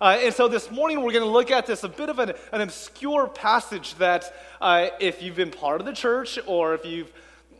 Uh, 0.00 0.16
and 0.22 0.32
so 0.32 0.46
this 0.46 0.70
morning 0.70 1.02
we're 1.02 1.12
going 1.12 1.24
to 1.24 1.30
look 1.30 1.50
at 1.50 1.66
this 1.66 1.82
a 1.82 1.88
bit 1.88 2.08
of 2.08 2.20
an, 2.20 2.32
an 2.52 2.60
obscure 2.60 3.26
passage 3.26 3.96
that 3.96 4.32
uh, 4.60 4.90
if 5.00 5.20
you've 5.22 5.34
been 5.34 5.50
part 5.50 5.80
of 5.80 5.86
the 5.86 5.92
church 5.92 6.38
or 6.46 6.74
if 6.74 6.86
you've 6.86 7.12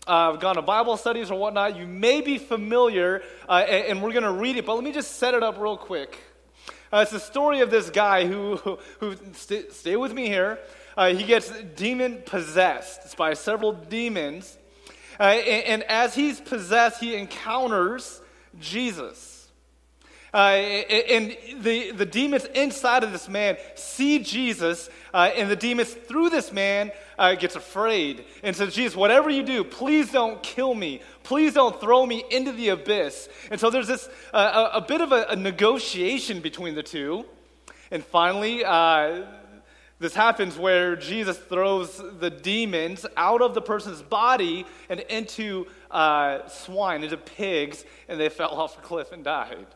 uh, 0.07 0.37
gone 0.37 0.55
to 0.55 0.63
Bible 0.63 0.97
studies 0.97 1.33
or 1.33 1.39
whatnot, 1.39 1.77
you 1.77 1.85
may 1.85 2.21
be 2.21 2.39
familiar, 2.39 3.23
uh, 3.49 3.65
and, 3.69 3.87
and, 3.87 4.03
we're 4.03 4.13
going 4.13 4.23
to 4.23 4.31
read 4.31 4.57
it, 4.57 4.65
but 4.65 4.77
let 4.77 4.85
me 4.85 4.93
just 4.93 5.17
set 5.17 5.35
it 5.35 5.43
up 5.43 5.59
real 5.59 5.77
quick. 5.77 6.17
Uh, 6.93 6.99
it's 6.99 7.11
the 7.11 7.19
story 7.19 7.59
of 7.59 7.73
this 7.73 7.91
guy 7.91 8.25
who, 8.25 8.57
who, 8.59 8.79
who 9.01 9.17
st- 9.33 9.73
stay 9.73 9.97
with 9.97 10.13
me 10.13 10.29
here. 10.29 10.61
Uh, 10.97 11.13
he 11.13 11.25
gets 11.25 11.51
demon 11.75 12.23
possessed. 12.25 13.17
By 13.17 13.35
several 13.35 13.73
demons. 13.73 14.57
and, 15.19 15.45
and 15.45 15.83
as 15.83 16.15
he's 16.15 16.41
possessed, 16.41 17.01
he 17.01 17.17
encounters 17.17 18.23
Jesus. 18.61 19.38
Uh, 20.33 20.37
and 20.37 21.37
the, 21.61 21.93
the 21.93 22.05
demons 22.05 22.45
inside 22.55 23.03
of 23.03 23.13
this 23.13 23.29
man 23.29 23.57
see 23.75 24.19
Jesus, 24.19 24.91
uh, 25.15 25.31
and 25.35 25.51
the 25.51 25.57
demons 25.57 25.93
through 25.93 26.29
this 26.29 26.53
man 26.53 26.93
uh, 27.19 27.35
gets 27.35 27.57
afraid 27.57 28.25
and 28.43 28.55
says, 28.55 28.75
Jesus, 28.75 28.95
whatever 28.95 29.31
you 29.31 29.43
do, 29.43 29.65
please 29.65 30.13
don't 30.13 30.43
kill 30.43 30.75
me. 30.75 31.01
Please 31.23 31.55
don't 31.55 31.81
throw 31.81 32.05
me 32.05 32.25
into 32.31 32.53
the 32.53 32.69
abyss. 32.71 33.29
And 33.51 33.59
so 33.59 33.71
there's 33.71 33.89
this 33.89 34.09
uh, 34.33 34.71
a, 34.73 34.79
a, 34.79 34.81
bit 34.81 35.01
of 35.01 35.13
a, 35.13 35.27
a, 35.31 35.37
negotiation 35.37 36.41
between 36.41 36.75
the 36.75 36.83
two. 36.83 37.25
And 37.91 38.05
finally, 38.05 38.65
uh, 38.65 39.25
this 39.99 40.15
happens 40.15 40.57
where 40.57 40.95
Jesus 40.95 41.39
throws 41.39 42.01
the 42.21 42.31
demons 42.31 43.05
out 43.17 43.43
of 43.43 43.55
the 43.55 43.63
person's 43.63 44.03
body 44.03 44.67
and 44.89 45.01
into 45.01 45.67
uh, 45.91 46.47
swine, 46.49 47.03
into 47.03 47.17
pigs, 47.17 47.85
and 48.09 48.21
they 48.21 48.29
fell 48.29 48.51
off 48.51 48.79
a 48.79 48.81
cliff 48.83 49.11
and 49.11 49.25
died. 49.25 49.67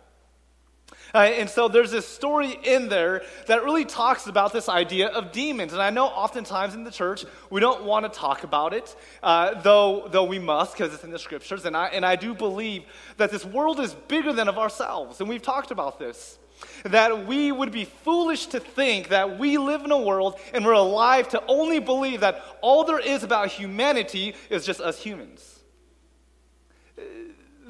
Uh, 1.15 1.19
and 1.19 1.49
so 1.49 1.69
there's 1.69 1.91
this 1.91 2.07
story 2.07 2.59
in 2.65 2.89
there 2.89 3.23
that 3.47 3.65
really 3.65 3.85
talks 3.85 4.27
about 4.27 4.53
this 4.53 4.69
idea 4.69 5.09
of 5.09 5.33
demons. 5.33 5.73
And 5.73 5.83
I 5.83 5.91
know 5.91 6.07
oftentimes 6.07 6.75
in 6.75 6.85
the 6.85 6.91
church 6.91 7.25
we 7.51 7.61
don't 7.61 7.85
want 7.85 8.11
to 8.11 8.19
talk 8.19 8.45
about 8.45 8.73
it, 8.73 8.95
uh, 9.23 9.61
though, 9.61 10.09
though 10.11 10.25
we 10.25 10.39
must 10.39 10.73
because 10.73 10.95
it's 10.95 11.05
in 11.05 11.11
the 11.11 11.19
scriptures. 11.19 11.65
And 11.65 11.77
I, 11.77 11.89
and 11.89 12.05
I 12.05 12.17
do 12.17 12.35
believe 12.35 12.85
that 13.19 13.31
this 13.31 13.45
world 13.45 13.81
is 13.81 13.95
bigger 13.95 14.33
than 14.33 14.49
of 14.49 14.59
ourselves. 14.59 15.21
And 15.21 15.29
we've 15.29 15.43
talked 15.43 15.71
about 15.71 15.99
this. 15.99 16.39
That 16.85 17.27
we 17.27 17.51
would 17.51 17.73
be 17.73 17.87
foolish 17.87 18.47
to 18.47 18.61
think 18.61 19.09
that 19.09 19.37
we 19.37 19.59
live 19.59 19.85
in 19.85 19.91
a 19.91 20.01
world 20.01 20.39
and 20.55 20.65
we're 20.65 20.73
alive 20.73 21.29
to 21.31 21.43
only 21.49 21.81
believe 21.81 22.21
that 22.21 22.41
all 22.61 22.85
there 22.85 23.01
is 23.01 23.25
about 23.25 23.49
humanity 23.49 24.37
is 24.49 24.65
just 24.65 24.81
us 24.81 25.03
humans 25.03 25.53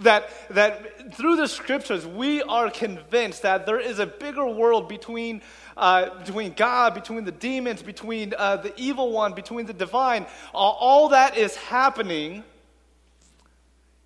that, 0.01 0.31
that 0.51 1.15
through 1.15 1.37
the 1.37 1.47
scriptures, 1.47 2.07
we 2.07 2.43
are 2.43 2.71
convinced 2.71 3.43
that 3.43 3.67
there 3.67 3.81
is 3.81 3.98
a 3.98 4.07
bigger 4.07 4.47
world 4.47 4.89
between, 4.89 5.43
uh, 5.77 6.19
between 6.19 6.53
God, 6.53 6.95
between 6.95 7.25
the 7.25 7.33
demons, 7.33 7.83
between 7.83 8.35
uh, 8.37 8.57
the 8.57 8.73
evil 8.77 9.13
one, 9.13 9.35
between 9.35 9.67
the 9.67 9.73
divine. 9.73 10.27
All, 10.53 11.11
that 11.11 11.37
is 11.37 11.57
happening, 11.57 12.45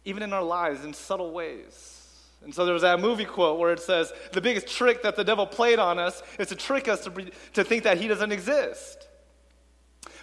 even 0.05 0.23
in 0.23 0.33
our 0.33 0.43
lives, 0.43 0.85
in 0.85 0.93
subtle 0.93 1.33
ways. 1.33 1.93
And 2.45 2.55
so 2.55 2.65
there 2.65 2.75
was 2.75 2.83
that 2.83 3.01
movie 3.01 3.25
quote 3.25 3.59
where 3.59 3.73
it 3.73 3.81
says, 3.81 4.13
The 4.33 4.41
biggest 4.41 4.69
trick 4.69 5.03
that 5.03 5.17
the 5.17 5.25
devil 5.25 5.47
played 5.47 5.79
on 5.79 5.99
us 5.99 6.23
is 6.39 6.49
to 6.49 6.57
trick 6.57 6.89
us 6.89 7.05
to, 7.05 7.31
to 7.55 7.65
think 7.65 7.85
that 7.85 7.99
he 7.99 8.09
doesn't 8.09 8.33
exist. 8.33 9.06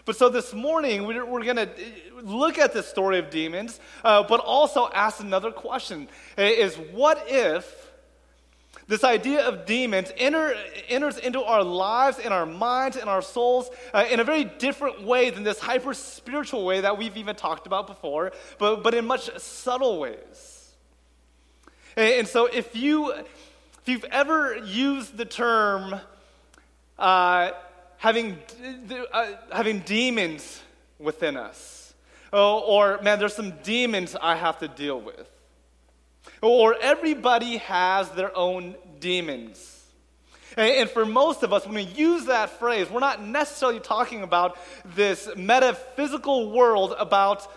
But 0.06 0.18
so 0.18 0.28
this 0.28 0.54
morning, 0.54 1.06
we're, 1.06 1.26
we're 1.26 1.44
going 1.44 1.56
to 1.56 1.70
look 2.22 2.58
at 2.58 2.74
the 2.74 2.84
story 2.84 3.20
of 3.20 3.30
demons, 3.30 3.80
uh, 4.04 4.24
but 4.24 4.40
also 4.42 4.90
ask 4.94 5.22
another 5.22 5.52
question 5.52 6.10
is 6.38 6.76
what 6.76 7.24
if 7.28 7.92
this 8.88 9.06
idea 9.06 9.48
of 9.48 9.66
demons 9.66 10.12
enter, 10.18 10.56
enters 10.90 11.18
into 11.18 11.42
our 11.42 11.64
lives, 11.64 12.20
in 12.20 12.34
our 12.34 12.46
minds, 12.46 12.98
in 12.98 13.08
our 13.08 13.22
souls, 13.22 13.70
uh, 13.94 14.06
in 14.12 14.20
a 14.20 14.26
very 14.26 14.44
different 14.44 15.04
way 15.04 15.30
than 15.30 15.44
this 15.44 15.60
hyper 15.60 15.94
spiritual 15.94 16.66
way 16.66 16.82
that 16.82 16.98
we've 16.98 17.16
even 17.16 17.36
talked 17.36 17.66
about 17.66 17.88
before, 17.88 18.34
but, 18.60 18.84
but 18.84 18.94
in 18.94 19.06
much 19.06 19.30
subtle 19.40 20.00
ways. 20.00 20.74
And, 21.96 22.14
and 22.14 22.28
so 22.28 22.48
if, 22.48 22.76
you, 22.76 23.12
if 23.14 23.84
you've 23.86 24.06
ever 24.06 24.58
used 24.58 25.16
the 25.16 25.26
term, 25.26 25.96
uh, 27.00 27.52
having, 28.04 28.38
uh, 29.14 29.28
having 29.50 29.80
demons 29.80 30.62
within 31.00 31.38
us. 31.38 31.94
Oh, 32.34 32.60
or, 32.60 33.00
man, 33.02 33.18
there's 33.18 33.34
some 33.34 33.52
demons 33.64 34.14
I 34.22 34.36
have 34.36 34.60
to 34.60 34.68
deal 34.68 35.00
with. 35.00 35.30
Or 36.42 36.76
everybody 36.82 37.58
has 37.60 38.10
their 38.10 38.36
own 38.36 38.76
demons. 39.00 39.86
And, 40.58 40.70
and 40.70 40.90
for 40.90 41.06
most 41.06 41.44
of 41.44 41.54
us, 41.54 41.66
when 41.66 41.76
we 41.76 41.84
use 41.84 42.26
that 42.26 42.50
phrase, 42.60 42.90
we're 42.90 43.00
not 43.00 43.24
necessarily 43.24 43.80
talking 43.80 44.22
about 44.22 44.58
this 44.96 45.30
metaphysical 45.38 46.52
world 46.52 46.94
about 47.00 47.50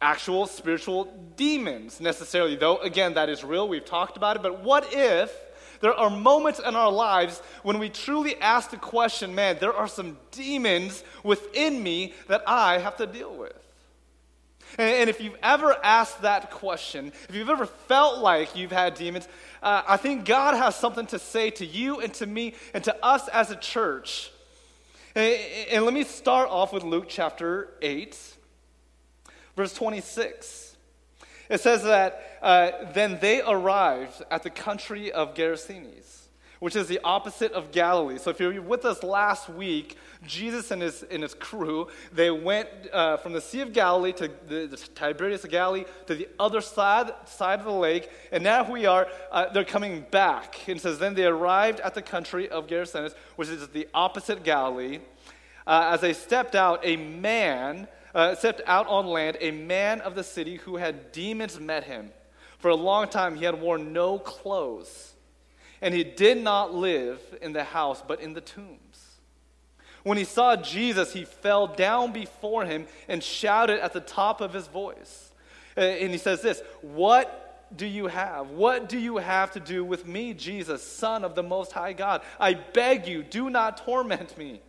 actual 0.00 0.46
spiritual 0.46 1.12
demons 1.34 2.00
necessarily, 2.00 2.54
though, 2.54 2.76
again, 2.78 3.14
that 3.14 3.28
is 3.28 3.42
real. 3.42 3.68
We've 3.68 3.84
talked 3.84 4.16
about 4.16 4.36
it. 4.36 4.42
But 4.42 4.62
what 4.62 4.92
if 4.92 5.36
there 5.82 5.92
are 5.92 6.08
moments 6.08 6.60
in 6.60 6.76
our 6.76 6.90
lives 6.90 7.42
when 7.64 7.78
we 7.78 7.90
truly 7.90 8.40
ask 8.40 8.70
the 8.70 8.76
question 8.76 9.34
man, 9.34 9.58
there 9.60 9.74
are 9.74 9.88
some 9.88 10.16
demons 10.30 11.04
within 11.22 11.82
me 11.82 12.14
that 12.28 12.42
I 12.46 12.78
have 12.78 12.96
to 12.96 13.06
deal 13.06 13.36
with. 13.36 13.52
And, 14.78 15.10
if 15.10 15.20
you've 15.20 15.36
ever 15.42 15.76
asked 15.84 16.22
that 16.22 16.50
question, 16.50 17.12
if 17.28 17.34
you've 17.34 17.50
ever 17.50 17.66
felt 17.66 18.20
like 18.20 18.56
you've 18.56 18.72
had 18.72 18.94
demons, 18.94 19.28
uh, 19.62 19.82
I 19.86 19.98
think 19.98 20.24
God 20.24 20.56
has 20.56 20.76
something 20.76 21.04
to 21.06 21.18
say 21.18 21.50
to 21.50 21.66
you 21.66 22.00
and 22.00 22.14
to 22.14 22.26
me 22.26 22.54
and 22.72 22.82
to 22.84 23.04
us 23.04 23.28
as 23.28 23.50
a 23.50 23.56
church. 23.56 24.30
And, 25.14 25.38
and 25.70 25.84
let 25.84 25.92
me 25.92 26.04
start 26.04 26.48
off 26.48 26.72
with 26.72 26.84
Luke 26.84 27.06
chapter 27.08 27.74
8, 27.82 28.16
verse 29.56 29.74
26. 29.74 30.76
It 31.50 31.60
says 31.60 31.82
that 31.82 32.31
uh, 32.42 32.72
then 32.92 33.18
they 33.20 33.40
arrived 33.40 34.22
at 34.30 34.42
the 34.42 34.50
country 34.50 35.12
of 35.12 35.32
Gerasenes, 35.32 36.22
which 36.58 36.74
is 36.74 36.88
the 36.88 37.00
opposite 37.04 37.52
of 37.52 37.70
Galilee. 37.70 38.18
So 38.18 38.30
if 38.30 38.40
you 38.40 38.48
were 38.48 38.60
with 38.60 38.84
us 38.84 39.04
last 39.04 39.48
week, 39.48 39.96
Jesus 40.26 40.72
and 40.72 40.82
his, 40.82 41.04
and 41.04 41.22
his 41.22 41.34
crew, 41.34 41.86
they 42.12 42.32
went 42.32 42.68
uh, 42.92 43.16
from 43.18 43.32
the 43.32 43.40
Sea 43.40 43.60
of 43.60 43.72
Galilee 43.72 44.12
to 44.14 44.28
the, 44.48 44.66
the, 44.66 44.76
Tiberias 44.76 45.44
of 45.44 45.50
Galilee 45.50 45.84
to 46.06 46.16
the 46.16 46.28
other 46.40 46.60
side, 46.60 47.12
side 47.26 47.60
of 47.60 47.64
the 47.64 47.72
lake. 47.72 48.10
And 48.32 48.42
now 48.42 48.68
we 48.68 48.86
are, 48.86 49.06
uh, 49.30 49.52
they're 49.52 49.64
coming 49.64 50.04
back. 50.10 50.68
And 50.68 50.80
says, 50.80 50.98
then 50.98 51.14
they 51.14 51.26
arrived 51.26 51.78
at 51.78 51.94
the 51.94 52.02
country 52.02 52.48
of 52.48 52.66
Gerasenes, 52.66 53.14
which 53.36 53.48
is 53.48 53.68
the 53.68 53.86
opposite 53.94 54.42
Galilee. 54.42 54.98
Uh, 55.64 55.90
as 55.92 56.00
they 56.00 56.12
stepped 56.12 56.56
out, 56.56 56.80
a 56.82 56.96
man 56.96 57.86
uh, 58.16 58.34
stepped 58.34 58.62
out 58.66 58.88
on 58.88 59.06
land, 59.06 59.36
a 59.40 59.52
man 59.52 60.00
of 60.00 60.16
the 60.16 60.24
city 60.24 60.56
who 60.56 60.76
had 60.76 61.12
demons 61.12 61.60
met 61.60 61.84
him. 61.84 62.10
For 62.62 62.68
a 62.68 62.76
long 62.76 63.08
time 63.08 63.34
he 63.34 63.44
had 63.44 63.60
worn 63.60 63.92
no 63.92 64.20
clothes, 64.20 65.14
and 65.80 65.92
he 65.92 66.04
did 66.04 66.38
not 66.38 66.72
live 66.72 67.18
in 67.42 67.52
the 67.52 67.64
house, 67.64 68.00
but 68.06 68.20
in 68.20 68.34
the 68.34 68.40
tombs. 68.40 69.18
When 70.04 70.16
he 70.16 70.22
saw 70.22 70.54
Jesus, 70.54 71.12
he 71.12 71.24
fell 71.24 71.66
down 71.66 72.12
before 72.12 72.64
him 72.64 72.86
and 73.08 73.20
shouted 73.20 73.80
at 73.80 73.92
the 73.92 74.00
top 74.00 74.40
of 74.40 74.52
his 74.52 74.68
voice. 74.68 75.32
Uh, 75.76 75.80
and 75.80 76.12
he 76.12 76.18
says 76.18 76.40
this 76.40 76.62
What 76.82 77.66
do 77.76 77.84
you 77.84 78.06
have? 78.06 78.50
What 78.50 78.88
do 78.88 78.96
you 78.96 79.16
have 79.16 79.50
to 79.54 79.60
do 79.60 79.84
with 79.84 80.06
me, 80.06 80.32
Jesus, 80.32 80.84
Son 80.84 81.24
of 81.24 81.34
the 81.34 81.42
Most 81.42 81.72
High 81.72 81.94
God? 81.94 82.22
I 82.38 82.54
beg 82.54 83.08
you, 83.08 83.24
do 83.24 83.50
not 83.50 83.78
torment 83.78 84.38
me. 84.38 84.60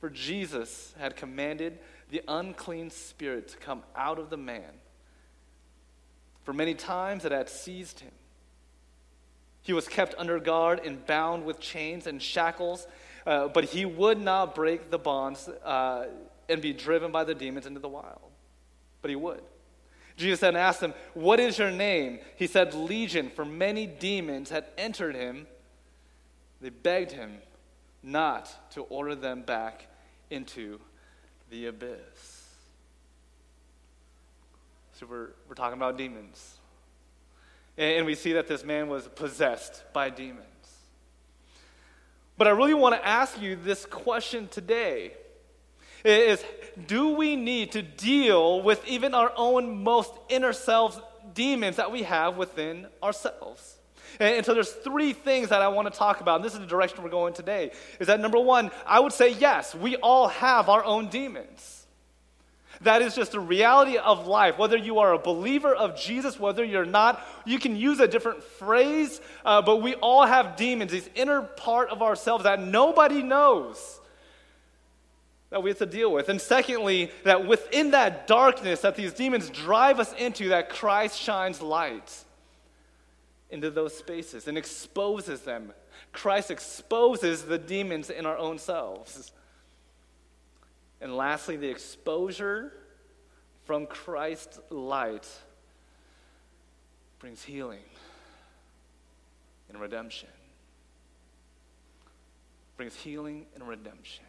For 0.00 0.10
Jesus 0.10 0.92
had 0.98 1.14
commanded 1.14 1.78
the 2.10 2.22
unclean 2.26 2.90
spirit 2.90 3.46
to 3.50 3.56
come 3.58 3.84
out 3.94 4.18
of 4.18 4.30
the 4.30 4.36
man. 4.36 4.72
For 6.44 6.52
many 6.52 6.74
times 6.74 7.24
it 7.24 7.32
had 7.32 7.48
seized 7.48 8.00
him. 8.00 8.12
He 9.62 9.72
was 9.72 9.86
kept 9.86 10.14
under 10.18 10.40
guard 10.40 10.80
and 10.84 11.04
bound 11.06 11.44
with 11.44 11.60
chains 11.60 12.06
and 12.06 12.20
shackles, 12.20 12.86
uh, 13.26 13.48
but 13.48 13.64
he 13.64 13.84
would 13.84 14.20
not 14.20 14.54
break 14.54 14.90
the 14.90 14.98
bonds 14.98 15.48
uh, 15.48 16.06
and 16.48 16.60
be 16.60 16.72
driven 16.72 17.12
by 17.12 17.24
the 17.24 17.34
demons 17.34 17.66
into 17.66 17.78
the 17.78 17.88
wild. 17.88 18.30
But 19.00 19.10
he 19.10 19.16
would. 19.16 19.42
Jesus 20.16 20.40
then 20.40 20.56
asked 20.56 20.80
him, 20.80 20.94
What 21.14 21.40
is 21.40 21.58
your 21.58 21.70
name? 21.70 22.18
He 22.36 22.46
said, 22.46 22.74
Legion, 22.74 23.30
for 23.30 23.44
many 23.44 23.86
demons 23.86 24.50
had 24.50 24.66
entered 24.76 25.14
him. 25.14 25.46
They 26.60 26.70
begged 26.70 27.12
him 27.12 27.38
not 28.02 28.72
to 28.72 28.82
order 28.82 29.14
them 29.14 29.42
back 29.42 29.86
into 30.30 30.80
the 31.50 31.66
abyss. 31.66 32.41
So 35.02 35.08
we're, 35.10 35.30
we're 35.48 35.56
talking 35.56 35.76
about 35.76 35.98
demons. 35.98 36.58
And, 37.76 37.96
and 37.96 38.06
we 38.06 38.14
see 38.14 38.34
that 38.34 38.46
this 38.46 38.62
man 38.62 38.86
was 38.86 39.08
possessed 39.08 39.82
by 39.92 40.10
demons. 40.10 40.46
But 42.38 42.46
I 42.46 42.50
really 42.50 42.74
want 42.74 42.94
to 42.94 43.04
ask 43.04 43.42
you 43.42 43.56
this 43.56 43.84
question 43.84 44.46
today 44.46 45.14
is 46.04 46.44
do 46.86 47.16
we 47.16 47.34
need 47.34 47.72
to 47.72 47.82
deal 47.82 48.62
with 48.62 48.86
even 48.86 49.12
our 49.12 49.32
own 49.36 49.82
most 49.82 50.12
inner 50.28 50.52
selves 50.52 51.00
demons 51.34 51.76
that 51.76 51.90
we 51.90 52.04
have 52.04 52.36
within 52.36 52.86
ourselves? 53.02 53.78
And, 54.20 54.36
and 54.36 54.46
so 54.46 54.54
there's 54.54 54.70
three 54.70 55.14
things 55.14 55.48
that 55.48 55.62
I 55.62 55.66
want 55.66 55.92
to 55.92 55.98
talk 55.98 56.20
about. 56.20 56.36
And 56.36 56.44
this 56.44 56.54
is 56.54 56.60
the 56.60 56.66
direction 56.66 57.02
we're 57.02 57.10
going 57.10 57.34
today. 57.34 57.72
Is 57.98 58.06
that 58.06 58.20
number 58.20 58.38
one, 58.38 58.70
I 58.86 59.00
would 59.00 59.12
say 59.12 59.32
yes, 59.32 59.74
we 59.74 59.96
all 59.96 60.28
have 60.28 60.68
our 60.68 60.84
own 60.84 61.08
demons. 61.08 61.81
That 62.82 63.02
is 63.02 63.14
just 63.14 63.34
a 63.34 63.40
reality 63.40 63.96
of 63.96 64.26
life. 64.26 64.58
Whether 64.58 64.76
you 64.76 64.98
are 64.98 65.12
a 65.12 65.18
believer 65.18 65.74
of 65.74 65.96
Jesus, 65.96 66.38
whether 66.38 66.64
you're 66.64 66.84
not, 66.84 67.24
you 67.44 67.58
can 67.58 67.76
use 67.76 68.00
a 68.00 68.08
different 68.08 68.42
phrase, 68.42 69.20
uh, 69.44 69.62
but 69.62 69.82
we 69.82 69.94
all 69.96 70.26
have 70.26 70.56
demons, 70.56 70.90
these 70.90 71.08
inner 71.14 71.42
part 71.42 71.90
of 71.90 72.02
ourselves 72.02 72.44
that 72.44 72.60
nobody 72.60 73.22
knows 73.22 74.00
that 75.50 75.62
we 75.62 75.70
have 75.70 75.78
to 75.78 75.86
deal 75.86 76.10
with. 76.10 76.28
And 76.28 76.40
secondly, 76.40 77.10
that 77.24 77.46
within 77.46 77.90
that 77.90 78.26
darkness 78.26 78.80
that 78.80 78.96
these 78.96 79.12
demons 79.12 79.50
drive 79.50 80.00
us 80.00 80.12
into, 80.14 80.48
that 80.48 80.70
Christ 80.70 81.20
shines 81.20 81.60
light 81.60 82.24
into 83.50 83.70
those 83.70 83.96
spaces 83.96 84.48
and 84.48 84.56
exposes 84.56 85.42
them. 85.42 85.72
Christ 86.10 86.50
exposes 86.50 87.42
the 87.42 87.58
demons 87.58 88.10
in 88.10 88.26
our 88.26 88.36
own 88.36 88.58
selves. 88.58 89.30
And 91.02 91.16
lastly, 91.16 91.56
the 91.56 91.68
exposure 91.68 92.72
from 93.64 93.86
Christ's 93.86 94.60
light 94.70 95.26
brings 97.18 97.42
healing 97.42 97.82
and 99.68 99.80
redemption. 99.80 100.28
Brings 102.76 102.94
healing 102.94 103.46
and 103.56 103.66
redemption. 103.66 104.24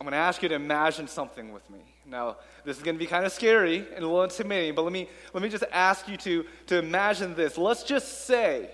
I'm 0.00 0.06
going 0.06 0.12
to 0.12 0.18
ask 0.18 0.42
you 0.42 0.48
to 0.48 0.54
imagine 0.54 1.06
something 1.06 1.52
with 1.52 1.68
me. 1.68 1.80
Now, 2.06 2.36
this 2.64 2.78
is 2.78 2.82
going 2.82 2.94
to 2.94 2.98
be 2.98 3.06
kind 3.06 3.26
of 3.26 3.32
scary 3.32 3.78
and 3.94 4.04
a 4.04 4.06
little 4.06 4.22
intimidating, 4.22 4.74
but 4.74 4.82
let 4.82 4.92
me, 4.92 5.08
let 5.34 5.42
me 5.42 5.50
just 5.50 5.64
ask 5.70 6.08
you 6.08 6.16
to, 6.18 6.46
to 6.68 6.78
imagine 6.78 7.34
this. 7.34 7.58
Let's 7.58 7.82
just 7.82 8.26
say 8.26 8.70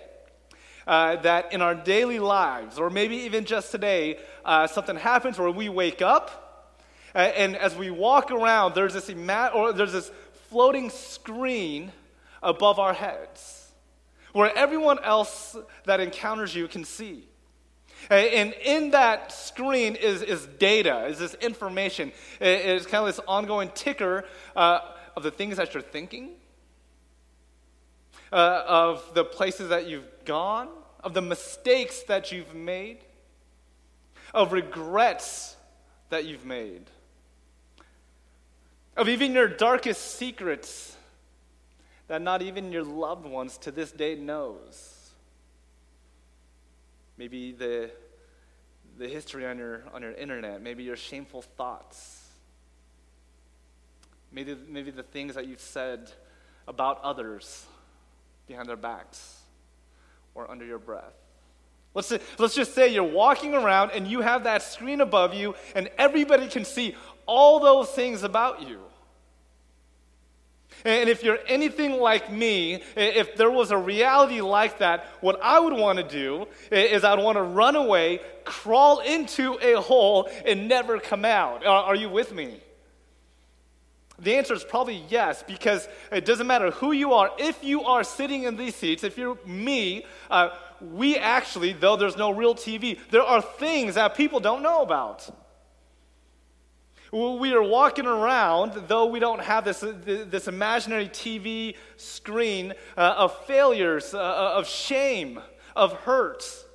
uh, 0.87 1.17
that 1.17 1.53
in 1.53 1.61
our 1.61 1.75
daily 1.75 2.19
lives, 2.19 2.77
or 2.77 2.89
maybe 2.89 3.15
even 3.17 3.45
just 3.45 3.71
today, 3.71 4.17
uh, 4.45 4.67
something 4.67 4.95
happens 4.95 5.39
where 5.39 5.51
we 5.51 5.69
wake 5.69 6.01
up, 6.01 6.75
uh, 7.15 7.19
and 7.19 7.55
as 7.55 7.75
we 7.75 7.91
walk 7.91 8.31
around, 8.31 8.75
there's 8.75 8.93
this, 8.93 9.09
ima- 9.09 9.51
or 9.53 9.73
there's 9.73 9.93
this 9.93 10.11
floating 10.49 10.89
screen 10.89 11.91
above 12.41 12.79
our 12.79 12.93
heads 12.93 13.71
where 14.33 14.55
everyone 14.57 14.99
else 15.03 15.55
that 15.85 15.99
encounters 15.99 16.55
you 16.55 16.67
can 16.67 16.83
see. 16.83 17.27
And 18.09 18.53
in 18.63 18.91
that 18.91 19.31
screen 19.31 19.95
is, 19.95 20.21
is 20.21 20.45
data, 20.45 21.05
is 21.05 21.19
this 21.19 21.35
information. 21.35 22.11
It's 22.41 22.85
kind 22.85 23.07
of 23.07 23.15
this 23.15 23.23
ongoing 23.27 23.71
ticker 23.73 24.25
uh, 24.55 24.79
of 25.15 25.23
the 25.23 25.31
things 25.31 25.57
that 25.57 25.73
you're 25.73 25.83
thinking, 25.83 26.31
uh, 28.33 28.63
of 28.67 29.13
the 29.13 29.23
places 29.23 29.69
that 29.69 29.87
you've 29.87 30.09
gone, 30.25 30.67
of 31.03 31.13
the 31.13 31.21
mistakes 31.21 32.01
that 32.03 32.31
you've 32.31 32.55
made, 32.55 32.97
of 34.33 34.51
regrets 34.51 35.55
that 36.09 36.25
you've 36.25 36.43
made, 36.43 36.89
of 38.97 39.07
even 39.07 39.33
your 39.33 39.47
darkest 39.47 40.15
secrets 40.15 40.97
that 42.07 42.23
not 42.23 42.41
even 42.41 42.71
your 42.71 42.83
loved 42.83 43.25
ones 43.25 43.57
to 43.59 43.71
this 43.71 43.91
day 43.91 44.15
knows. 44.15 45.11
Maybe 47.19 47.51
the, 47.51 47.91
the 48.97 49.07
history 49.07 49.45
on 49.45 49.59
your, 49.59 49.83
on 49.93 50.01
your 50.01 50.13
internet, 50.13 50.59
maybe 50.59 50.81
your 50.83 50.95
shameful 50.95 51.43
thoughts, 51.43 52.29
maybe, 54.31 54.57
maybe 54.67 54.89
the 54.89 55.03
things 55.03 55.35
that 55.35 55.47
you've 55.47 55.61
said 55.61 56.11
about 56.67 56.99
others 57.03 57.67
behind 58.47 58.67
their 58.67 58.75
backs 58.75 59.41
or 60.35 60.49
under 60.49 60.65
your 60.65 60.79
breath. 60.79 61.13
Let's, 61.93 62.11
let's 62.39 62.55
just 62.55 62.73
say 62.73 62.93
you're 62.93 63.03
walking 63.03 63.53
around 63.53 63.91
and 63.91 64.07
you 64.07 64.21
have 64.21 64.45
that 64.45 64.63
screen 64.63 64.99
above 65.01 65.33
you, 65.33 65.55
and 65.75 65.89
everybody 65.97 66.47
can 66.47 66.65
see 66.65 66.95
all 67.25 67.59
those 67.59 67.89
things 67.89 68.23
about 68.23 68.67
you. 68.67 68.79
And 70.85 71.07
if 71.09 71.23
you're 71.23 71.39
anything 71.47 71.93
like 71.93 72.31
me, 72.31 72.83
if 72.95 73.35
there 73.35 73.51
was 73.51 73.71
a 73.71 73.77
reality 73.77 74.41
like 74.41 74.79
that, 74.79 75.07
what 75.21 75.39
I 75.41 75.59
would 75.59 75.73
want 75.73 75.97
to 75.99 76.03
do 76.03 76.47
is 76.71 77.03
I'd 77.03 77.19
want 77.19 77.37
to 77.37 77.43
run 77.43 77.75
away, 77.75 78.19
crawl 78.43 78.99
into 78.99 79.57
a 79.61 79.79
hole, 79.79 80.29
and 80.45 80.67
never 80.67 80.99
come 80.99 81.25
out. 81.25 81.65
Are, 81.65 81.95
you 81.95 82.09
with 82.09 82.33
me? 82.33 82.59
The 84.23 84.35
answer 84.35 84.53
is 84.53 84.63
probably 84.63 85.03
yes, 85.09 85.43
because 85.43 85.87
it 86.11 86.25
doesn't 86.25 86.47
matter 86.47 86.71
who 86.71 86.93
you 86.93 87.13
are. 87.13 87.31
If 87.37 87.63
you 87.63 87.83
are 87.83 88.03
sitting 88.03 88.43
in 88.43 88.55
these 88.55 88.75
seats, 88.75 89.03
if 89.03 89.17
you're 89.17 89.37
me, 89.45 90.05
uh, 90.31 90.49
we 90.79 91.17
actually, 91.17 91.73
though 91.73 91.95
there's 91.95 92.17
no 92.17 92.31
real 92.31 92.55
TV, 92.55 92.99
there 93.11 93.23
are 93.23 93.41
things 93.41 93.95
that 93.95 94.15
people 94.15 94.39
don't 94.39 94.63
know 94.63 94.81
about. 94.81 95.29
We 97.11 97.53
are 97.53 97.61
walking 97.61 98.07
around, 98.07 98.87
though 98.87 99.05
we 99.05 99.19
don't 99.19 99.41
have 99.41 99.65
this, 99.65 99.81
this 99.81 100.47
imaginary 100.47 101.09
TV 101.09 101.75
screen 101.95 102.73
uh, 102.97 103.15
of 103.17 103.45
failures, 103.45 104.15
uh, 104.15 104.19
uh, 104.19 104.53
of 104.55 104.67
shame, 104.67 105.39
of 105.75 105.93
hurts, 105.93 106.65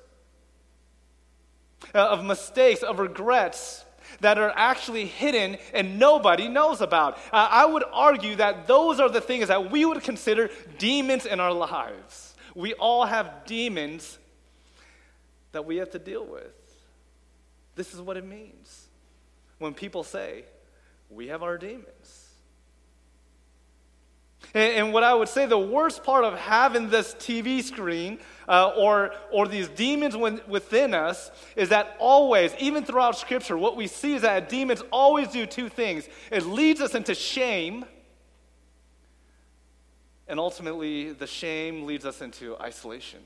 uh, 1.93 1.97
of 1.97 2.23
mistakes, 2.23 2.83
of 2.83 2.99
regrets 2.99 3.83
that 4.21 4.37
are 4.37 4.51
actually 4.55 5.05
hidden 5.05 5.57
and 5.73 5.99
nobody 5.99 6.47
knows 6.47 6.81
about. 6.81 7.17
Uh, 7.31 7.47
I 7.49 7.65
would 7.65 7.83
argue 7.91 8.35
that 8.35 8.67
those 8.67 8.99
are 8.99 9.09
the 9.09 9.21
things 9.21 9.47
that 9.47 9.71
we 9.71 9.85
would 9.85 10.03
consider 10.03 10.49
demons 10.77 11.25
in 11.25 11.39
our 11.39 11.53
lives. 11.53 12.35
We 12.55 12.73
all 12.73 13.05
have 13.05 13.45
demons 13.45 14.17
that 15.51 15.65
we 15.65 15.77
have 15.77 15.91
to 15.91 15.99
deal 15.99 16.25
with. 16.25 16.51
This 17.75 17.93
is 17.93 18.01
what 18.01 18.17
it 18.17 18.25
means 18.25 18.87
when 19.57 19.73
people 19.73 20.03
say, 20.03 20.43
We 21.09 21.27
have 21.27 21.43
our 21.43 21.57
demons. 21.57 22.29
And, 24.53 24.73
and 24.73 24.93
what 24.93 25.03
I 25.03 25.13
would 25.13 25.29
say 25.29 25.45
the 25.45 25.57
worst 25.57 26.03
part 26.03 26.25
of 26.25 26.37
having 26.37 26.89
this 26.89 27.13
TV 27.13 27.63
screen 27.63 28.19
uh, 28.49 28.73
or, 28.75 29.11
or 29.31 29.47
these 29.47 29.69
demons 29.69 30.17
within 30.47 30.93
us 30.93 31.31
is 31.55 31.69
that 31.69 31.95
always, 31.99 32.53
even 32.59 32.83
throughout 32.83 33.17
Scripture, 33.17 33.57
what 33.57 33.77
we 33.77 33.87
see 33.87 34.15
is 34.15 34.23
that 34.23 34.49
demons 34.49 34.83
always 34.91 35.29
do 35.29 35.45
two 35.45 35.69
things 35.69 36.09
it 36.31 36.45
leads 36.45 36.81
us 36.81 36.95
into 36.95 37.15
shame. 37.15 37.85
And 40.27 40.39
ultimately, 40.39 41.11
the 41.11 41.25
shame 41.25 41.85
leads 41.85 42.05
us 42.05 42.21
into 42.21 42.57
isolation 42.57 43.19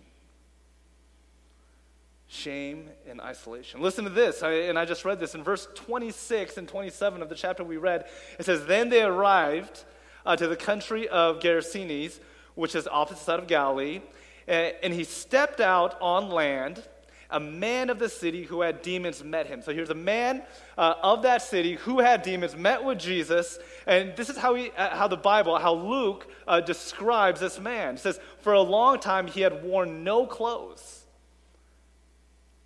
shame, 2.34 2.90
and 3.08 3.22
isolation. 3.22 3.80
Listen 3.80 4.06
to 4.06 4.10
this, 4.10 4.42
I, 4.42 4.52
and 4.52 4.78
I 4.80 4.86
just 4.86 5.06
read 5.06 5.20
this 5.20 5.36
in 5.36 5.44
verse 5.44 5.68
26 5.76 6.58
and 6.58 6.68
27 6.68 7.22
of 7.22 7.30
the 7.30 7.36
chapter 7.36 7.64
we 7.64 7.78
read. 7.78 8.06
It 8.40 8.46
says, 8.46 8.66
Then 8.66 8.90
they 8.90 9.04
arrived 9.04 9.84
uh, 10.26 10.36
to 10.36 10.48
the 10.48 10.56
country 10.56 11.08
of 11.08 11.40
Gerasenes, 11.40 12.20
which 12.56 12.74
is 12.74 12.88
opposite 12.88 13.24
side 13.24 13.40
of 13.40 13.48
Galilee, 13.48 14.02
and, 14.48 14.74
and 14.84 14.94
he 14.94 15.04
stepped 15.04 15.62
out 15.62 15.98
on 16.02 16.30
land. 16.30 16.84
A 17.30 17.40
man 17.40 17.90
of 17.90 17.98
the 17.98 18.10
city 18.10 18.44
who 18.44 18.62
had 18.62 18.84
demons 18.84 19.24
met 19.24 19.48
him. 19.48 19.64
So 19.64 19.74
here's 19.74 19.90
a 19.90 19.96
man 19.96 20.44
uh, 20.78 20.94
of 21.02 21.24
that 21.24 21.42
city 21.42 21.74
who 21.74 22.00
had 22.00 22.22
demons, 22.22 22.56
met 22.56 22.84
with 22.84 23.00
Jesus, 23.00 23.58
and 23.88 24.16
this 24.16 24.30
is 24.30 24.38
how, 24.38 24.54
he, 24.54 24.70
uh, 24.78 24.96
how 24.96 25.08
the 25.08 25.18
Bible, 25.18 25.58
how 25.58 25.74
Luke 25.74 26.28
uh, 26.48 26.62
describes 26.62 27.40
this 27.40 27.60
man. 27.60 27.96
It 27.96 28.02
says, 28.02 28.20
For 28.42 28.54
a 28.54 28.62
long 28.62 29.00
time 29.00 29.26
he 29.26 29.42
had 29.42 29.64
worn 29.64 30.04
no 30.04 30.28
clothes 30.28 31.04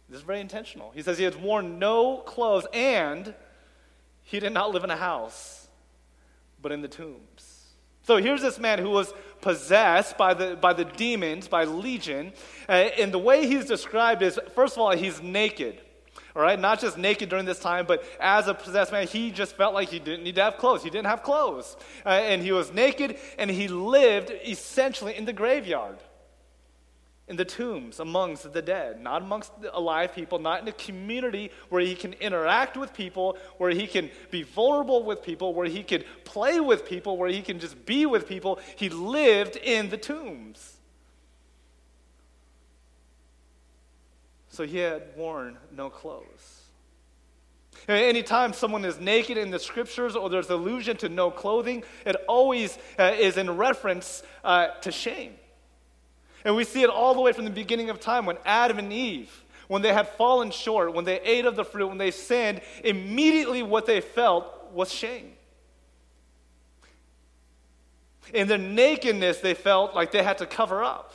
this 0.09 0.19
is 0.19 0.23
very 0.23 0.39
intentional. 0.39 0.91
He 0.91 1.01
says 1.01 1.17
he 1.17 1.25
had 1.25 1.41
worn 1.41 1.79
no 1.79 2.17
clothes 2.17 2.65
and 2.73 3.33
he 4.23 4.39
did 4.39 4.53
not 4.53 4.71
live 4.71 4.83
in 4.83 4.89
a 4.89 4.97
house, 4.97 5.67
but 6.61 6.71
in 6.71 6.81
the 6.81 6.87
tombs. 6.87 7.73
So 8.03 8.17
here's 8.17 8.41
this 8.41 8.57
man 8.57 8.79
who 8.79 8.89
was 8.89 9.13
possessed 9.41 10.17
by 10.17 10.33
the, 10.33 10.55
by 10.55 10.73
the 10.73 10.85
demons, 10.85 11.47
by 11.47 11.63
legion. 11.63 12.33
Uh, 12.67 12.71
and 12.71 13.13
the 13.13 13.19
way 13.19 13.47
he's 13.47 13.65
described 13.65 14.21
is 14.21 14.39
first 14.55 14.75
of 14.75 14.81
all, 14.81 14.91
he's 14.91 15.21
naked. 15.21 15.81
All 16.35 16.43
right, 16.43 16.59
not 16.59 16.79
just 16.79 16.99
naked 16.99 17.29
during 17.29 17.45
this 17.45 17.59
time, 17.59 17.87
but 17.87 18.03
as 18.19 18.47
a 18.47 18.53
possessed 18.53 18.91
man, 18.91 19.07
he 19.07 19.31
just 19.31 19.55
felt 19.55 19.73
like 19.73 19.89
he 19.89 19.97
didn't 19.97 20.23
need 20.23 20.35
to 20.35 20.43
have 20.43 20.57
clothes. 20.57 20.83
He 20.83 20.91
didn't 20.91 21.07
have 21.07 21.23
clothes. 21.23 21.75
Uh, 22.05 22.09
and 22.09 22.43
he 22.43 22.51
was 22.51 22.71
naked, 22.71 23.17
and 23.39 23.49
he 23.49 23.67
lived 23.67 24.31
essentially 24.45 25.17
in 25.17 25.25
the 25.25 25.33
graveyard 25.33 25.97
in 27.27 27.35
the 27.35 27.45
tombs 27.45 27.99
amongst 27.99 28.51
the 28.53 28.61
dead, 28.61 29.01
not 29.01 29.21
amongst 29.21 29.59
the 29.61 29.75
alive 29.77 30.13
people, 30.15 30.39
not 30.39 30.61
in 30.61 30.67
a 30.67 30.71
community 30.71 31.51
where 31.69 31.81
he 31.81 31.93
can 31.93 32.13
interact 32.13 32.77
with 32.77 32.93
people, 32.93 33.37
where 33.57 33.71
he 33.71 33.85
can 33.85 34.09
be 34.31 34.43
vulnerable 34.43 35.03
with 35.03 35.21
people, 35.21 35.53
where 35.53 35.67
he 35.67 35.83
could 35.83 36.05
play 36.23 36.59
with 36.59 36.87
people, 36.87 37.17
where 37.17 37.29
he 37.29 37.41
can 37.41 37.59
just 37.59 37.85
be 37.85 38.05
with 38.05 38.27
people. 38.27 38.59
He 38.77 38.87
lived 38.89 39.57
in 39.57 39.89
the 39.89 39.97
tombs. 39.97 40.77
So 44.49 44.65
he 44.65 44.77
had 44.77 45.03
worn 45.15 45.57
no 45.75 45.89
clothes. 45.89 46.63
Anytime 47.87 48.53
someone 48.53 48.85
is 48.85 48.99
naked 48.99 49.37
in 49.37 49.51
the 49.51 49.59
scriptures 49.59 50.15
or 50.15 50.29
there's 50.29 50.49
allusion 50.49 50.97
to 50.97 51.09
no 51.09 51.29
clothing, 51.29 51.83
it 52.05 52.15
always 52.27 52.77
uh, 52.97 53.13
is 53.17 53.37
in 53.37 53.55
reference 53.55 54.23
uh, 54.43 54.69
to 54.81 54.91
shame. 54.91 55.35
And 56.45 56.55
we 56.55 56.63
see 56.63 56.83
it 56.83 56.89
all 56.89 57.13
the 57.13 57.21
way 57.21 57.33
from 57.33 57.45
the 57.45 57.51
beginning 57.51 57.89
of 57.89 57.99
time 57.99 58.25
when 58.25 58.37
Adam 58.45 58.79
and 58.79 58.91
Eve, 58.91 59.43
when 59.67 59.81
they 59.81 59.93
had 59.93 60.07
fallen 60.09 60.51
short, 60.51 60.93
when 60.93 61.05
they 61.05 61.19
ate 61.21 61.45
of 61.45 61.55
the 61.55 61.65
fruit, 61.65 61.87
when 61.87 61.97
they 61.97 62.11
sinned, 62.11 62.61
immediately 62.83 63.63
what 63.63 63.85
they 63.85 64.01
felt 64.01 64.71
was 64.73 64.91
shame. 64.93 65.33
In 68.33 68.47
their 68.47 68.57
nakedness, 68.57 69.39
they 69.39 69.53
felt 69.53 69.95
like 69.95 70.11
they 70.11 70.23
had 70.23 70.37
to 70.39 70.45
cover 70.45 70.83
up. 70.83 71.13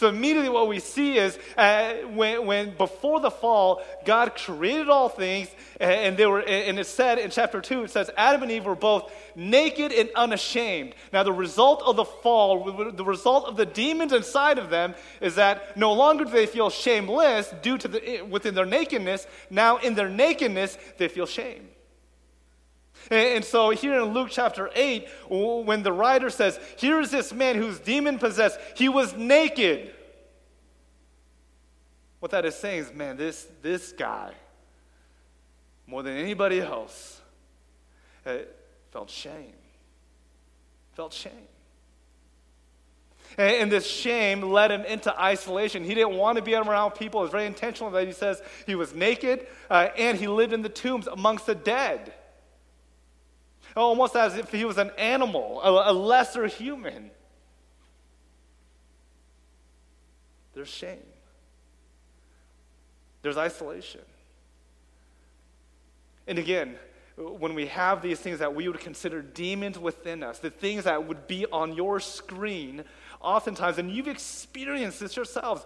So 0.00 0.08
immediately 0.08 0.48
what 0.48 0.66
we 0.66 0.80
see 0.80 1.18
is 1.18 1.38
uh, 1.58 1.92
when, 2.14 2.46
when 2.46 2.74
before 2.74 3.20
the 3.20 3.30
fall, 3.30 3.82
God 4.06 4.34
created 4.34 4.88
all 4.88 5.10
things, 5.10 5.50
and 5.78 6.16
they 6.16 6.24
were, 6.24 6.40
and 6.40 6.78
it 6.78 6.86
said 6.86 7.18
in 7.18 7.30
chapter 7.30 7.60
two, 7.60 7.84
it 7.84 7.90
says 7.90 8.10
Adam 8.16 8.44
and 8.44 8.50
Eve 8.50 8.64
were 8.64 8.74
both 8.74 9.12
naked 9.36 9.92
and 9.92 10.08
unashamed. 10.16 10.94
Now 11.12 11.22
the 11.22 11.34
result 11.34 11.82
of 11.82 11.96
the 11.96 12.06
fall, 12.06 12.92
the 12.92 13.04
result 13.04 13.44
of 13.44 13.58
the 13.58 13.66
demons 13.66 14.14
inside 14.14 14.56
of 14.56 14.70
them, 14.70 14.94
is 15.20 15.34
that 15.34 15.76
no 15.76 15.92
longer 15.92 16.24
do 16.24 16.30
they 16.30 16.46
feel 16.46 16.70
shameless 16.70 17.52
due 17.60 17.76
to 17.76 17.86
the 17.86 18.22
within 18.22 18.54
their 18.54 18.64
nakedness. 18.64 19.26
Now 19.50 19.76
in 19.76 19.96
their 19.96 20.08
nakedness, 20.08 20.78
they 20.96 21.08
feel 21.08 21.26
shame. 21.26 21.68
And 23.10 23.44
so, 23.44 23.70
here 23.70 24.00
in 24.00 24.14
Luke 24.14 24.28
chapter 24.30 24.70
8, 24.72 25.08
when 25.28 25.82
the 25.82 25.92
writer 25.92 26.30
says, 26.30 26.60
Here 26.78 27.00
is 27.00 27.10
this 27.10 27.32
man 27.32 27.56
who's 27.56 27.80
demon 27.80 28.18
possessed, 28.18 28.60
he 28.76 28.88
was 28.88 29.14
naked. 29.16 29.92
What 32.20 32.30
that 32.30 32.44
is 32.44 32.54
saying 32.54 32.82
is, 32.82 32.92
man, 32.92 33.16
this, 33.16 33.48
this 33.62 33.92
guy, 33.92 34.32
more 35.88 36.04
than 36.04 36.16
anybody 36.16 36.60
else, 36.60 37.20
uh, 38.24 38.36
felt 38.92 39.10
shame. 39.10 39.54
Felt 40.92 41.12
shame. 41.12 41.32
And, 43.38 43.72
this 43.72 43.86
shame 43.86 44.42
led 44.42 44.70
him 44.70 44.84
into 44.84 45.18
isolation. 45.18 45.82
He 45.82 45.94
didn't 45.94 46.16
want 46.16 46.36
to 46.36 46.42
be 46.42 46.54
around 46.54 46.92
people. 46.92 47.20
It 47.20 47.24
was 47.24 47.32
very 47.32 47.46
intentional 47.46 47.90
that 47.92 48.06
he 48.06 48.12
says 48.12 48.42
he 48.66 48.74
was 48.74 48.94
naked 48.94 49.46
uh, 49.68 49.88
and 49.96 50.18
he 50.18 50.28
lived 50.28 50.52
in 50.52 50.62
the 50.62 50.68
tombs 50.68 51.06
amongst 51.06 51.46
the 51.46 51.54
dead 51.54 52.12
Oh, 53.76 53.82
almost 53.82 54.16
as 54.16 54.36
if 54.36 54.50
he 54.50 54.64
was 54.64 54.78
an 54.78 54.90
animal, 54.98 55.60
a, 55.62 55.90
a 55.90 55.92
lesser 55.92 56.46
human. 56.46 57.10
There's 60.54 60.68
shame, 60.68 60.98
there's 63.22 63.36
isolation. 63.36 64.02
And 66.26 66.38
again, 66.38 66.76
when 67.16 67.54
we 67.54 67.66
have 67.66 68.02
these 68.02 68.18
things 68.18 68.38
that 68.38 68.54
we 68.54 68.68
would 68.68 68.80
consider 68.80 69.20
demons 69.20 69.78
within 69.78 70.22
us, 70.22 70.38
the 70.38 70.50
things 70.50 70.84
that 70.84 71.06
would 71.06 71.26
be 71.26 71.46
on 71.46 71.74
your 71.74 72.00
screen, 72.00 72.84
oftentimes, 73.20 73.78
and 73.78 73.90
you've 73.90 74.08
experienced 74.08 75.00
this 75.00 75.16
yourselves, 75.16 75.64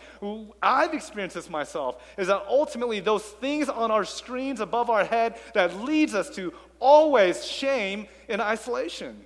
I've 0.63 0.93
experienced 0.93 1.37
this 1.37 1.49
myself, 1.49 2.03
is 2.19 2.27
that 2.27 2.45
ultimately 2.49 3.01
those 3.01 3.23
things 3.23 3.69
on 3.69 3.91
our 3.91 4.05
screens 4.05 4.61
above 4.61 4.91
our 4.91 5.05
head 5.05 5.37
that 5.55 5.77
leads 5.83 6.15
us 6.15 6.35
to 6.37 6.53
always 6.81 7.45
shame 7.45 8.07
and 8.29 8.41
isolation. 8.41 9.25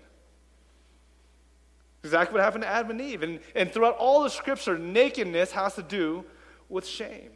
Exactly 2.04 2.34
what 2.34 2.44
happened 2.44 2.62
to 2.62 2.68
Adam 2.68 2.90
and 2.90 3.00
Eve. 3.00 3.22
And, 3.22 3.40
and 3.54 3.72
throughout 3.72 3.96
all 3.96 4.22
the 4.22 4.30
scripture, 4.30 4.78
nakedness 4.78 5.50
has 5.52 5.74
to 5.74 5.82
do 5.82 6.24
with 6.68 6.86
shame. 6.86 7.30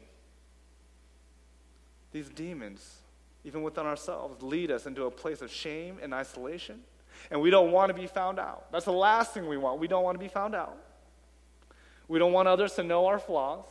These 2.12 2.28
demons, 2.28 2.99
even 3.44 3.62
within 3.62 3.87
ourselves, 3.87 4.42
lead 4.42 4.70
us 4.70 4.87
into 4.87 5.04
a 5.04 5.11
place 5.11 5.40
of 5.40 5.50
shame 5.50 5.99
and 6.02 6.14
isolation. 6.14 6.82
And 7.31 7.41
we 7.41 7.50
don't 7.50 7.73
want 7.73 7.88
to 7.88 7.95
be 7.95 8.07
found 8.07 8.38
out. 8.38 8.71
That's 8.73 8.85
the 8.85 8.93
last 8.93 9.33
thing 9.33 9.49
we 9.49 9.57
want. 9.57 9.81
We 9.81 9.88
don't 9.88 10.05
want 10.05 10.14
to 10.17 10.19
be 10.19 10.29
found 10.29 10.55
out. 10.55 10.76
We 12.09 12.19
don't 12.19 12.33
want 12.33 12.49
others 12.49 12.75
to 12.75 12.83
know 12.83 13.07
our 13.07 13.19
flaws. 13.19 13.64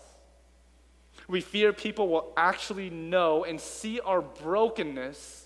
We 1.28 1.42
fear 1.42 1.74
people 1.74 2.08
will 2.08 2.34
actually 2.38 2.90
know 2.90 3.44
and 3.44 3.60
see 3.60 4.00
our 4.00 4.22
brokenness 4.22 5.42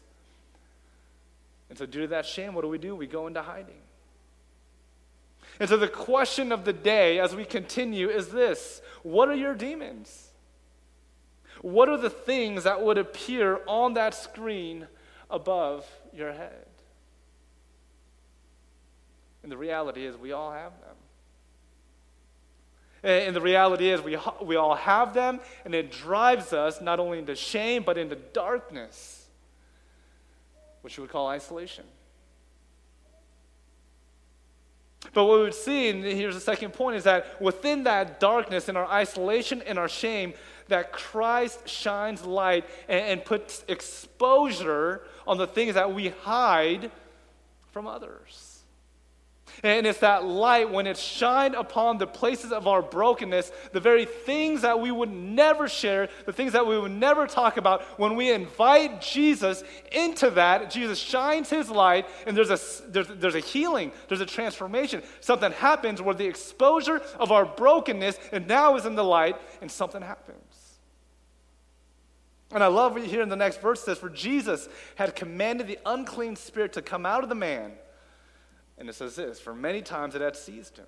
and 1.70 1.78
so, 1.78 1.86
due 1.86 2.02
to 2.02 2.08
that 2.08 2.26
shame, 2.26 2.54
what 2.54 2.62
do 2.62 2.68
we 2.68 2.78
do? 2.78 2.96
We 2.96 3.08
go 3.08 3.28
into 3.28 3.42
hiding. 3.42 3.82
And 5.60 5.70
so, 5.70 5.78
the 5.78 5.88
question 5.88 6.52
of 6.52 6.66
the 6.66 6.74
day 6.74 7.20
as 7.20 7.36
we 7.36 7.46
continue 7.46 8.10
is 8.10 8.30
this 8.30 8.82
What 9.04 9.30
are 9.30 9.36
your 9.36 9.56
demons? 9.56 10.30
What 11.62 11.90
are 11.90 11.98
the 11.98 12.10
things 12.10 12.66
that 12.66 12.82
would 12.82 12.98
appear 12.98 13.62
on 13.66 13.96
that 13.96 14.14
screen 14.14 14.88
above 15.30 15.86
your 16.14 16.34
head? 16.34 16.65
And 19.46 19.52
the 19.52 19.58
reality 19.58 20.08
is, 20.08 20.18
we 20.18 20.32
all 20.32 20.52
have 20.52 20.72
them. 20.82 20.96
And 23.04 23.36
the 23.36 23.42
reality 23.42 23.92
is, 23.92 24.02
we, 24.02 24.18
we 24.42 24.56
all 24.56 24.74
have 24.74 25.14
them, 25.14 25.40
and 25.66 25.76
it 25.76 25.92
drives 25.92 26.52
us 26.52 26.82
not 26.82 27.00
only 27.00 27.20
into 27.20 27.36
shame, 27.36 27.84
but 27.84 27.96
into 28.00 28.16
darkness 28.16 29.28
which 30.82 30.98
we 30.98 31.04
would 31.04 31.12
call 31.12 31.28
isolation. 31.28 31.86
But 35.14 35.26
what 35.26 35.38
we 35.38 35.44
would 35.44 35.54
see, 35.54 35.90
and 35.90 36.04
here's 36.04 36.34
the 36.34 36.42
second 36.42 36.74
point, 36.74 36.96
is 36.98 37.04
that 37.04 37.40
within 37.40 37.84
that 37.84 38.20
darkness 38.20 38.68
and 38.68 38.76
our 38.76 38.88
isolation 38.88 39.62
and 39.62 39.78
our 39.78 39.88
shame, 39.88 40.34
that 40.70 40.92
Christ 40.92 41.70
shines 41.70 42.26
light 42.26 42.66
and, 42.88 43.06
and 43.06 43.24
puts 43.24 43.64
exposure 43.68 45.04
on 45.28 45.38
the 45.38 45.46
things 45.46 45.76
that 45.76 45.94
we 45.94 46.10
hide 46.10 46.90
from 47.70 47.86
others. 47.86 48.55
And 49.64 49.88
it's 49.88 50.00
that 50.00 50.26
light, 50.26 50.70
when 50.70 50.86
it's 50.88 51.02
shined 51.02 51.56
upon 51.56 51.98
the 51.98 52.08
places 52.08 52.52
of 52.52 52.68
our 52.68 52.82
brokenness, 52.82 53.52
the 53.72 53.80
very 53.80 54.06
things 54.06 54.62
that 54.62 54.80
we 54.80 54.92
would 54.92 55.12
never 55.12 55.68
share, 55.68 56.10
the 56.26 56.34
things 56.34 56.54
that 56.54 56.66
we 56.68 56.78
would 56.78 56.92
never 56.92 57.26
talk 57.26 57.58
about, 57.58 57.84
when 58.00 58.16
we 58.16 58.32
invite 58.32 59.02
Jesus 59.02 59.64
into 59.92 60.30
that, 60.32 60.70
Jesus 60.70 61.00
shines 61.00 61.50
his 61.50 61.70
light, 61.70 62.08
and 62.28 62.36
there's 62.36 62.50
a, 62.50 62.60
there's, 62.90 63.08
there's 63.08 63.36
a 63.36 63.40
healing, 63.40 63.92
there's 64.08 64.22
a 64.22 64.26
transformation. 64.26 65.02
Something 65.22 65.52
happens 65.52 66.02
where 66.02 66.16
the 66.16 66.28
exposure 66.28 67.02
of 67.20 67.32
our 67.32 67.46
brokenness 67.46 68.20
and 68.32 68.48
now 68.48 68.76
is 68.76 68.86
in 68.86 68.96
the 68.96 69.04
light, 69.04 69.38
and 69.62 69.72
something 69.72 70.02
happens. 70.02 70.42
And 72.52 72.64
I 72.64 72.68
love 72.68 72.94
what 72.94 73.04
you 73.04 73.10
hear 73.10 73.22
in 73.22 73.30
the 73.30 73.36
next 73.36 73.62
verse 73.62 73.84
says, 73.84 73.98
For 73.98 74.10
Jesus 74.10 74.70
had 74.96 75.16
commanded 75.16 75.68
the 75.68 75.80
unclean 75.86 76.36
spirit 76.36 76.74
to 76.74 76.82
come 76.82 77.06
out 77.06 77.24
of 77.24 77.30
the 77.30 77.36
man 77.36 77.74
and 78.78 78.90
it 78.90 78.96
says 78.96 79.16
this 79.16 79.40
For 79.40 79.54
many 79.54 79.82
times 79.82 80.16
it 80.16 80.22
had 80.22 80.36
seized 80.36 80.78
him. 80.78 80.88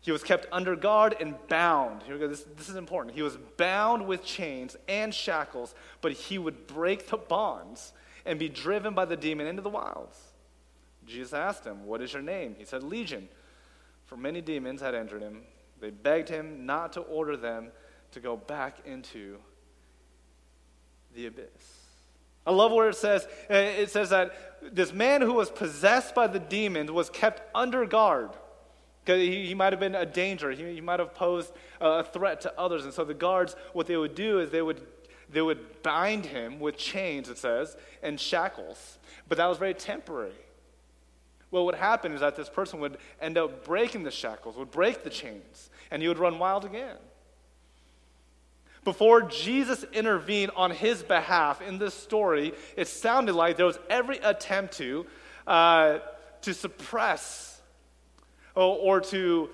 He 0.00 0.12
was 0.12 0.22
kept 0.22 0.46
under 0.52 0.76
guard 0.76 1.16
and 1.20 1.34
bound. 1.48 2.04
Here 2.04 2.14
we 2.14 2.20
go. 2.20 2.28
This, 2.28 2.44
this 2.56 2.68
is 2.68 2.76
important. 2.76 3.16
He 3.16 3.22
was 3.22 3.36
bound 3.56 4.06
with 4.06 4.24
chains 4.24 4.76
and 4.86 5.12
shackles, 5.12 5.74
but 6.00 6.12
he 6.12 6.38
would 6.38 6.66
break 6.66 7.08
the 7.08 7.16
bonds 7.16 7.92
and 8.24 8.38
be 8.38 8.48
driven 8.48 8.94
by 8.94 9.04
the 9.04 9.16
demon 9.16 9.46
into 9.46 9.62
the 9.62 9.68
wilds. 9.68 10.18
Jesus 11.04 11.32
asked 11.32 11.64
him, 11.64 11.84
What 11.84 12.00
is 12.00 12.12
your 12.12 12.22
name? 12.22 12.54
He 12.58 12.64
said, 12.64 12.82
Legion. 12.82 13.28
For 14.04 14.16
many 14.16 14.40
demons 14.40 14.80
had 14.80 14.94
entered 14.94 15.20
him. 15.20 15.42
They 15.80 15.90
begged 15.90 16.28
him 16.28 16.64
not 16.64 16.94
to 16.94 17.00
order 17.00 17.36
them 17.36 17.70
to 18.12 18.20
go 18.20 18.36
back 18.36 18.78
into 18.86 19.36
the 21.14 21.26
abyss. 21.26 21.87
I 22.48 22.50
love 22.50 22.72
where 22.72 22.88
it 22.88 22.96
says, 22.96 23.28
uh, 23.50 23.54
it 23.54 23.90
says 23.90 24.08
that 24.08 24.32
this 24.72 24.90
man 24.90 25.20
who 25.20 25.34
was 25.34 25.50
possessed 25.50 26.14
by 26.14 26.26
the 26.26 26.38
demons 26.38 26.90
was 26.90 27.10
kept 27.10 27.42
under 27.54 27.84
guard. 27.84 28.30
Because 29.04 29.20
he, 29.20 29.44
he 29.48 29.54
might 29.54 29.74
have 29.74 29.80
been 29.80 29.94
a 29.94 30.06
danger. 30.06 30.50
He, 30.50 30.76
he 30.76 30.80
might 30.80 30.98
have 30.98 31.14
posed 31.14 31.52
a 31.78 32.02
threat 32.02 32.40
to 32.42 32.58
others. 32.58 32.84
And 32.84 32.94
so 32.94 33.04
the 33.04 33.12
guards, 33.12 33.54
what 33.74 33.86
they 33.86 33.98
would 33.98 34.14
do 34.14 34.40
is 34.40 34.48
they 34.48 34.62
would, 34.62 34.80
they 35.30 35.42
would 35.42 35.82
bind 35.82 36.24
him 36.24 36.58
with 36.58 36.78
chains, 36.78 37.28
it 37.28 37.36
says, 37.36 37.76
and 38.02 38.18
shackles. 38.18 38.96
But 39.28 39.36
that 39.36 39.46
was 39.46 39.58
very 39.58 39.74
temporary. 39.74 40.32
Well, 41.50 41.66
What 41.66 41.74
would 41.74 41.80
happen 41.82 42.12
is 42.12 42.20
that 42.20 42.34
this 42.34 42.48
person 42.48 42.80
would 42.80 42.96
end 43.20 43.36
up 43.36 43.62
breaking 43.62 44.04
the 44.04 44.10
shackles, 44.10 44.56
would 44.56 44.70
break 44.70 45.04
the 45.04 45.10
chains, 45.10 45.68
and 45.90 46.00
he 46.00 46.08
would 46.08 46.18
run 46.18 46.38
wild 46.38 46.64
again. 46.64 46.96
Before 48.88 49.20
Jesus 49.20 49.84
intervened 49.92 50.50
on 50.56 50.70
his 50.70 51.02
behalf 51.02 51.60
in 51.60 51.76
this 51.76 51.92
story, 51.92 52.54
it 52.74 52.88
sounded 52.88 53.34
like 53.34 53.58
there 53.58 53.66
was 53.66 53.78
every 53.90 54.16
attempt 54.16 54.78
to, 54.78 55.04
uh, 55.46 55.98
to 56.40 56.54
suppress 56.54 57.60
or, 58.54 58.78
or 58.78 59.00
to 59.02 59.50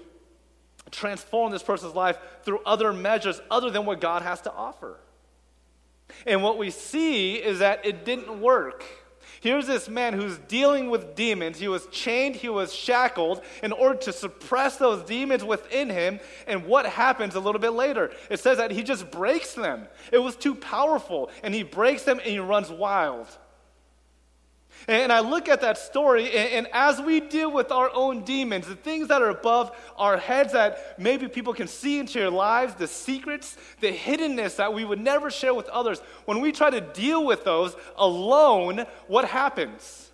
transform 0.92 1.50
this 1.50 1.64
person's 1.64 1.96
life 1.96 2.16
through 2.44 2.60
other 2.64 2.92
measures 2.92 3.40
other 3.50 3.70
than 3.70 3.84
what 3.86 4.00
God 4.00 4.22
has 4.22 4.40
to 4.42 4.52
offer. 4.52 5.00
And 6.28 6.40
what 6.40 6.56
we 6.56 6.70
see 6.70 7.34
is 7.34 7.58
that 7.58 7.84
it 7.84 8.04
didn't 8.04 8.40
work. 8.40 8.84
Here's 9.44 9.66
this 9.66 9.90
man 9.90 10.14
who's 10.14 10.38
dealing 10.48 10.88
with 10.88 11.14
demons. 11.14 11.58
He 11.58 11.68
was 11.68 11.84
chained, 11.88 12.34
he 12.34 12.48
was 12.48 12.72
shackled 12.72 13.42
in 13.62 13.72
order 13.72 13.98
to 13.98 14.10
suppress 14.10 14.78
those 14.78 15.02
demons 15.02 15.44
within 15.44 15.90
him. 15.90 16.18
And 16.46 16.64
what 16.64 16.86
happens 16.86 17.34
a 17.34 17.40
little 17.40 17.60
bit 17.60 17.72
later? 17.74 18.10
It 18.30 18.40
says 18.40 18.56
that 18.56 18.70
he 18.70 18.82
just 18.82 19.10
breaks 19.10 19.52
them. 19.52 19.86
It 20.10 20.16
was 20.16 20.34
too 20.34 20.54
powerful, 20.54 21.30
and 21.42 21.54
he 21.54 21.62
breaks 21.62 22.04
them 22.04 22.20
and 22.20 22.28
he 22.28 22.38
runs 22.38 22.70
wild. 22.70 23.26
And 24.86 25.10
I 25.10 25.20
look 25.20 25.48
at 25.48 25.62
that 25.62 25.78
story, 25.78 26.30
and, 26.30 26.68
as 26.72 27.00
we 27.00 27.20
deal 27.20 27.50
with 27.50 27.72
our 27.72 27.90
own 27.94 28.22
demons, 28.22 28.66
the 28.66 28.76
things 28.76 29.08
that 29.08 29.22
are 29.22 29.30
above 29.30 29.74
our 29.96 30.18
heads 30.18 30.52
that 30.52 30.98
maybe 30.98 31.26
people 31.26 31.54
can 31.54 31.68
see 31.68 31.98
into 31.98 32.18
your 32.18 32.30
lives, 32.30 32.74
the 32.74 32.86
secrets, 32.86 33.56
the 33.80 33.92
hiddenness 33.92 34.56
that 34.56 34.74
we 34.74 34.84
would 34.84 35.00
never 35.00 35.30
share 35.30 35.54
with 35.54 35.68
others, 35.68 36.00
when 36.26 36.40
we 36.40 36.52
try 36.52 36.68
to 36.68 36.82
deal 36.82 37.24
with 37.24 37.44
those 37.44 37.74
alone, 37.96 38.84
what 39.06 39.24
happens? 39.24 40.10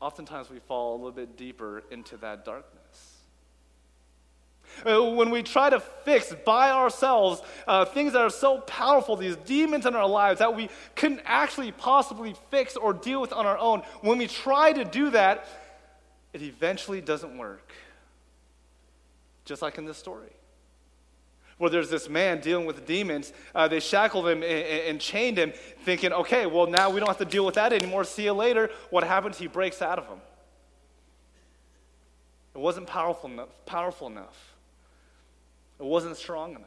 Oftentimes 0.00 0.48
we 0.48 0.60
fall 0.60 0.94
a 0.94 0.96
little 0.96 1.12
bit 1.12 1.36
deeper 1.36 1.82
into 1.90 2.16
that 2.18 2.44
darkness. 2.44 3.17
Uh, 4.86 5.02
when 5.12 5.30
we 5.30 5.42
try 5.42 5.68
to 5.70 5.80
fix 5.80 6.34
by 6.44 6.70
ourselves 6.70 7.42
uh, 7.66 7.84
things 7.84 8.12
that 8.12 8.22
are 8.22 8.30
so 8.30 8.58
powerful, 8.58 9.16
these 9.16 9.36
demons 9.36 9.86
in 9.86 9.94
our 9.96 10.08
lives 10.08 10.38
that 10.38 10.54
we 10.54 10.68
couldn't 10.94 11.20
actually 11.24 11.72
possibly 11.72 12.34
fix 12.50 12.76
or 12.76 12.92
deal 12.92 13.20
with 13.20 13.32
on 13.32 13.46
our 13.46 13.58
own, 13.58 13.82
when 14.02 14.18
we 14.18 14.26
try 14.26 14.72
to 14.72 14.84
do 14.84 15.10
that, 15.10 15.46
it 16.32 16.42
eventually 16.42 17.00
doesn't 17.00 17.36
work. 17.36 17.72
Just 19.44 19.62
like 19.62 19.78
in 19.78 19.84
this 19.84 19.96
story. 19.96 20.28
Where 21.56 21.70
there's 21.70 21.90
this 21.90 22.08
man 22.08 22.40
dealing 22.40 22.66
with 22.66 22.86
demons, 22.86 23.32
uh, 23.54 23.66
they 23.66 23.80
shackled 23.80 24.28
him 24.28 24.42
and, 24.44 24.44
and 24.44 25.00
chained 25.00 25.38
him, 25.38 25.52
thinking, 25.84 26.12
okay, 26.12 26.46
well, 26.46 26.68
now 26.68 26.88
we 26.90 27.00
don't 27.00 27.08
have 27.08 27.18
to 27.18 27.24
deal 27.24 27.44
with 27.44 27.56
that 27.56 27.72
anymore. 27.72 28.04
See 28.04 28.24
you 28.24 28.32
later. 28.32 28.70
What 28.90 29.02
happens? 29.02 29.38
He 29.38 29.48
breaks 29.48 29.82
out 29.82 29.98
of 29.98 30.06
them. 30.08 30.20
It 32.54 32.58
wasn't 32.58 32.86
powerful 32.86 33.28
enough. 33.30 33.48
Powerful 33.66 34.06
enough. 34.06 34.54
It 35.78 35.84
wasn't 35.84 36.16
strong 36.16 36.50
enough. 36.50 36.64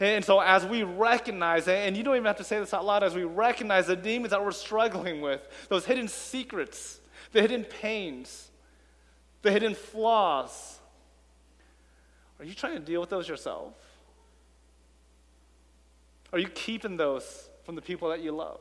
And 0.00 0.24
so, 0.24 0.40
as 0.40 0.66
we 0.66 0.82
recognize, 0.82 1.66
and 1.66 1.96
you 1.96 2.02
don't 2.02 2.14
even 2.14 2.26
have 2.26 2.36
to 2.36 2.44
say 2.44 2.58
this 2.58 2.74
out 2.74 2.84
loud, 2.84 3.02
as 3.02 3.14
we 3.14 3.24
recognize 3.24 3.86
the 3.86 3.96
demons 3.96 4.30
that 4.30 4.44
we're 4.44 4.50
struggling 4.50 5.20
with, 5.20 5.40
those 5.68 5.84
hidden 5.84 6.08
secrets, 6.08 7.00
the 7.32 7.40
hidden 7.40 7.64
pains, 7.64 8.50
the 9.42 9.50
hidden 9.50 9.74
flaws, 9.74 10.78
are 12.38 12.44
you 12.44 12.54
trying 12.54 12.74
to 12.74 12.80
deal 12.80 13.00
with 13.00 13.10
those 13.10 13.28
yourself? 13.28 13.74
Are 16.32 16.38
you 16.38 16.48
keeping 16.48 16.96
those 16.96 17.48
from 17.64 17.74
the 17.74 17.82
people 17.82 18.10
that 18.10 18.20
you 18.20 18.32
love? 18.32 18.60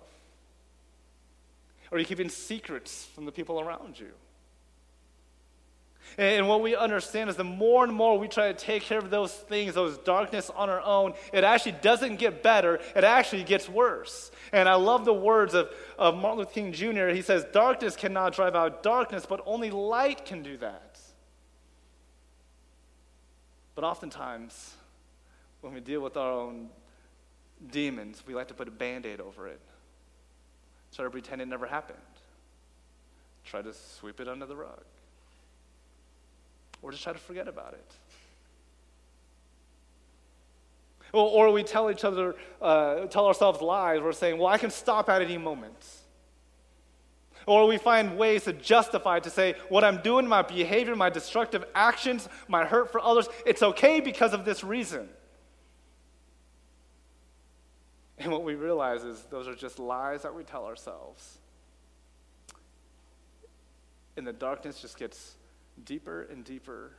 Are 1.92 2.00
you 2.00 2.06
keeping 2.06 2.30
secrets 2.30 3.06
from 3.14 3.26
the 3.26 3.32
people 3.32 3.60
around 3.60 4.00
you? 4.00 4.12
And 6.18 6.48
what 6.48 6.62
we 6.62 6.76
understand 6.76 7.30
is 7.30 7.36
the 7.36 7.44
more 7.44 7.84
and 7.84 7.94
more 7.94 8.18
we 8.18 8.28
try 8.28 8.52
to 8.52 8.54
take 8.54 8.84
care 8.84 8.98
of 8.98 9.12
those 9.12 9.32
things, 9.32 9.76
those 9.76 10.00
darkness 10.00 10.50
on 10.56 10.70
our 10.70 10.82
own, 10.82 11.14
it 11.32 11.44
actually 11.44 11.74
doesn't 11.74 12.16
get 12.16 12.42
better, 12.42 12.80
it 12.96 13.04
actually 13.04 13.44
gets 13.44 13.70
worse. 13.70 14.32
And 14.52 14.68
I 14.68 14.76
love 14.76 15.06
the 15.06 15.14
words 15.14 15.54
of, 15.54 15.70
of 15.98 16.16
Martin 16.16 16.40
Luther 16.40 16.52
King 16.52 16.74
Jr. 16.74 17.10
He 17.10 17.22
says, 17.22 17.46
Darkness 17.54 17.96
cannot 17.96 18.34
drive 18.34 18.56
out 18.56 18.82
darkness, 18.82 19.28
but 19.28 19.42
only 19.46 19.70
light 19.70 20.26
can 20.26 20.42
do 20.42 20.58
that. 20.58 21.00
But 23.76 23.84
oftentimes, 23.84 24.76
when 25.62 25.72
we 25.74 25.82
deal 25.82 26.02
with 26.02 26.18
our 26.18 26.32
own 26.32 26.70
demons, 27.70 28.24
we 28.26 28.34
like 28.34 28.48
to 28.48 28.56
put 28.56 28.68
a 28.68 28.72
band 28.72 29.06
aid 29.06 29.22
over 29.22 29.48
it, 29.48 29.62
try 30.96 31.06
to 31.06 31.12
pretend 31.12 31.44
it 31.44 31.48
never 31.48 31.68
happened, 31.68 32.00
try 33.46 33.62
to 33.62 33.74
sweep 33.74 34.20
it 34.20 34.28
under 34.28 34.48
the 34.48 34.56
rug 34.56 34.84
or 36.82 36.92
just 36.92 37.04
try 37.04 37.14
to 37.14 37.20
forget 37.20 37.48
about 37.48 37.74
it. 37.74 37.94
Or, 41.14 41.52
we 41.52 41.64
tell 41.64 41.90
each 41.90 42.04
other, 42.04 42.36
uh, 42.62 43.06
tell 43.06 43.28
ourselves 43.28 43.62
lies. 43.62 44.02
We're 44.02 44.12
saying, 44.12 44.38
well, 44.38 44.48
I 44.48 44.58
can 44.58 44.70
stop 44.70 45.10
at 45.10 45.22
any 45.22 45.38
moment. 45.38 45.86
Or 47.46 47.66
we 47.66 47.78
find 47.78 48.18
ways 48.18 48.44
to 48.44 48.54
justify, 48.54 49.20
to 49.22 49.30
say, 49.30 49.56
what 49.70 49.86
I'm 49.86 50.02
doing, 50.02 50.28
my 50.28 50.42
behavior, 50.42 50.96
my 50.98 51.10
destructive 51.10 51.64
actions, 51.74 52.28
my 52.50 52.66
hurt 52.66 52.92
for 52.92 53.00
others, 53.00 53.30
it's 53.46 53.64
okay 53.64 54.02
because 54.02 54.34
of 54.34 54.44
this 54.44 54.66
reason. 54.66 55.08
And 58.20 58.32
what 58.32 58.44
we 58.44 58.56
realize 58.56 59.04
is 59.04 59.22
those 59.30 59.48
are 59.48 59.56
just 59.56 59.80
lies 59.80 60.24
that 60.24 60.36
we 60.36 60.44
tell 60.44 60.66
ourselves. 60.66 61.38
And 64.18 64.28
the 64.28 64.34
darkness 64.34 64.82
just 64.82 64.98
gets 65.00 65.36
deeper 65.86 66.28
and 66.32 66.44
deeper 66.44 66.92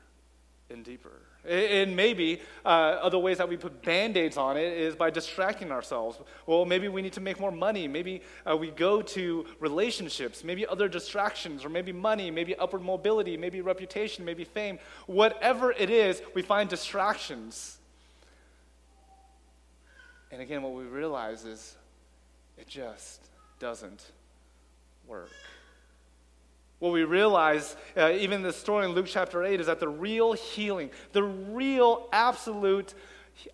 and 0.70 0.84
deeper. 0.84 1.22
And 1.48 1.96
maybe 1.96 2.42
uh, 2.64 2.68
other 2.68 3.18
ways 3.18 3.38
that 3.38 3.48
we 3.48 3.56
put 3.56 3.82
band 3.82 4.16
aids 4.16 4.36
on 4.36 4.56
it 4.56 4.72
is 4.74 4.94
by 4.94 5.08
distracting 5.08 5.72
ourselves. 5.72 6.18
Well, 6.46 6.64
maybe 6.64 6.88
we 6.88 7.00
need 7.00 7.14
to 7.14 7.20
make 7.20 7.40
more 7.40 7.52
money. 7.52 7.88
Maybe 7.88 8.22
uh, 8.48 8.56
we 8.56 8.70
go 8.70 9.00
to 9.00 9.46
relationships, 9.60 10.44
maybe 10.44 10.66
other 10.66 10.88
distractions, 10.88 11.64
or 11.64 11.70
maybe 11.70 11.92
money, 11.92 12.30
maybe 12.30 12.54
upward 12.56 12.82
mobility, 12.82 13.36
maybe 13.36 13.60
reputation, 13.60 14.24
maybe 14.24 14.44
fame. 14.44 14.78
Whatever 15.06 15.72
it 15.72 15.90
is, 15.90 16.20
we 16.34 16.42
find 16.42 16.68
distractions. 16.68 17.78
And 20.30 20.42
again, 20.42 20.62
what 20.62 20.74
we 20.74 20.84
realize 20.84 21.44
is 21.44 21.76
it 22.58 22.66
just 22.66 23.22
doesn't 23.58 24.04
work. 25.06 25.30
What 26.78 26.92
we 26.92 27.04
realize, 27.04 27.76
uh, 27.96 28.12
even 28.12 28.42
the 28.42 28.52
story 28.52 28.84
in 28.84 28.92
Luke 28.92 29.06
chapter 29.08 29.42
8, 29.42 29.60
is 29.60 29.66
that 29.66 29.80
the 29.80 29.88
real 29.88 30.32
healing, 30.32 30.90
the 31.12 31.24
real, 31.24 32.08
absolute, 32.12 32.94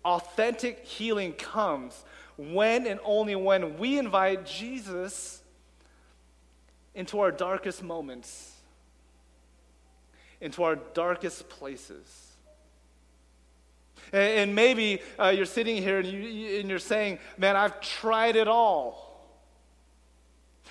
authentic 0.03 0.85
healing 0.85 1.33
comes 1.33 2.03
when 2.37 2.85
and 2.85 2.99
only 3.03 3.35
when 3.35 3.77
we 3.77 3.97
invite 3.97 4.45
Jesus 4.45 5.41
into 6.93 7.19
our 7.19 7.31
darkest 7.31 7.83
moments, 7.83 8.51
into 10.41 10.63
our 10.63 10.75
darkest 10.75 11.49
places. 11.49 12.21
And, 14.13 14.53
maybe 14.53 15.01
uh, 15.19 15.29
you're 15.29 15.45
sitting 15.45 15.81
here 15.81 15.99
and, 15.99 16.07
you, 16.07 16.59
and 16.59 16.69
you're 16.69 16.77
saying, 16.77 17.17
Man, 17.37 17.55
I've 17.55 17.81
tried 17.81 18.35
it 18.35 18.47
all. 18.47 19.04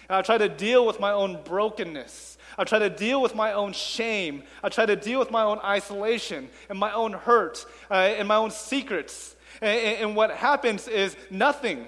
I've 0.09 0.27
tried 0.27 0.39
to 0.39 0.49
deal 0.49 0.87
with 0.87 1.01
my 1.01 1.13
own 1.13 1.43
brokenness. 1.45 2.39
I 2.57 2.65
try 2.65 2.79
to 2.79 2.91
deal 2.91 3.21
with 3.21 3.35
my 3.35 3.53
own 3.53 3.73
shame. 3.73 4.45
I 4.63 4.69
try 4.69 4.87
to 4.87 4.97
deal 4.97 5.19
with 5.19 5.31
my 5.31 5.43
own 5.43 5.59
isolation 5.61 6.49
and 6.69 6.79
my 6.79 6.93
own 6.93 7.13
hurt 7.13 7.65
uh, 7.91 7.95
and 7.95 8.29
my 8.29 8.37
own 8.37 8.51
secrets. 8.51 9.35
And, 9.61 9.99
and 9.99 10.17
what 10.17 10.31
happens 10.31 10.89
is 10.89 11.17
nothing. 11.31 11.87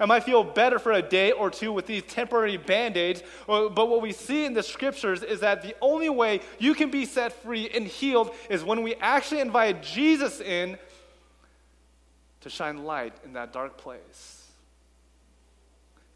I 0.00 0.06
might 0.06 0.24
feel 0.24 0.44
better 0.44 0.78
for 0.78 0.92
a 0.92 1.02
day 1.02 1.32
or 1.32 1.50
two 1.50 1.72
with 1.72 1.86
these 1.86 2.02
temporary 2.04 2.56
band 2.56 2.96
aids, 2.96 3.22
but 3.46 3.74
what 3.74 4.00
we 4.00 4.12
see 4.12 4.44
in 4.44 4.54
the 4.54 4.62
scriptures 4.62 5.22
is 5.22 5.40
that 5.40 5.62
the 5.62 5.74
only 5.80 6.08
way 6.08 6.40
you 6.58 6.74
can 6.74 6.90
be 6.90 7.04
set 7.04 7.32
free 7.32 7.68
and 7.70 7.86
healed 7.86 8.30
is 8.48 8.62
when 8.62 8.82
we 8.82 8.94
actually 8.96 9.40
invite 9.40 9.82
Jesus 9.82 10.40
in 10.40 10.78
to 12.42 12.50
shine 12.50 12.84
light 12.84 13.14
in 13.24 13.32
that 13.32 13.52
dark 13.52 13.76
place. 13.76 14.37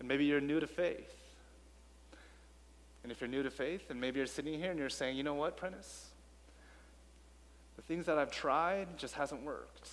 And 0.02 0.08
maybe 0.08 0.24
you're 0.24 0.40
new 0.40 0.58
to 0.58 0.66
faith. 0.66 1.14
And 3.04 3.12
if 3.12 3.20
you're 3.20 3.30
new 3.30 3.44
to 3.44 3.52
faith, 3.52 3.88
and 3.88 4.00
maybe 4.00 4.18
you're 4.18 4.26
sitting 4.26 4.58
here 4.58 4.68
and 4.68 4.76
you're 4.76 4.88
saying, 4.88 5.16
you 5.16 5.22
know 5.22 5.34
what, 5.34 5.56
Prentice? 5.56 6.06
The 7.76 7.82
things 7.82 8.06
that 8.06 8.18
I've 8.18 8.32
tried 8.32 8.98
just 8.98 9.14
hasn't 9.14 9.44
worked. 9.44 9.88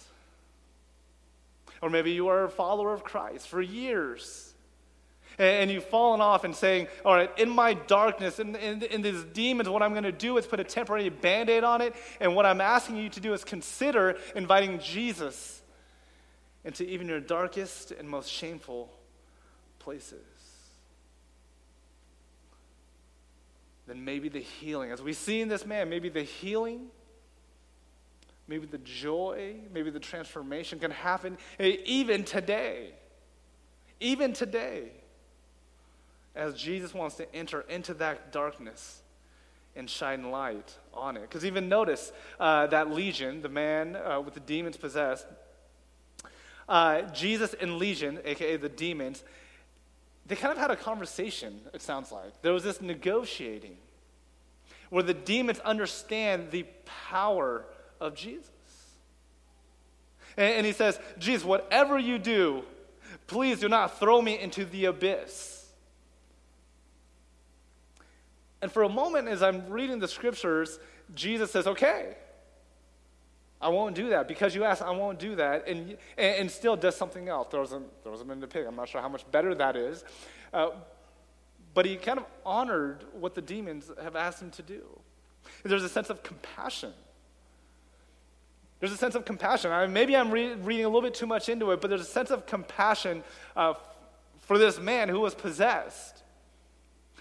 Or 1.83 1.91
maybe 1.91 2.09
you 2.09 2.27
are 2.29 2.45
a 2.45 2.49
follower 2.49 2.91
of 2.91 3.03
Christ 3.03 3.47
for 3.47 3.61
years. 3.61 4.51
And 5.37 5.69
you've 5.69 5.85
fallen 5.85 6.21
off 6.21 6.43
and 6.43 6.55
saying, 6.55 6.87
all 7.05 7.13
right, 7.13 7.29
in 7.37 7.47
my 7.47 7.75
darkness, 7.75 8.39
in, 8.39 8.55
in, 8.55 8.81
in 8.81 9.03
these 9.03 9.23
demons, 9.25 9.69
what 9.69 9.83
I'm 9.83 9.91
going 9.91 10.05
to 10.05 10.11
do 10.11 10.39
is 10.39 10.47
put 10.47 10.59
a 10.59 10.63
temporary 10.63 11.09
band 11.09 11.51
aid 11.51 11.63
on 11.63 11.81
it. 11.81 11.93
And 12.19 12.35
what 12.35 12.47
I'm 12.47 12.61
asking 12.61 12.97
you 12.97 13.09
to 13.09 13.19
do 13.19 13.35
is 13.35 13.43
consider 13.43 14.17
inviting 14.35 14.79
Jesus 14.79 15.61
into 16.65 16.83
even 16.83 17.07
your 17.07 17.19
darkest 17.19 17.91
and 17.91 18.09
most 18.09 18.31
shameful 18.31 18.89
places. 19.89 20.19
then 23.87 24.05
maybe 24.05 24.29
the 24.29 24.39
healing, 24.39 24.91
as 24.91 25.01
we 25.01 25.13
see 25.13 25.41
in 25.41 25.47
this 25.47 25.65
man, 25.65 25.89
maybe 25.89 26.09
the 26.09 26.21
healing, 26.21 26.89
maybe 28.47 28.67
the 28.67 28.77
joy, 28.77 29.55
maybe 29.73 29.89
the 29.89 29.99
transformation 29.99 30.77
can 30.77 30.91
happen 30.91 31.39
even 31.57 32.23
today. 32.23 32.91
Even 33.99 34.31
today. 34.31 34.91
As 36.35 36.53
Jesus 36.53 36.93
wants 36.93 37.15
to 37.15 37.35
enter 37.35 37.61
into 37.61 37.95
that 37.95 38.31
darkness 38.31 39.01
and 39.75 39.89
shine 39.89 40.29
light 40.29 40.77
on 40.93 41.17
it. 41.17 41.21
Because 41.21 41.45
even 41.45 41.67
notice 41.67 42.11
uh, 42.39 42.67
that 42.67 42.91
legion, 42.91 43.41
the 43.41 43.49
man 43.49 43.95
uh, 43.95 44.21
with 44.21 44.35
the 44.35 44.39
demons 44.39 44.77
possessed, 44.77 45.25
uh, 46.69 47.01
Jesus 47.11 47.55
and 47.55 47.79
Legion, 47.79 48.19
aka 48.23 48.55
the 48.55 48.69
demons, 48.69 49.23
they 50.29 50.35
kind 50.35 50.51
of 50.51 50.59
had 50.59 50.69
a 50.69 50.75
conversation, 50.75 51.59
it 51.73 51.81
sounds 51.81 52.11
like. 52.11 52.41
There 52.43 52.53
was 52.53 52.63
this 52.63 52.81
negotiating 52.81 53.75
where 54.91 55.03
the 55.03 55.13
demons 55.13 55.59
understand 55.59 56.51
the 56.51 56.65
power 57.09 57.65
of 57.99 58.13
Jesus. 58.13 58.51
And, 60.37 60.53
and 60.57 60.65
he 60.67 60.71
says, 60.71 60.99
Jesus, 61.17 61.43
whatever 61.43 61.97
you 61.97 62.19
do, 62.19 62.63
please 63.25 63.59
do 63.59 63.67
not 63.67 63.99
throw 63.99 64.21
me 64.21 64.39
into 64.39 64.65
the 64.65 64.85
abyss. 64.85 65.67
And 68.61 68.71
for 68.71 68.83
a 68.83 68.89
moment, 68.89 69.27
as 69.27 69.41
I'm 69.41 69.67
reading 69.67 69.97
the 69.97 70.07
scriptures, 70.07 70.79
Jesus 71.15 71.49
says, 71.49 71.65
Okay, 71.65 72.15
I 73.61 73.69
won't 73.69 73.95
do 73.95 74.09
that. 74.09 74.27
Because 74.27 74.55
you 74.55 74.63
asked, 74.63 74.81
I 74.81 74.91
won't 74.91 75.19
do 75.19 75.35
that. 75.35 75.67
And, 75.67 75.97
and, 76.17 76.49
still 76.49 76.75
does 76.75 76.95
something 76.95 77.27
else. 77.27 77.47
Throws 77.51 77.71
them, 77.71 77.85
throws 78.03 78.19
them 78.19 78.31
in 78.31 78.39
the 78.39 78.47
pig. 78.47 78.65
I'm 78.65 78.75
not 78.75 78.87
sure 78.87 79.01
how 79.01 79.09
much 79.09 79.29
better 79.31 79.53
that 79.55 79.75
is. 79.75 80.03
Uh, 80.53 80.69
but 81.73 81.85
he 81.85 81.97
kind 81.97 82.19
of 82.19 82.25
honored 82.45 83.03
what 83.13 83.35
the 83.35 83.41
demons 83.41 83.91
have 84.01 84.15
asked 84.15 84.41
him 84.41 84.51
to 84.51 84.61
do. 84.61 84.83
There's 85.63 85.83
a 85.83 85.89
sense 85.89 86.09
of 86.09 86.23
compassion. 86.23 86.93
There's 88.79 88.93
a 88.93 88.97
sense 88.97 89.15
of 89.15 89.25
compassion. 89.25 89.71
I 89.71 89.85
mean, 89.85 89.93
maybe 89.93 90.15
I'm 90.15 90.31
re- 90.31 90.53
reading 90.53 90.85
a 90.85 90.87
little 90.87 91.01
bit 91.01 91.13
too 91.13 91.27
much 91.27 91.49
into 91.49 91.71
it, 91.71 91.81
but 91.81 91.89
there's 91.89 92.01
a 92.01 92.05
sense 92.05 92.31
of 92.31 92.45
compassion 92.45 93.23
uh, 93.55 93.73
for 94.39 94.57
this 94.57 94.79
man 94.79 95.09
who 95.09 95.19
was 95.19 95.35
possessed, 95.35 96.23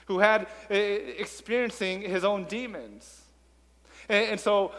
who 0.07 0.21
had 0.21 0.43
uh, 0.71 0.75
experiencing 0.75 2.01
his 2.01 2.25
own 2.25 2.45
demons. 2.45 3.23
And, 4.09 4.33
and 4.33 4.41
so 4.41 4.73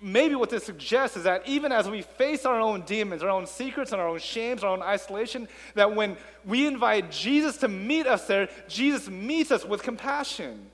maybe 0.00 0.34
what 0.34 0.50
this 0.50 0.64
suggests 0.64 1.16
is 1.16 1.24
that 1.24 1.46
even 1.46 1.72
as 1.72 1.88
we 1.88 2.02
face 2.02 2.44
our 2.44 2.60
own 2.60 2.82
demons, 2.82 3.22
our 3.22 3.30
own 3.30 3.46
secrets, 3.46 3.92
and 3.92 4.00
our 4.00 4.08
own 4.08 4.18
shames, 4.18 4.62
our 4.62 4.70
own 4.70 4.82
isolation, 4.82 5.48
that 5.74 5.94
when 5.94 6.16
we 6.44 6.66
invite 6.66 7.10
Jesus 7.10 7.56
to 7.58 7.68
meet 7.68 8.06
us 8.06 8.26
there, 8.26 8.48
Jesus 8.68 9.08
meets 9.08 9.50
us 9.50 9.64
with 9.64 9.82
compassion. 9.82 10.70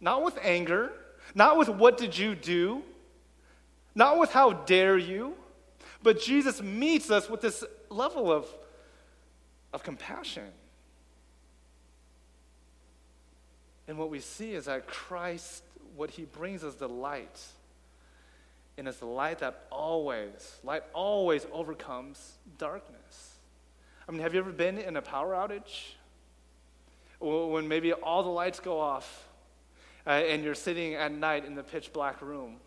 Not 0.00 0.24
with 0.24 0.38
anger, 0.42 0.92
not 1.34 1.58
with 1.58 1.68
what 1.68 1.98
did 1.98 2.16
you 2.16 2.34
do, 2.34 2.82
not 3.94 4.18
with 4.18 4.30
how 4.30 4.52
dare 4.52 4.96
you, 4.96 5.34
but 6.02 6.20
Jesus 6.20 6.62
meets 6.62 7.10
us 7.10 7.28
with 7.28 7.40
this 7.40 7.64
level 7.90 8.30
of, 8.30 8.46
of 9.72 9.82
compassion. 9.82 10.46
And 13.88 13.98
what 13.98 14.10
we 14.10 14.20
see 14.20 14.52
is 14.52 14.66
that 14.66 14.86
Christ 14.86 15.64
what 15.98 16.10
he 16.10 16.24
brings 16.24 16.62
is 16.62 16.76
the 16.76 16.88
light. 16.88 17.40
And 18.78 18.86
it's 18.86 18.98
the 18.98 19.06
light 19.06 19.40
that 19.40 19.66
always, 19.70 20.56
light 20.62 20.84
always 20.94 21.44
overcomes 21.52 22.34
darkness. 22.56 23.34
I 24.08 24.12
mean, 24.12 24.20
have 24.20 24.32
you 24.32 24.38
ever 24.38 24.52
been 24.52 24.78
in 24.78 24.96
a 24.96 25.02
power 25.02 25.34
outage? 25.34 25.94
When 27.18 27.66
maybe 27.66 27.92
all 27.92 28.22
the 28.22 28.30
lights 28.30 28.60
go 28.60 28.78
off 28.78 29.28
uh, 30.06 30.10
and 30.10 30.44
you're 30.44 30.54
sitting 30.54 30.94
at 30.94 31.10
night 31.10 31.44
in 31.44 31.56
the 31.56 31.64
pitch 31.64 31.92
black 31.92 32.22
room 32.22 32.58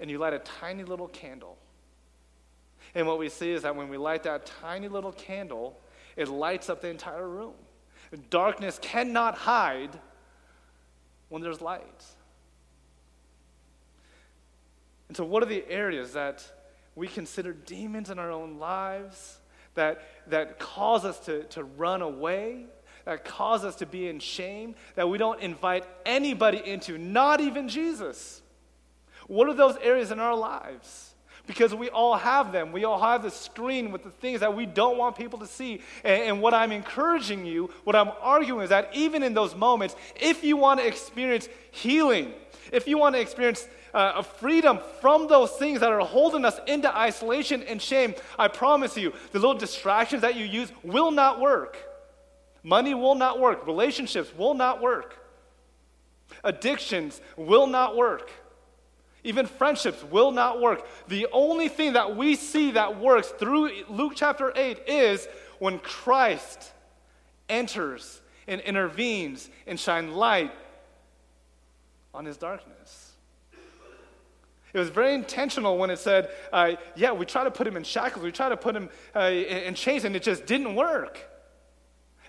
and 0.00 0.10
you 0.10 0.18
light 0.18 0.34
a 0.34 0.40
tiny 0.40 0.82
little 0.82 1.06
candle. 1.06 1.56
And 2.96 3.06
what 3.06 3.20
we 3.20 3.28
see 3.28 3.52
is 3.52 3.62
that 3.62 3.76
when 3.76 3.88
we 3.88 3.96
light 3.96 4.24
that 4.24 4.50
tiny 4.60 4.88
little 4.88 5.12
candle, 5.12 5.78
it 6.16 6.26
lights 6.26 6.68
up 6.68 6.80
the 6.80 6.88
entire 6.88 7.28
room. 7.28 7.54
Darkness 8.28 8.80
cannot 8.82 9.36
hide 9.36 10.00
when 11.28 11.42
there's 11.42 11.60
light. 11.60 12.04
And 15.08 15.16
so, 15.16 15.24
what 15.24 15.42
are 15.42 15.46
the 15.46 15.64
areas 15.68 16.12
that 16.14 16.44
we 16.94 17.06
consider 17.06 17.52
demons 17.52 18.10
in 18.10 18.18
our 18.18 18.30
own 18.30 18.58
lives 18.58 19.38
that, 19.74 20.02
that 20.28 20.58
cause 20.58 21.04
us 21.04 21.18
to, 21.20 21.44
to 21.44 21.64
run 21.64 22.02
away, 22.02 22.66
that 23.04 23.24
cause 23.24 23.64
us 23.64 23.76
to 23.76 23.86
be 23.86 24.08
in 24.08 24.18
shame, 24.18 24.74
that 24.94 25.08
we 25.08 25.18
don't 25.18 25.40
invite 25.40 25.84
anybody 26.04 26.60
into, 26.64 26.98
not 26.98 27.40
even 27.40 27.68
Jesus? 27.68 28.42
What 29.26 29.48
are 29.48 29.54
those 29.54 29.76
areas 29.78 30.10
in 30.10 30.18
our 30.18 30.36
lives? 30.36 31.05
Because 31.46 31.74
we 31.74 31.88
all 31.90 32.16
have 32.16 32.52
them. 32.52 32.72
We 32.72 32.84
all 32.84 33.00
have 33.00 33.22
the 33.22 33.30
screen 33.30 33.92
with 33.92 34.02
the 34.02 34.10
things 34.10 34.40
that 34.40 34.54
we 34.54 34.66
don't 34.66 34.98
want 34.98 35.16
people 35.16 35.38
to 35.38 35.46
see. 35.46 35.80
And, 36.04 36.22
and, 36.22 36.42
what 36.42 36.54
I'm 36.54 36.72
encouraging 36.72 37.46
you, 37.46 37.70
what 37.84 37.96
I'm 37.96 38.10
arguing 38.20 38.64
is 38.64 38.70
that 38.70 38.90
even 38.94 39.22
in 39.22 39.34
those 39.34 39.54
moments, 39.54 39.96
if 40.16 40.44
you 40.44 40.56
want 40.56 40.80
to 40.80 40.86
experience 40.86 41.48
healing, 41.70 42.32
if 42.72 42.88
you 42.88 42.98
want 42.98 43.14
to 43.14 43.20
experience 43.20 43.66
uh, 43.94 44.14
a 44.16 44.22
freedom 44.22 44.78
from 45.00 45.28
those 45.28 45.52
things 45.52 45.80
that 45.80 45.90
are 45.90 46.00
holding 46.00 46.44
us 46.44 46.58
into 46.66 46.94
isolation 46.94 47.62
and 47.62 47.80
shame, 47.80 48.14
I 48.38 48.48
promise 48.48 48.96
you, 48.96 49.12
the 49.32 49.38
little 49.38 49.54
distractions 49.54 50.22
that 50.22 50.34
you 50.36 50.44
use 50.44 50.70
will 50.82 51.10
not 51.10 51.40
work. 51.40 51.78
Money 52.62 52.94
will 52.94 53.14
not 53.14 53.38
work. 53.38 53.66
Relationships 53.66 54.32
will 54.36 54.54
not 54.54 54.82
work. 54.82 55.18
Addictions 56.42 57.20
will 57.36 57.66
not 57.66 57.96
work. 57.96 58.30
Even 59.26 59.46
friendships 59.46 60.04
will 60.04 60.30
not 60.30 60.60
work. 60.60 60.86
The 61.08 61.26
only 61.32 61.68
thing 61.68 61.94
that 61.94 62.16
we 62.16 62.36
see 62.36 62.70
that 62.70 63.00
works 63.00 63.26
through 63.26 63.72
Luke 63.88 64.12
chapter 64.14 64.52
8 64.54 64.82
is 64.86 65.26
when 65.58 65.80
Christ 65.80 66.70
enters 67.48 68.22
and 68.46 68.60
intervenes 68.60 69.50
and 69.66 69.80
shines 69.80 70.14
light 70.14 70.52
on 72.14 72.24
his 72.24 72.36
darkness. 72.36 73.14
It 74.72 74.78
was 74.78 74.90
very 74.90 75.12
intentional 75.14 75.76
when 75.76 75.90
it 75.90 75.98
said, 75.98 76.30
uh, 76.52 76.76
yeah, 76.94 77.10
we 77.10 77.26
try 77.26 77.42
to 77.42 77.50
put 77.50 77.66
him 77.66 77.76
in 77.76 77.82
shackles, 77.82 78.24
we 78.24 78.30
try 78.30 78.48
to 78.48 78.56
put 78.56 78.76
him 78.76 78.90
uh, 79.16 79.22
in 79.22 79.74
chains, 79.74 80.04
and 80.04 80.14
it 80.14 80.22
just 80.22 80.46
didn't 80.46 80.76
work. 80.76 81.18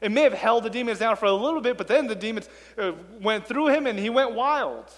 It 0.01 0.11
may 0.11 0.23
have 0.23 0.33
held 0.33 0.63
the 0.63 0.71
demons 0.71 0.97
down 0.97 1.15
for 1.15 1.25
a 1.25 1.31
little 1.31 1.61
bit, 1.61 1.77
but 1.77 1.87
then 1.87 2.07
the 2.07 2.15
demons 2.15 2.49
uh, 2.75 2.93
went 3.21 3.45
through 3.45 3.67
him 3.67 3.85
and 3.85 3.99
he 3.99 4.09
went 4.09 4.33
wild. 4.33 4.91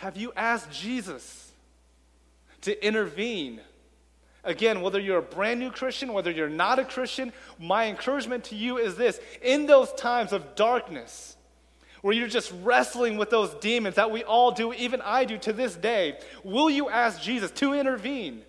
Have 0.00 0.16
you 0.16 0.32
asked 0.34 0.72
Jesus 0.72 1.52
to 2.62 2.86
intervene? 2.86 3.60
Again, 4.42 4.80
whether 4.80 4.98
you're 4.98 5.18
a 5.18 5.22
brand 5.22 5.60
new 5.60 5.70
Christian, 5.70 6.14
whether 6.14 6.30
you're 6.30 6.48
not 6.48 6.78
a 6.78 6.86
Christian, 6.86 7.34
my 7.58 7.84
encouragement 7.84 8.44
to 8.44 8.56
you 8.56 8.78
is 8.78 8.96
this 8.96 9.20
in 9.42 9.66
those 9.66 9.92
times 9.92 10.32
of 10.32 10.54
darkness, 10.54 11.36
where 12.00 12.14
you're 12.14 12.28
just 12.28 12.50
wrestling 12.62 13.18
with 13.18 13.28
those 13.28 13.52
demons 13.56 13.96
that 13.96 14.10
we 14.10 14.24
all 14.24 14.52
do, 14.52 14.72
even 14.72 15.02
I 15.02 15.26
do 15.26 15.36
to 15.36 15.52
this 15.52 15.76
day, 15.76 16.18
will 16.42 16.70
you 16.70 16.88
ask 16.88 17.20
Jesus 17.20 17.50
to 17.50 17.74
intervene 17.74 18.40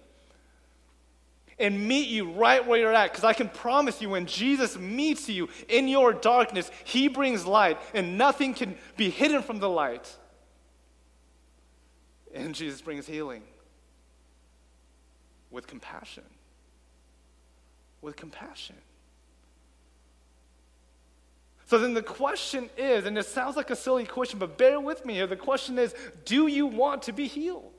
and 1.59 1.85
meet 1.85 2.07
you 2.07 2.31
right 2.31 2.65
where 2.65 2.79
you're 2.79 2.93
at? 2.93 3.11
Because 3.11 3.25
I 3.25 3.33
can 3.33 3.49
promise 3.49 4.01
you, 4.01 4.09
when 4.09 4.25
Jesus 4.25 4.77
meets 4.77 5.27
you 5.27 5.49
in 5.67 5.89
your 5.89 6.13
darkness, 6.13 6.71
he 6.85 7.09
brings 7.09 7.45
light, 7.45 7.77
and 7.93 8.17
nothing 8.17 8.53
can 8.53 8.77
be 8.95 9.09
hidden 9.09 9.43
from 9.43 9.59
the 9.59 9.67
light. 9.67 10.15
And 12.33 12.55
Jesus 12.55 12.81
brings 12.81 13.07
healing 13.07 13.43
with 15.49 15.67
compassion. 15.67 16.23
With 18.01 18.15
compassion. 18.15 18.75
So 21.67 21.77
then 21.77 21.93
the 21.93 22.03
question 22.03 22.69
is, 22.77 23.05
and 23.05 23.17
it 23.17 23.25
sounds 23.25 23.55
like 23.55 23.69
a 23.69 23.75
silly 23.75 24.05
question, 24.05 24.39
but 24.39 24.57
bear 24.57 24.79
with 24.79 25.05
me 25.05 25.13
here. 25.13 25.27
The 25.27 25.37
question 25.37 25.79
is 25.79 25.95
do 26.25 26.47
you 26.47 26.65
want 26.65 27.03
to 27.03 27.13
be 27.13 27.27
healed? 27.27 27.71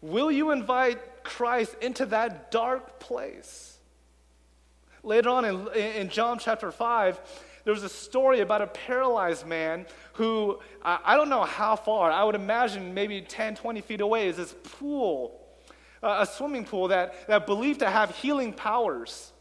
Will 0.00 0.30
you 0.30 0.50
invite 0.50 1.24
Christ 1.24 1.76
into 1.80 2.06
that 2.06 2.50
dark 2.50 2.98
place? 2.98 3.78
Later 5.04 5.30
on 5.30 5.44
in, 5.44 5.68
in 5.74 6.08
John 6.08 6.38
chapter 6.38 6.70
5, 6.70 7.20
there 7.64 7.72
was 7.72 7.82
a 7.82 7.88
story 7.88 8.40
about 8.40 8.62
a 8.62 8.66
paralyzed 8.66 9.46
man 9.46 9.86
who, 10.14 10.58
I 10.82 11.16
don't 11.16 11.28
know 11.28 11.44
how 11.44 11.76
far, 11.76 12.10
I 12.10 12.24
would 12.24 12.34
imagine 12.34 12.94
maybe 12.94 13.20
10, 13.22 13.56
20 13.56 13.80
feet 13.80 14.00
away, 14.00 14.28
is 14.28 14.36
this 14.36 14.54
pool, 14.78 15.40
uh, 16.02 16.18
a 16.20 16.26
swimming 16.26 16.64
pool 16.64 16.88
that, 16.88 17.26
that 17.28 17.46
believed 17.46 17.80
to 17.80 17.90
have 17.90 18.14
healing 18.16 18.52
powers. 18.52 19.32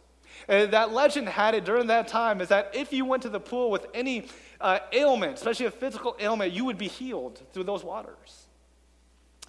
Uh, 0.47 0.65
that 0.67 0.91
legend 0.91 1.29
had 1.29 1.55
it 1.55 1.65
during 1.65 1.87
that 1.87 2.07
time 2.07 2.41
is 2.41 2.49
that 2.49 2.71
if 2.73 2.93
you 2.93 3.05
went 3.05 3.23
to 3.23 3.29
the 3.29 3.39
pool 3.39 3.71
with 3.71 3.85
any 3.93 4.27
uh, 4.59 4.79
ailment, 4.91 5.33
especially 5.33 5.65
a 5.65 5.71
physical 5.71 6.15
ailment, 6.19 6.53
you 6.53 6.65
would 6.65 6.77
be 6.77 6.87
healed 6.87 7.41
through 7.53 7.63
those 7.63 7.83
waters. 7.83 8.47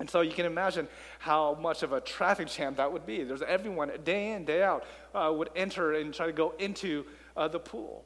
And 0.00 0.08
so 0.08 0.22
you 0.22 0.32
can 0.32 0.46
imagine 0.46 0.88
how 1.18 1.54
much 1.54 1.82
of 1.82 1.92
a 1.92 2.00
traffic 2.00 2.48
jam 2.48 2.74
that 2.76 2.92
would 2.92 3.06
be. 3.06 3.22
There's 3.24 3.42
everyone, 3.42 3.90
day 4.04 4.32
in, 4.32 4.44
day 4.44 4.62
out, 4.62 4.84
uh, 5.14 5.32
would 5.34 5.50
enter 5.54 5.92
and 5.92 6.12
try 6.12 6.26
to 6.26 6.32
go 6.32 6.54
into 6.58 7.04
uh, 7.36 7.48
the 7.48 7.60
pool. 7.60 8.04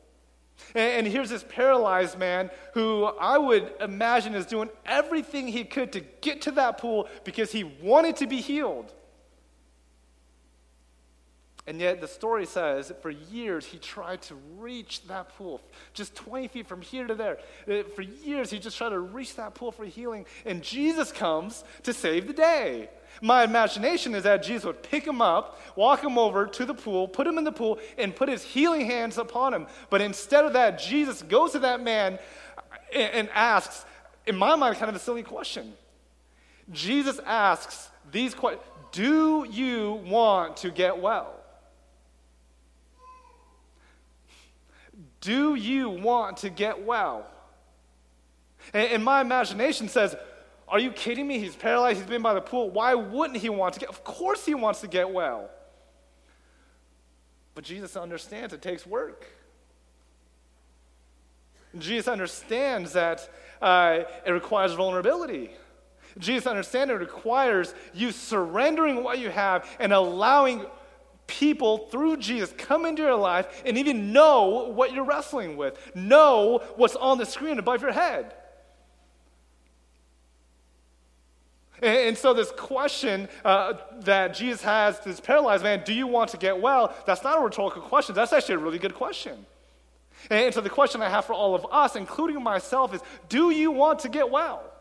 And, 0.75 1.07
here's 1.07 1.31
this 1.31 1.45
paralyzed 1.49 2.19
man 2.19 2.51
who 2.75 3.05
I 3.05 3.39
would 3.39 3.73
imagine 3.81 4.35
is 4.35 4.47
doing 4.47 4.69
everything 4.85 5.49
he 5.49 5.65
could 5.65 5.93
to 5.93 6.01
get 6.01 6.43
to 6.43 6.51
that 6.53 6.79
pool 6.79 7.09
because 7.25 7.53
he 7.53 7.65
wanted 7.65 8.17
to 8.17 8.27
be 8.27 8.41
healed. 8.41 8.93
And 11.69 11.81
yet, 11.81 12.01
the 12.01 12.07
story 12.07 12.47
says 12.47 12.93
for 13.03 13.11
years 13.11 13.67
he 13.67 13.79
tried 13.79 14.23
to 14.23 14.37
reach 14.57 15.05
that 15.09 15.37
pool, 15.37 15.61
just 15.95 16.15
20 16.15 16.47
feet 16.49 16.69
from 16.69 16.81
here 16.81 17.07
to 17.07 17.15
there. 17.15 17.39
Uh, 17.69 17.83
for 17.95 18.03
years, 18.03 18.51
he 18.51 18.61
just 18.61 18.79
tried 18.79 18.91
to 18.91 19.01
reach 19.01 19.35
that 19.35 19.55
pool 19.55 19.73
for 19.73 19.85
healing. 19.85 20.27
And 20.45 20.63
Jesus 20.63 21.11
comes 21.11 21.65
to 21.83 21.93
save 21.93 22.29
the 22.29 22.33
day. 22.33 22.89
My 23.21 23.45
imagination 23.45 24.15
is 24.15 24.25
that 24.25 24.43
Jesus 24.43 24.65
would 24.65 24.83
pick 24.83 25.07
him 25.07 25.23
up, 25.23 25.61
walk 25.75 26.03
him 26.03 26.19
over 26.19 26.47
to 26.47 26.65
the 26.65 26.75
pool, 26.75 27.09
put 27.09 27.27
him 27.27 27.39
in 27.39 27.45
the 27.45 27.53
pool, 27.53 27.79
and 27.97 28.15
put 28.15 28.29
his 28.29 28.43
healing 28.43 28.87
hands 28.87 29.19
upon 29.19 29.55
him. 29.55 29.67
But 29.91 30.01
instead 30.01 30.45
of 30.45 30.53
that, 30.53 30.79
Jesus 30.79 31.23
goes 31.23 31.53
to 31.53 31.61
that 31.61 31.81
man 31.81 32.19
and 32.95 33.29
asks, 33.31 33.85
in 34.27 34.37
my 34.37 34.57
mind, 34.57 34.77
kind 34.77 34.89
of 34.89 34.97
a 34.97 34.99
silly 35.01 35.23
question. 35.23 35.73
Jesus 36.73 37.21
asks 37.25 37.91
these 38.11 38.35
questions 38.35 38.63
Do 38.93 39.47
you 39.49 40.01
want 40.05 40.59
to 40.59 40.71
get 40.71 40.99
well? 40.99 41.33
Do 45.21 45.55
you 45.55 45.91
want 45.91 46.39
to 46.39 46.51
get 46.51 46.85
well? 46.85 47.27
And, 48.73 49.05
my 49.05 49.21
imagination 49.21 49.89
says, 49.89 50.17
Are 50.69 50.81
you 50.81 50.91
kidding 50.91 51.27
me? 51.27 51.39
He's 51.39 51.55
paralyzed, 51.55 51.99
he's 51.99 52.09
been 52.09 52.23
by 52.23 52.35
the 52.35 52.41
pool. 52.41 52.71
Why 52.71 52.95
wouldn't 52.95 53.39
he 53.39 53.49
want 53.49 53.75
to 53.75 53.81
get? 53.81 53.89
Of 53.89 54.03
course 54.03 54.45
he 54.45 54.55
wants 54.55 54.81
to 54.81 54.89
get 54.89 55.11
well. 55.11 55.51
But 57.55 57.65
Jesus 57.65 57.97
understands 57.97 58.53
it 58.53 58.63
takes 58.63 58.87
work. 58.87 59.27
Jesus 61.79 62.09
understands 62.09 62.93
that 62.93 63.29
uh, 63.63 64.01
it 64.25 64.31
requires 64.31 64.73
vulnerability. 64.73 65.51
Jesus 66.19 66.47
understands 66.47 66.91
it 66.91 66.95
requires 66.95 67.75
you 67.95 68.11
surrendering 68.11 69.03
what 69.03 69.19
you 69.19 69.31
have 69.31 69.69
and 69.79 69.93
allowing 69.93 70.65
people 71.27 71.89
through 71.89 72.17
Jesus 72.17 72.55
come 72.57 72.87
into 72.87 73.03
your 73.03 73.17
life 73.17 73.63
and 73.67 73.77
even 73.77 74.13
know 74.13 74.71
what 74.75 74.93
you're 74.93 75.05
wrestling 75.05 75.57
with, 75.57 75.79
know 75.95 76.63
what's 76.77 76.97
on 76.97 77.19
the 77.19 77.27
screen 77.27 77.59
above 77.59 77.83
your 77.83 77.93
head. 77.93 78.35
And, 81.83 82.17
so, 82.17 82.33
this 82.33 82.51
question 82.53 83.29
uh, 83.45 83.75
that 84.01 84.35
Jesus 84.35 84.63
has 84.63 84.99
to 85.01 85.11
this 85.11 85.21
paralyzed 85.21 85.63
man, 85.63 85.83
do 85.85 85.93
you 85.93 86.07
want 86.07 86.31
to 86.31 86.39
get 86.39 86.59
well? 86.59 86.95
That's 87.07 87.23
not 87.23 87.39
a 87.39 87.43
rhetorical 87.43 87.83
question. 87.83 88.15
That's 88.15 88.33
actually 88.33 88.55
a 88.55 88.59
really 88.59 88.79
good 88.79 88.95
question. 88.95 89.45
And 90.31 90.55
so, 90.55 90.61
the 90.61 90.71
question 90.71 91.03
I 91.03 91.11
have 91.11 91.27
for 91.27 91.35
all 91.35 91.55
of 91.55 91.67
us, 91.71 91.97
including 91.97 92.43
myself, 92.43 92.95
is 92.95 93.03
do 93.29 93.51
you 93.51 93.71
want 93.71 94.01
to 94.01 94.09
get 94.09 94.31
well? 94.31 94.73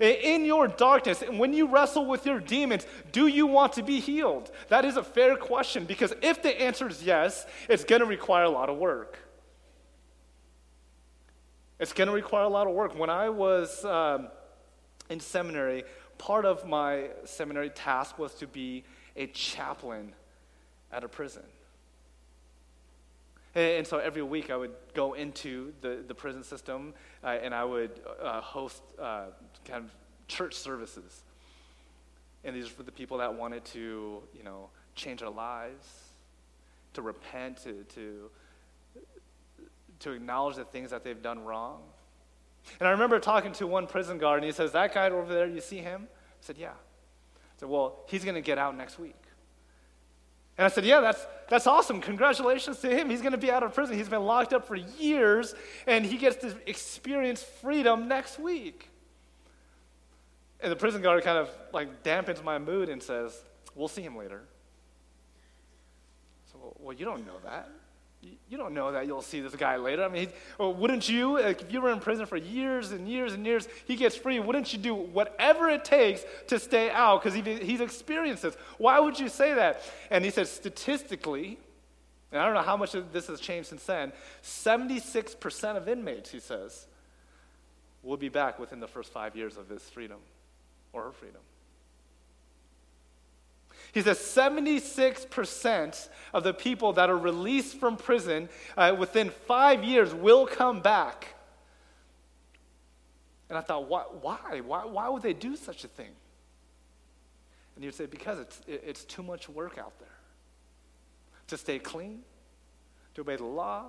In 0.00 0.44
your 0.44 0.68
darkness, 0.68 1.22
and 1.22 1.38
when 1.38 1.52
you 1.54 1.66
wrestle 1.66 2.06
with 2.06 2.26
your 2.26 2.40
demons, 2.40 2.86
do 3.10 3.26
you 3.26 3.46
want 3.46 3.72
to 3.74 3.82
be 3.82 4.00
healed? 4.00 4.50
That 4.68 4.84
is 4.84 4.96
a 4.96 5.02
fair 5.02 5.36
question 5.36 5.86
because 5.86 6.12
if 6.22 6.42
the 6.42 6.60
answer 6.60 6.88
is 6.88 7.02
yes, 7.02 7.46
it's 7.68 7.84
going 7.84 8.00
to 8.00 8.06
require 8.06 8.44
a 8.44 8.50
lot 8.50 8.68
of 8.68 8.76
work. 8.76 9.18
It's 11.78 11.92
going 11.92 12.08
to 12.08 12.14
require 12.14 12.44
a 12.44 12.48
lot 12.48 12.66
of 12.66 12.74
work. 12.74 12.98
When 12.98 13.08
I 13.08 13.30
was 13.30 13.84
um, 13.84 14.28
in 15.08 15.20
seminary, 15.20 15.84
part 16.18 16.44
of 16.44 16.66
my 16.66 17.08
seminary 17.24 17.70
task 17.70 18.18
was 18.18 18.34
to 18.34 18.46
be 18.46 18.84
a 19.16 19.26
chaplain 19.28 20.12
at 20.92 21.04
a 21.04 21.08
prison. 21.08 21.44
And, 23.54 23.86
so 23.86 23.98
every 23.98 24.22
week 24.22 24.50
I 24.50 24.56
would 24.56 24.74
go 24.94 25.14
into 25.14 25.72
the, 25.80 26.04
the 26.06 26.14
prison 26.14 26.44
system 26.44 26.94
uh, 27.24 27.38
and 27.42 27.54
I 27.54 27.64
would 27.64 28.00
uh, 28.22 28.40
host 28.40 28.82
uh, 29.00 29.26
kind 29.64 29.84
of 29.84 29.90
church 30.28 30.54
services. 30.54 31.22
And 32.44 32.54
these 32.54 32.66
are 32.66 32.70
for 32.70 32.82
the 32.82 32.92
people 32.92 33.18
that 33.18 33.34
wanted 33.34 33.64
to, 33.66 34.22
you 34.36 34.44
know, 34.44 34.68
change 34.94 35.20
their 35.20 35.30
lives, 35.30 35.86
to 36.94 37.02
repent, 37.02 37.62
to, 37.64 37.84
to, 37.94 38.30
to 40.00 40.12
acknowledge 40.12 40.56
the 40.56 40.64
things 40.64 40.90
that 40.90 41.02
they've 41.02 41.22
done 41.22 41.44
wrong. 41.44 41.80
And 42.78 42.88
I 42.88 42.92
remember 42.92 43.18
talking 43.18 43.52
to 43.52 43.66
one 43.66 43.86
prison 43.86 44.18
guard, 44.18 44.38
and 44.38 44.46
he 44.46 44.52
says, 44.52 44.72
That 44.72 44.94
guy 44.94 45.10
over 45.10 45.32
there, 45.32 45.46
you 45.46 45.60
see 45.60 45.78
him? 45.78 46.08
I 46.10 46.40
said, 46.40 46.56
Yeah. 46.58 46.70
I 46.70 47.60
said, 47.60 47.68
Well, 47.68 48.04
he's 48.06 48.24
going 48.24 48.34
to 48.34 48.40
get 48.40 48.58
out 48.58 48.76
next 48.76 48.98
week. 48.98 49.16
And 50.56 50.64
I 50.64 50.68
said, 50.68 50.84
Yeah, 50.84 51.00
that's, 51.00 51.26
that's 51.48 51.66
awesome. 51.66 52.00
Congratulations 52.00 52.80
to 52.80 52.88
him. 52.88 53.10
He's 53.10 53.20
going 53.20 53.32
to 53.32 53.38
be 53.38 53.50
out 53.50 53.62
of 53.62 53.74
prison. 53.74 53.96
He's 53.96 54.08
been 54.08 54.24
locked 54.24 54.52
up 54.52 54.66
for 54.66 54.76
years, 54.76 55.54
and 55.86 56.04
he 56.04 56.16
gets 56.16 56.36
to 56.36 56.56
experience 56.66 57.42
freedom 57.42 58.08
next 58.08 58.38
week. 58.38 58.90
And 60.60 60.72
the 60.72 60.76
prison 60.76 61.02
guard 61.02 61.22
kind 61.22 61.38
of 61.38 61.48
like 61.72 62.02
dampens 62.02 62.42
my 62.42 62.58
mood 62.58 62.88
and 62.88 63.02
says, 63.02 63.40
We'll 63.74 63.88
see 63.88 64.02
him 64.02 64.16
later. 64.16 64.42
I 66.46 66.52
So, 66.52 66.76
well, 66.80 66.96
you 66.96 67.04
don't 67.04 67.24
know 67.26 67.38
that. 67.44 67.68
You 68.20 68.58
don't 68.58 68.74
know 68.74 68.90
that 68.92 69.06
you'll 69.06 69.22
see 69.22 69.40
this 69.40 69.54
guy 69.54 69.76
later. 69.76 70.02
I 70.02 70.08
mean, 70.08 70.30
wouldn't 70.58 71.08
you, 71.08 71.36
if 71.36 71.72
you 71.72 71.80
were 71.80 71.92
in 71.92 72.00
prison 72.00 72.26
for 72.26 72.36
years 72.36 72.90
and 72.90 73.08
years 73.08 73.32
and 73.32 73.46
years, 73.46 73.68
he 73.86 73.94
gets 73.94 74.16
free, 74.16 74.40
wouldn't 74.40 74.72
you 74.72 74.78
do 74.78 74.94
whatever 74.94 75.68
it 75.68 75.84
takes 75.84 76.24
to 76.48 76.58
stay 76.58 76.90
out 76.90 77.22
because 77.22 77.34
he's 77.34 77.80
experienced 77.80 78.42
this? 78.42 78.56
Why 78.78 78.98
would 78.98 79.20
you 79.20 79.28
say 79.28 79.54
that? 79.54 79.82
And 80.10 80.24
he 80.24 80.30
says, 80.30 80.50
statistically, 80.50 81.58
and 82.32 82.42
I 82.42 82.44
don't 82.44 82.54
know 82.54 82.62
how 82.62 82.76
much 82.76 82.94
of 82.94 83.12
this 83.12 83.28
has 83.28 83.38
changed 83.40 83.68
since 83.68 83.84
then, 83.84 84.12
76% 84.42 85.76
of 85.76 85.88
inmates, 85.88 86.30
he 86.30 86.40
says, 86.40 86.86
will 88.02 88.16
be 88.16 88.28
back 88.28 88.58
within 88.58 88.80
the 88.80 88.88
first 88.88 89.12
five 89.12 89.36
years 89.36 89.56
of 89.56 89.68
his 89.68 89.82
freedom 89.90 90.18
or 90.92 91.04
her 91.04 91.12
freedom. 91.12 91.40
He 93.98 94.02
says 94.02 94.18
76% 94.18 96.08
of 96.32 96.44
the 96.44 96.54
people 96.54 96.92
that 96.92 97.10
are 97.10 97.18
released 97.18 97.80
from 97.80 97.96
prison 97.96 98.48
uh, 98.76 98.94
within 98.96 99.30
five 99.30 99.82
years 99.82 100.14
will 100.14 100.46
come 100.46 100.78
back. 100.78 101.34
And 103.48 103.58
I 103.58 103.60
thought, 103.60 103.88
why, 103.88 104.02
why? 104.20 104.60
Why, 104.60 105.08
would 105.08 105.24
they 105.24 105.32
do 105.32 105.56
such 105.56 105.82
a 105.82 105.88
thing? 105.88 106.12
And 107.74 107.82
you 107.82 107.88
would 107.88 107.96
say, 107.96 108.06
because 108.06 108.38
it's, 108.38 108.60
it's 108.68 109.02
too 109.04 109.24
much 109.24 109.48
work 109.48 109.78
out 109.78 109.98
there 109.98 110.08
to 111.48 111.56
stay 111.56 111.80
clean, 111.80 112.20
to 113.16 113.22
obey 113.22 113.34
the 113.34 113.46
law, 113.46 113.86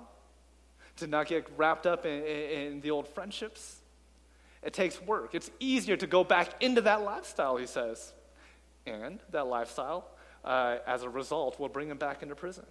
to 0.96 1.06
not 1.06 1.28
get 1.28 1.46
wrapped 1.56 1.86
up 1.86 2.04
in, 2.04 2.24
in 2.24 2.80
the 2.80 2.90
old 2.90 3.06
friendships. 3.06 3.76
It 4.64 4.72
takes 4.72 5.00
work. 5.00 5.36
It's 5.36 5.52
easier 5.60 5.96
to 5.98 6.08
go 6.08 6.24
back 6.24 6.60
into 6.60 6.80
that 6.80 7.02
lifestyle, 7.02 7.58
he 7.58 7.68
says. 7.68 8.12
And 8.86 9.20
that 9.30 9.46
lifestyle, 9.46 10.08
uh, 10.44 10.78
as 10.86 11.02
a 11.02 11.08
result, 11.08 11.60
will 11.60 11.68
bring 11.68 11.90
him 11.90 11.98
back 11.98 12.22
into 12.22 12.34
prison. 12.34 12.64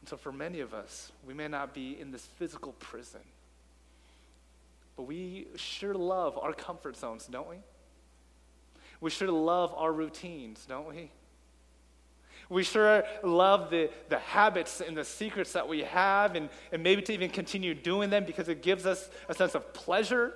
And 0.00 0.08
so, 0.08 0.16
for 0.16 0.32
many 0.32 0.60
of 0.60 0.74
us, 0.74 1.12
we 1.26 1.32
may 1.32 1.48
not 1.48 1.72
be 1.72 1.98
in 1.98 2.10
this 2.10 2.26
physical 2.38 2.72
prison, 2.72 3.20
but 4.96 5.04
we 5.04 5.46
sure 5.56 5.94
love 5.94 6.38
our 6.38 6.52
comfort 6.52 6.96
zones, 6.96 7.26
don't 7.26 7.48
we? 7.48 7.56
We 9.00 9.10
sure 9.10 9.30
love 9.30 9.74
our 9.76 9.92
routines, 9.92 10.66
don't 10.68 10.88
we? 10.88 11.10
We 12.48 12.62
sure 12.62 13.04
love 13.22 13.70
the, 13.70 13.90
the 14.08 14.18
habits 14.18 14.80
and 14.80 14.96
the 14.96 15.04
secrets 15.04 15.52
that 15.54 15.66
we 15.66 15.80
have, 15.84 16.36
and, 16.36 16.50
and 16.72 16.82
maybe 16.82 17.02
to 17.02 17.12
even 17.12 17.30
continue 17.30 17.74
doing 17.74 18.10
them 18.10 18.24
because 18.24 18.48
it 18.48 18.62
gives 18.62 18.86
us 18.86 19.08
a 19.28 19.34
sense 19.34 19.54
of 19.54 19.72
pleasure, 19.72 20.34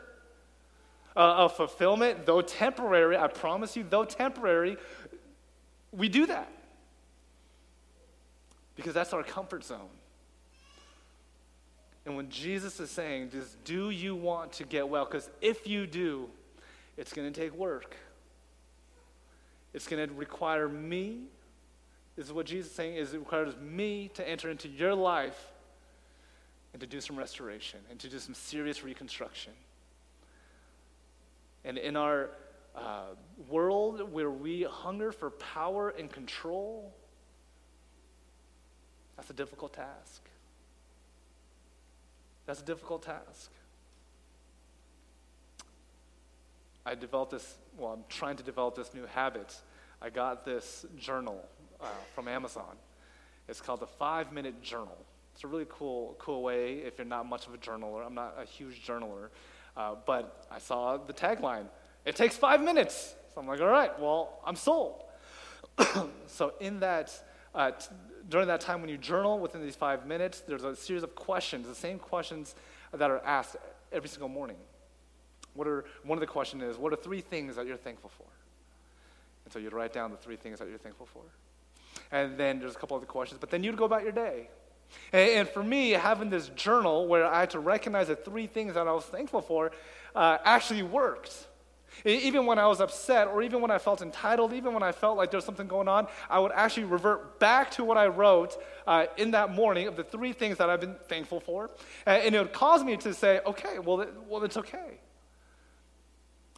uh, 1.18 1.44
of 1.44 1.56
fulfillment, 1.56 2.24
though 2.24 2.40
temporary. 2.40 3.16
I 3.16 3.26
promise 3.26 3.76
you, 3.76 3.84
though 3.88 4.04
temporary, 4.04 4.78
we 5.92 6.08
do 6.08 6.26
that 6.26 6.50
because 8.76 8.94
that's 8.94 9.12
our 9.12 9.22
comfort 9.22 9.64
zone. 9.64 9.90
And 12.06 12.16
when 12.16 12.30
Jesus 12.30 12.80
is 12.80 12.90
saying, 12.90 13.30
just 13.32 13.62
do 13.64 13.90
you 13.90 14.16
want 14.16 14.52
to 14.52 14.64
get 14.64 14.88
well? 14.88 15.04
Because 15.04 15.28
if 15.42 15.66
you 15.66 15.86
do, 15.86 16.30
it's 16.96 17.12
going 17.12 17.30
to 17.30 17.38
take 17.38 17.54
work. 17.54 17.96
It's 19.74 19.86
going 19.86 20.08
to 20.08 20.14
require 20.14 20.68
me 20.68 21.24
this 22.18 22.26
is 22.26 22.32
what 22.32 22.46
Jesus 22.46 22.72
is 22.72 22.76
saying 22.76 22.96
is 22.96 23.14
it 23.14 23.18
requires 23.18 23.54
me 23.58 24.10
to 24.14 24.28
enter 24.28 24.50
into 24.50 24.66
your 24.66 24.92
life 24.92 25.52
and 26.72 26.80
to 26.80 26.86
do 26.86 27.00
some 27.00 27.16
restoration 27.16 27.78
and 27.90 28.00
to 28.00 28.08
do 28.08 28.18
some 28.18 28.34
serious 28.34 28.82
reconstruction. 28.82 29.52
And 31.68 31.76
in 31.76 31.96
our 31.96 32.30
uh, 32.74 33.08
world 33.46 34.10
where 34.10 34.30
we 34.30 34.62
hunger 34.62 35.12
for 35.12 35.30
power 35.30 35.90
and 35.90 36.10
control, 36.10 36.94
that's 39.16 39.28
a 39.28 39.34
difficult 39.34 39.74
task. 39.74 40.22
That's 42.46 42.62
a 42.62 42.64
difficult 42.64 43.02
task. 43.02 43.50
I 46.86 46.94
developed 46.94 47.32
this, 47.32 47.56
well, 47.76 47.92
I'm 47.92 48.04
trying 48.08 48.36
to 48.36 48.42
develop 48.42 48.74
this 48.74 48.94
new 48.94 49.04
habit. 49.04 49.54
I 50.00 50.08
got 50.08 50.46
this 50.46 50.86
journal 50.96 51.44
uh, 51.82 51.86
from 52.14 52.28
Amazon. 52.28 52.76
It's 53.46 53.60
called 53.60 53.80
the 53.80 53.86
Five 53.86 54.32
Minute 54.32 54.62
Journal. 54.62 54.96
It's 55.34 55.44
a 55.44 55.48
really 55.48 55.66
cool, 55.68 56.16
cool 56.18 56.42
way 56.42 56.78
if 56.78 56.96
you're 56.96 57.06
not 57.06 57.26
much 57.26 57.46
of 57.46 57.52
a 57.52 57.58
journaler. 57.58 58.06
I'm 58.06 58.14
not 58.14 58.36
a 58.40 58.46
huge 58.46 58.86
journaler, 58.86 59.28
uh, 59.78 59.94
but 60.04 60.44
I 60.50 60.58
saw 60.58 60.96
the 60.96 61.12
tagline. 61.12 61.66
It 62.04 62.16
takes 62.16 62.36
five 62.36 62.60
minutes. 62.60 63.14
So 63.32 63.40
I'm 63.40 63.46
like, 63.46 63.60
all 63.60 63.68
right, 63.68 63.98
well, 64.00 64.40
I'm 64.44 64.56
sold. 64.56 65.04
so, 66.26 66.54
in 66.60 66.80
that, 66.80 67.12
uh, 67.54 67.70
t- 67.70 67.86
during 68.28 68.48
that 68.48 68.60
time 68.60 68.80
when 68.80 68.90
you 68.90 68.98
journal 68.98 69.38
within 69.38 69.62
these 69.62 69.76
five 69.76 70.04
minutes, 70.04 70.40
there's 70.40 70.64
a 70.64 70.74
series 70.74 71.04
of 71.04 71.14
questions, 71.14 71.68
the 71.68 71.74
same 71.74 71.98
questions 71.98 72.56
that 72.92 73.10
are 73.10 73.24
asked 73.24 73.56
every 73.92 74.08
single 74.08 74.28
morning. 74.28 74.56
What 75.54 75.68
are, 75.68 75.84
one 76.02 76.18
of 76.18 76.20
the 76.20 76.26
questions 76.26 76.62
is, 76.64 76.76
what 76.76 76.92
are 76.92 76.96
three 76.96 77.20
things 77.20 77.54
that 77.56 77.66
you're 77.66 77.76
thankful 77.76 78.10
for? 78.10 78.26
And 79.44 79.52
so 79.52 79.60
you'd 79.60 79.72
write 79.72 79.92
down 79.92 80.10
the 80.10 80.16
three 80.16 80.36
things 80.36 80.58
that 80.58 80.68
you're 80.68 80.78
thankful 80.78 81.06
for. 81.06 81.22
And 82.10 82.36
then 82.36 82.58
there's 82.58 82.74
a 82.74 82.78
couple 82.78 82.96
of 82.96 83.02
other 83.02 83.10
questions, 83.10 83.38
but 83.38 83.50
then 83.50 83.62
you'd 83.62 83.76
go 83.76 83.84
about 83.84 84.02
your 84.02 84.12
day. 84.12 84.48
And, 85.12 85.48
for 85.48 85.62
me, 85.62 85.90
having 85.90 86.30
this 86.30 86.48
journal 86.50 87.06
where 87.06 87.26
I 87.26 87.40
had 87.40 87.50
to 87.50 87.60
recognize 87.60 88.08
the 88.08 88.16
three 88.16 88.46
things 88.46 88.74
that 88.74 88.86
I 88.86 88.92
was 88.92 89.04
thankful 89.04 89.40
for 89.40 89.72
uh, 90.14 90.38
actually 90.44 90.82
worked. 90.82 91.46
Even 92.04 92.46
when 92.46 92.58
I 92.58 92.66
was 92.66 92.80
upset, 92.80 93.26
or 93.26 93.42
even 93.42 93.60
when 93.60 93.70
I 93.70 93.78
felt 93.78 94.02
entitled, 94.02 94.52
even 94.52 94.72
when 94.72 94.82
I 94.82 94.92
felt 94.92 95.16
like 95.16 95.30
there 95.30 95.38
was 95.38 95.44
something 95.44 95.66
going 95.66 95.88
on, 95.88 96.06
I 96.30 96.38
would 96.38 96.52
actually 96.52 96.84
revert 96.84 97.40
back 97.40 97.72
to 97.72 97.84
what 97.84 97.96
I 97.96 98.06
wrote 98.06 98.56
uh, 98.86 99.06
in 99.16 99.32
that 99.32 99.52
morning 99.52 99.88
of 99.88 99.96
the 99.96 100.04
three 100.04 100.32
things 100.32 100.58
that 100.58 100.70
I've 100.70 100.80
been 100.80 100.96
thankful 101.08 101.40
for. 101.40 101.70
And, 102.06 102.22
and 102.22 102.34
it 102.34 102.38
would 102.38 102.52
cause 102.52 102.84
me 102.84 102.96
to 102.98 103.14
say, 103.14 103.40
okay, 103.46 103.78
well, 103.80 104.06
well, 104.28 104.44
it's 104.44 104.56
okay. 104.56 105.00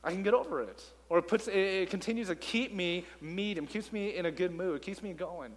I 0.02 0.12
can 0.12 0.22
get 0.22 0.34
over 0.34 0.62
it. 0.62 0.82
Or 1.08 1.18
it, 1.18 1.28
puts, 1.28 1.48
it, 1.48 1.56
it 1.56 1.90
continues 1.90 2.28
to 2.28 2.34
keep 2.34 2.74
me 2.74 3.06
medium, 3.20 3.66
keeps 3.66 3.92
me 3.92 4.16
in 4.16 4.26
a 4.26 4.30
good 4.30 4.52
mood, 4.52 4.82
keeps 4.82 5.02
me 5.02 5.12
going. 5.12 5.52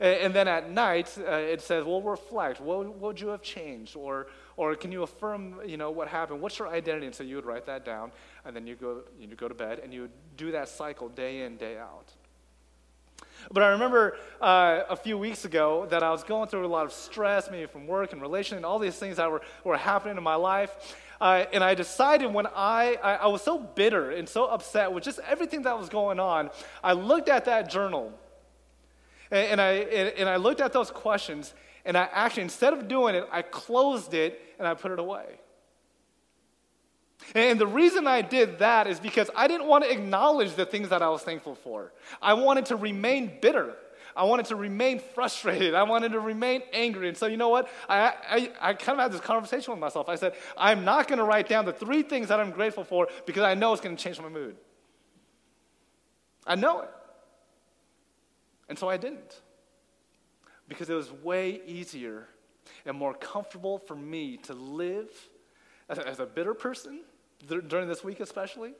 And, 0.00 0.32
then 0.32 0.46
at 0.46 0.70
night, 0.70 1.12
uh, 1.18 1.32
it 1.32 1.60
says, 1.60 1.84
well, 1.84 2.00
reflect. 2.00 2.60
What, 2.60 2.86
what 2.86 2.98
would 3.00 3.20
you 3.20 3.28
have 3.28 3.42
changed? 3.42 3.96
Or, 3.96 4.28
or 4.56 4.76
can 4.76 4.92
you 4.92 5.02
affirm, 5.02 5.56
you 5.66 5.76
know, 5.76 5.90
what 5.90 6.06
happened? 6.06 6.40
What's 6.40 6.58
your 6.58 6.68
identity? 6.68 7.06
And 7.06 7.14
so 7.14 7.24
you 7.24 7.34
would 7.34 7.46
write 7.46 7.66
that 7.66 7.84
down, 7.84 8.12
and 8.44 8.54
then 8.54 8.64
you 8.64 8.76
go, 8.76 9.02
you 9.18 9.26
go 9.34 9.48
to 9.48 9.54
bed, 9.54 9.80
and 9.82 9.92
you 9.92 10.08
do 10.36 10.52
that 10.52 10.68
cycle 10.68 11.08
day 11.08 11.42
in, 11.42 11.56
day 11.56 11.78
out. 11.78 12.12
But 13.50 13.62
I 13.64 13.68
remember 13.68 14.16
uh, 14.40 14.82
a 14.88 14.96
few 14.96 15.18
weeks 15.18 15.44
ago 15.44 15.86
that 15.90 16.02
I 16.04 16.10
was 16.10 16.22
going 16.22 16.48
through 16.48 16.64
a 16.64 16.68
lot 16.68 16.84
of 16.84 16.92
stress, 16.92 17.50
maybe 17.50 17.66
from 17.66 17.86
work 17.86 18.12
and 18.12 18.22
relation, 18.22 18.56
and 18.56 18.64
all 18.64 18.78
these 18.78 18.96
things 18.96 19.16
that 19.16 19.30
were, 19.30 19.42
were 19.64 19.76
happening 19.76 20.16
in 20.16 20.22
my 20.22 20.34
life. 20.36 20.96
Uh, 21.20 21.44
and 21.52 21.64
I 21.64 21.74
decided 21.74 22.32
when 22.32 22.46
I, 22.46 22.96
I, 23.02 23.14
I 23.14 23.26
was 23.26 23.42
so 23.42 23.58
bitter 23.58 24.12
and 24.12 24.28
so 24.28 24.46
upset 24.46 24.92
with 24.92 25.02
just 25.02 25.18
everything 25.26 25.62
that 25.62 25.76
was 25.76 25.88
going 25.88 26.20
on, 26.20 26.50
I 26.84 26.92
looked 26.92 27.28
at 27.28 27.46
that 27.46 27.68
journal 27.68 28.12
and, 29.30 29.46
and 29.52 29.60
I, 29.60 29.70
and, 29.72 30.08
and 30.18 30.28
I 30.28 30.36
looked 30.36 30.60
at 30.60 30.72
those 30.72 30.90
questions, 30.90 31.54
and 31.84 31.96
I 31.96 32.08
actually, 32.12 32.42
instead 32.44 32.72
of 32.72 32.88
doing 32.88 33.14
it, 33.14 33.26
I 33.30 33.42
closed 33.42 34.14
it 34.14 34.40
and 34.58 34.66
I 34.66 34.74
put 34.74 34.92
it 34.92 34.98
away. 34.98 35.38
And 37.34 37.58
the 37.58 37.66
reason 37.66 38.06
I 38.06 38.22
did 38.22 38.60
that 38.60 38.86
is 38.86 39.00
because 39.00 39.28
I 39.36 39.48
didn't 39.48 39.66
want 39.66 39.84
to 39.84 39.90
acknowledge 39.90 40.54
the 40.54 40.64
things 40.64 40.88
that 40.90 41.02
I 41.02 41.08
was 41.08 41.22
thankful 41.22 41.54
for. 41.56 41.92
I 42.22 42.34
wanted 42.34 42.66
to 42.66 42.76
remain 42.76 43.38
bitter. 43.40 43.74
I 44.16 44.24
wanted 44.24 44.46
to 44.46 44.56
remain 44.56 44.98
frustrated. 44.98 45.74
I 45.74 45.84
wanted 45.84 46.12
to 46.12 46.20
remain 46.20 46.62
angry. 46.72 47.08
And 47.08 47.16
so, 47.16 47.26
you 47.26 47.36
know 47.36 47.50
what? 47.50 47.68
I, 47.88 48.14
I, 48.28 48.50
I 48.60 48.74
kind 48.74 48.98
of 48.98 49.02
had 49.02 49.12
this 49.12 49.20
conversation 49.20 49.72
with 49.72 49.80
myself. 49.80 50.08
I 50.08 50.16
said, 50.16 50.34
I'm 50.56 50.84
not 50.84 51.06
going 51.06 51.18
to 51.18 51.24
write 51.24 51.48
down 51.48 51.64
the 51.64 51.72
three 51.72 52.02
things 52.02 52.28
that 52.28 52.40
I'm 52.40 52.50
grateful 52.50 52.84
for 52.84 53.08
because 53.26 53.42
I 53.42 53.54
know 53.54 53.72
it's 53.72 53.82
going 53.82 53.96
to 53.96 54.02
change 54.02 54.20
my 54.20 54.28
mood. 54.28 54.56
I 56.46 56.54
know 56.54 56.80
it. 56.80 56.90
And 58.68 58.78
so 58.78 58.88
I 58.88 58.96
didn't. 58.96 59.40
Because 60.68 60.90
it 60.90 60.94
was 60.94 61.10
way 61.10 61.60
easier 61.66 62.28
and 62.84 62.96
more 62.96 63.14
comfortable 63.14 63.78
for 63.78 63.94
me 63.94 64.36
to 64.38 64.54
live 64.54 65.10
as 65.88 65.98
a, 65.98 66.06
as 66.06 66.20
a 66.20 66.26
bitter 66.26 66.54
person 66.54 67.00
during 67.46 67.88
this 67.88 68.04
week, 68.04 68.20
especially, 68.20 68.72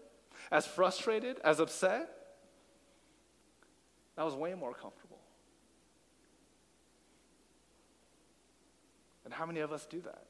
as 0.51 0.67
frustrated, 0.67 1.39
as 1.45 1.61
upset. 1.61 2.11
That 4.17 4.25
was 4.25 4.35
way 4.35 4.55
more 4.55 4.75
comfortable. 4.75 5.19
And 9.25 9.33
how 9.33 9.47
many 9.47 9.61
of 9.61 9.73
us 9.73 9.87
do 9.87 10.01
that? 10.03 10.25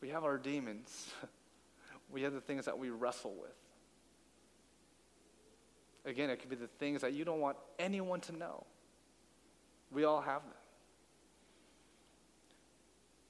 We 0.00 0.08
have 0.08 0.24
our 0.24 0.38
demons, 0.38 1.12
we 2.10 2.22
have 2.22 2.32
the 2.32 2.40
things 2.40 2.64
that 2.64 2.78
we 2.78 2.90
wrestle 2.90 3.34
with. 3.34 3.61
Again, 6.04 6.30
it 6.30 6.40
could 6.40 6.50
be 6.50 6.56
the 6.56 6.66
things 6.66 7.00
that 7.02 7.12
you 7.12 7.24
don't 7.24 7.40
want 7.40 7.56
anyone 7.78 8.20
to 8.22 8.36
know. 8.36 8.64
We 9.90 10.04
all 10.04 10.20
have 10.20 10.42
them. 10.42 10.52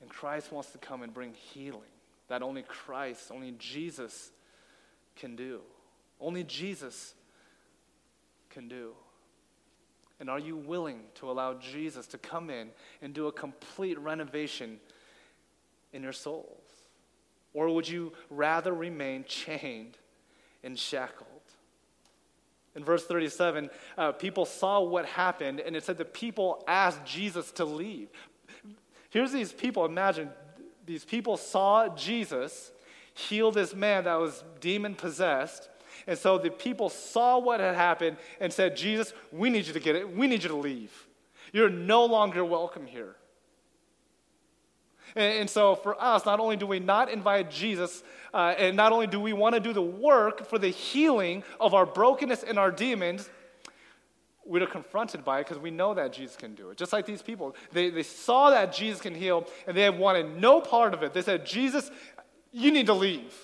And 0.00 0.11
Christ 0.11 0.50
wants 0.50 0.70
to 0.70 0.78
come 0.78 1.02
and 1.02 1.12
bring 1.12 1.35
healing 1.35 1.82
that 2.32 2.42
only 2.42 2.62
Christ, 2.62 3.30
only 3.30 3.54
Jesus 3.58 4.30
can 5.16 5.37
do. 5.37 5.61
Only 6.18 6.44
Jesus 6.44 7.12
can 8.48 8.68
do. 8.68 8.92
And 10.18 10.30
are 10.30 10.38
you 10.38 10.56
willing 10.56 11.00
to 11.16 11.30
allow 11.30 11.54
Jesus 11.54 12.06
to 12.06 12.16
come 12.16 12.48
in 12.48 12.70
and 13.02 13.12
do 13.12 13.26
a 13.26 13.32
complete 13.32 13.98
renovation 13.98 14.80
in 15.92 16.02
your 16.02 16.12
souls? 16.12 16.64
Or 17.52 17.68
would 17.74 17.88
you 17.88 18.12
rather 18.30 18.72
remain 18.72 19.24
chained 19.28 19.98
and 20.64 20.78
shackled? 20.78 21.28
In 22.74 22.85
verse 22.85 23.04
37, 23.04 23.70
uh, 23.98 24.12
people 24.12 24.46
saw 24.46 24.80
what 24.80 25.04
happened, 25.04 25.61
and 25.61 25.76
it 25.76 25.85
said 25.85 25.98
the 25.98 26.04
people 26.04 26.64
asked 26.66 27.04
Jesus 27.04 27.50
to 27.52 27.64
leave. 27.64 28.08
Here's 29.11 29.32
these 29.32 29.52
people, 29.52 29.85
imagine 29.85 30.30
these 30.87 31.04
people 31.04 31.37
saw 31.37 31.88
Jesus 31.94 32.72
heal 33.14 33.50
this 33.50 33.74
man 33.74 34.04
that 34.04 34.14
was 34.14 34.42
demon 34.61 34.94
possessed. 34.94 35.68
And 36.06 36.18
so 36.18 36.38
the 36.38 36.50
people 36.50 36.88
saw 36.88 37.38
what 37.38 37.61
had 37.61 37.74
happened 37.74 38.16
and 38.40 38.52
said, 38.52 38.76
Jesus, 38.76 39.12
we 39.30 39.50
need 39.50 39.66
you 39.66 39.72
to 39.74 39.80
get 39.80 39.94
it. 39.94 40.16
We 40.16 40.26
need 40.26 40.42
you 40.42 40.48
to 40.48 40.56
leave. 40.56 41.06
You're 41.52 41.70
no 41.70 42.06
longer 42.06 42.44
welcome 42.44 42.87
here. 42.87 43.16
And, 45.14 45.40
and 45.40 45.51
so 45.51 45.75
for 45.75 46.01
us, 46.03 46.25
not 46.25 46.40
only 46.40 46.57
do 46.57 46.66
we 46.66 46.81
not 46.81 47.11
invite 47.11 47.51
Jesus, 47.51 48.03
uh, 48.33 48.55
and 48.59 48.77
not 48.77 48.92
only 48.92 49.07
do 49.07 49.20
we 49.20 49.33
want 49.33 49.55
to 49.55 49.61
do 49.61 49.72
the 49.72 49.83
work 49.83 50.46
for 50.46 50.59
the 50.59 50.68
healing 50.68 51.42
of 51.61 51.75
our 51.75 51.87
brokenness 51.87 52.42
and 52.42 52.59
our 52.59 52.70
demons, 52.70 53.29
we're 54.44 54.66
confronted 54.66 55.25
by 55.25 55.40
it 55.40 55.46
because 55.46 55.59
we 55.59 55.70
know 55.70 55.94
that 55.94 56.12
Jesus 56.12 56.37
can 56.37 56.55
do 56.55 56.70
it. 56.70 56.77
Just 56.77 56.92
like 56.92 57.07
these 57.07 57.22
people, 57.22 57.55
they, 57.72 57.90
they 57.90 58.03
saw 58.03 58.51
that 58.51 58.72
Jesus 58.72 59.01
can 59.01 59.14
heal 59.14 59.46
and 59.66 59.77
they 59.77 59.88
wanted 59.88 60.37
no 60.40 60.61
part 60.61 60.94
of 60.94 61.03
it. 61.03 61.12
They 61.12 61.22
said, 61.22 61.46
Jesus, 61.46 61.90
you 62.51 62.72
need 62.72 62.87
to 62.87 62.94
leave. 62.94 63.35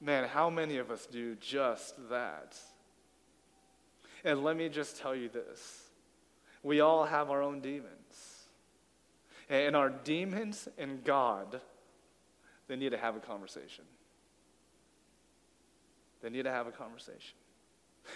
Man, 0.00 0.28
how 0.28 0.48
many 0.50 0.76
of 0.76 0.90
us 0.90 1.06
do 1.06 1.34
just 1.36 1.96
that? 2.10 2.56
And 4.24 4.44
let 4.44 4.56
me 4.56 4.68
just 4.68 4.98
tell 4.98 5.14
you 5.14 5.28
this 5.28 5.84
we 6.62 6.80
all 6.80 7.04
have 7.04 7.30
our 7.30 7.42
own 7.42 7.60
demons. 7.60 8.07
And 9.48 9.74
our 9.74 9.88
demons 9.88 10.68
and 10.76 11.02
God, 11.04 11.60
they 12.66 12.76
need 12.76 12.90
to 12.90 12.98
have 12.98 13.16
a 13.16 13.20
conversation. 13.20 13.84
They 16.22 16.30
need 16.30 16.42
to 16.44 16.50
have 16.50 16.66
a 16.66 16.72
conversation. 16.72 17.36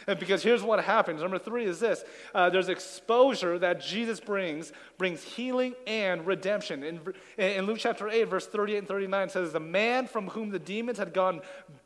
And 0.06 0.18
because 0.18 0.42
here's 0.42 0.62
what 0.62 0.82
happens. 0.82 1.20
Number 1.20 1.38
three 1.38 1.64
is 1.64 1.80
this 1.80 2.04
uh, 2.34 2.50
there's 2.50 2.68
exposure 2.68 3.58
that 3.58 3.80
Jesus 3.80 4.20
brings, 4.20 4.72
brings 4.98 5.22
healing 5.22 5.74
and 5.86 6.26
redemption. 6.26 6.82
In, 6.82 7.00
in 7.38 7.66
Luke 7.66 7.78
chapter 7.78 8.08
8, 8.08 8.24
verse 8.24 8.46
38 8.46 8.78
and 8.78 8.88
39 8.88 9.28
says, 9.28 9.52
The 9.52 9.60
man 9.60 10.06
from 10.06 10.28
whom 10.28 10.50
the 10.50 10.58
demons 10.58 10.98
had 10.98 11.12
gone 11.12 11.40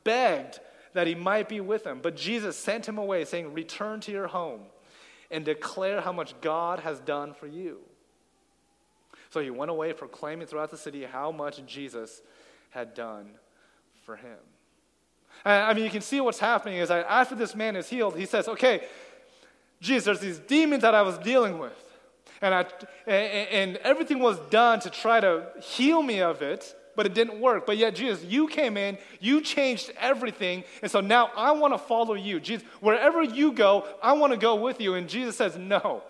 begged 0.05 0.61
that 0.93 1.07
he 1.07 1.15
might 1.15 1.49
be 1.49 1.61
with 1.61 1.85
him. 1.87 2.01
But 2.03 2.17
Jesus 2.17 2.57
sent 2.57 2.89
him 2.89 2.97
away, 2.97 3.25
saying, 3.25 3.53
Return 3.53 4.01
to 4.01 4.13
your 4.13 4.29
home 4.29 4.63
and 5.31 5.45
declare 5.45 6.01
how 6.01 6.13
much 6.13 6.41
God 6.41 6.81
has 6.81 7.01
done 7.01 7.35
for 7.35 7.47
you. 7.47 7.81
So 9.37 9.43
he 9.43 9.51
went 9.51 9.71
away 9.71 9.93
proclaiming 9.93 10.47
throughout 10.47 10.71
the 10.71 10.79
city 10.79 11.05
how 11.05 11.31
much 11.31 11.61
Jesus 11.67 12.23
had 12.71 12.95
done 12.95 13.33
for 14.07 14.17
him. 14.17 14.39
I 15.45 15.75
mean, 15.75 15.85
you 15.85 15.91
can 15.91 16.01
see 16.01 16.23
what's 16.23 16.39
happening 16.39 16.79
is 16.79 16.89
that 16.89 17.05
after 17.07 17.35
this 17.35 17.55
man 17.55 17.77
is 17.77 17.87
healed, 17.87 18.17
he 18.17 18.25
says, 18.25 18.49
Okay, 18.49 18.85
Jesus, 19.79 20.05
there's 20.07 20.21
these 20.21 20.39
demons 20.39 20.81
that 20.81 20.95
I 20.95 21.03
was 21.03 21.19
dealing 21.19 21.59
with. 21.59 21.77
And, 22.41 22.55
I, 22.55 22.65
and 23.07 23.77
everything 23.85 24.21
was 24.21 24.39
done 24.49 24.81
to 24.81 24.89
try 24.89 25.21
to 25.21 25.49
heal 25.61 26.01
me 26.03 26.23
of 26.23 26.41
it, 26.41 26.75
but 26.97 27.05
it 27.05 27.13
didn't 27.13 27.39
work. 27.39 27.67
But 27.67 27.77
yet, 27.77 27.95
Jesus, 27.95 28.25
you 28.25 28.49
came 28.49 28.79
in, 28.79 28.97
you 29.21 29.43
changed 29.43 29.93
everything, 30.01 30.65
and 30.81 30.91
so 30.91 31.03
now 31.03 31.31
I 31.37 31.51
want 31.51 31.75
to 31.75 31.79
follow 31.79 32.15
you. 32.15 32.41
Jesus, 32.41 32.67
wherever 32.81 33.23
you 33.23 33.53
go, 33.53 33.87
I 34.03 34.15
want 34.15 34.33
to 34.33 34.39
go 34.39 34.55
with 34.55 34.81
you. 34.81 34.95
And 34.95 35.07
Jesus 35.11 35.37
says, 35.37 35.59
No, 35.59 36.03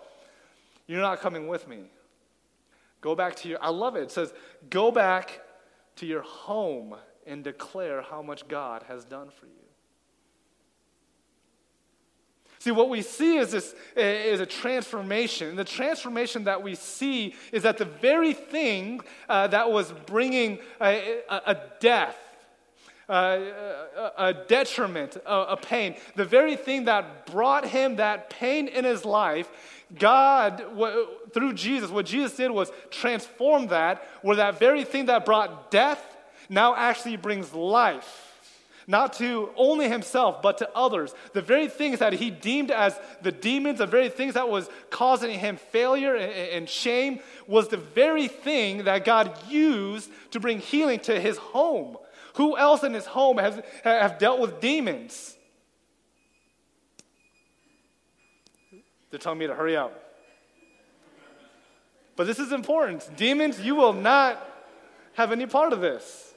you're 0.87 1.01
not 1.01 1.19
coming 1.19 1.49
with 1.49 1.67
me. 1.67 1.89
Go 3.07 3.15
back 3.15 3.37
to 3.37 3.47
your, 3.47 3.57
I 3.63 3.69
love 3.69 3.95
it. 3.95 4.01
It 4.01 4.11
says, 4.11 4.33
go 4.69 4.91
back 4.91 5.39
to 5.95 6.05
your 6.05 6.23
home 6.23 6.93
and 7.25 7.41
declare 7.41 8.01
how 8.01 8.21
much 8.21 8.45
God 8.49 8.83
has 8.89 9.05
done 9.05 9.29
for 9.29 9.45
you. 9.45 9.53
See, 12.59 12.71
what 12.71 12.89
we 12.89 13.01
see 13.01 13.37
is 13.37 13.51
this 13.51 13.73
is 13.95 14.41
a 14.41 14.45
transformation. 14.45 15.47
And 15.47 15.57
the 15.57 15.63
transformation 15.63 16.43
that 16.43 16.61
we 16.61 16.75
see 16.75 17.33
is 17.53 17.63
that 17.63 17.77
the 17.77 17.85
very 17.85 18.33
thing 18.33 18.99
uh, 19.29 19.47
that 19.47 19.71
was 19.71 19.93
bringing 20.05 20.59
a, 20.81 21.21
a, 21.29 21.41
a 21.45 21.57
death, 21.79 22.17
uh, 23.07 23.39
a, 24.17 24.33
detriment, 24.49 25.15
a, 25.25 25.53
a 25.53 25.55
pain. 25.55 25.95
The 26.15 26.25
very 26.25 26.57
thing 26.57 26.83
that 26.85 27.25
brought 27.27 27.65
him 27.65 27.95
that 27.95 28.29
pain 28.29 28.67
in 28.67 28.83
his 28.83 29.05
life, 29.05 29.49
God, 29.97 30.63
through 31.33 31.53
Jesus, 31.53 31.89
what 31.89 32.05
Jesus 32.05 32.35
did 32.35 32.51
was 32.51 32.71
transform 32.89 33.67
that, 33.67 34.07
where 34.21 34.37
that 34.37 34.59
very 34.59 34.83
thing 34.83 35.05
that 35.05 35.25
brought 35.25 35.71
death 35.71 36.03
now 36.49 36.75
actually 36.75 37.17
brings 37.17 37.53
life 37.53 38.23
not 38.89 39.13
to 39.13 39.49
only 39.57 39.89
himself, 39.89 40.41
but 40.41 40.57
to 40.59 40.69
others. 40.73 41.13
The 41.33 41.41
very 41.41 41.67
things 41.67 41.99
that 41.99 42.13
he 42.13 42.31
deemed 42.31 42.71
as 42.71 42.97
the 43.21 43.33
demons, 43.33 43.79
the 43.79 43.85
very 43.85 44.07
things 44.07 44.35
that 44.35 44.47
was 44.47 44.69
causing 44.89 45.37
him 45.37 45.57
failure 45.57 46.15
and 46.15 46.69
shame, 46.69 47.19
was 47.47 47.67
the 47.67 47.77
very 47.77 48.29
thing 48.29 48.85
that 48.85 49.03
God 49.03 49.37
used 49.49 50.09
to 50.31 50.39
bring 50.39 50.59
healing 50.59 50.99
to 51.01 51.19
his 51.19 51.37
home. 51.37 51.97
Who 52.35 52.57
else 52.57 52.83
in 52.83 52.93
his 52.93 53.05
home 53.05 53.37
has 53.39 53.61
have 53.83 54.19
dealt 54.19 54.39
with 54.39 54.61
demons? 54.61 55.36
They're 59.09 59.19
telling 59.19 59.39
me 59.39 59.47
to 59.47 59.55
hurry 59.55 59.77
up. 59.77 60.03
But 62.15 62.27
this 62.27 62.39
is 62.39 62.51
important. 62.51 63.09
Demons, 63.15 63.59
you 63.59 63.75
will 63.75 63.93
not 63.93 64.43
have 65.13 65.31
any 65.31 65.45
part 65.45 65.71
of 65.71 65.81
this. 65.81 66.33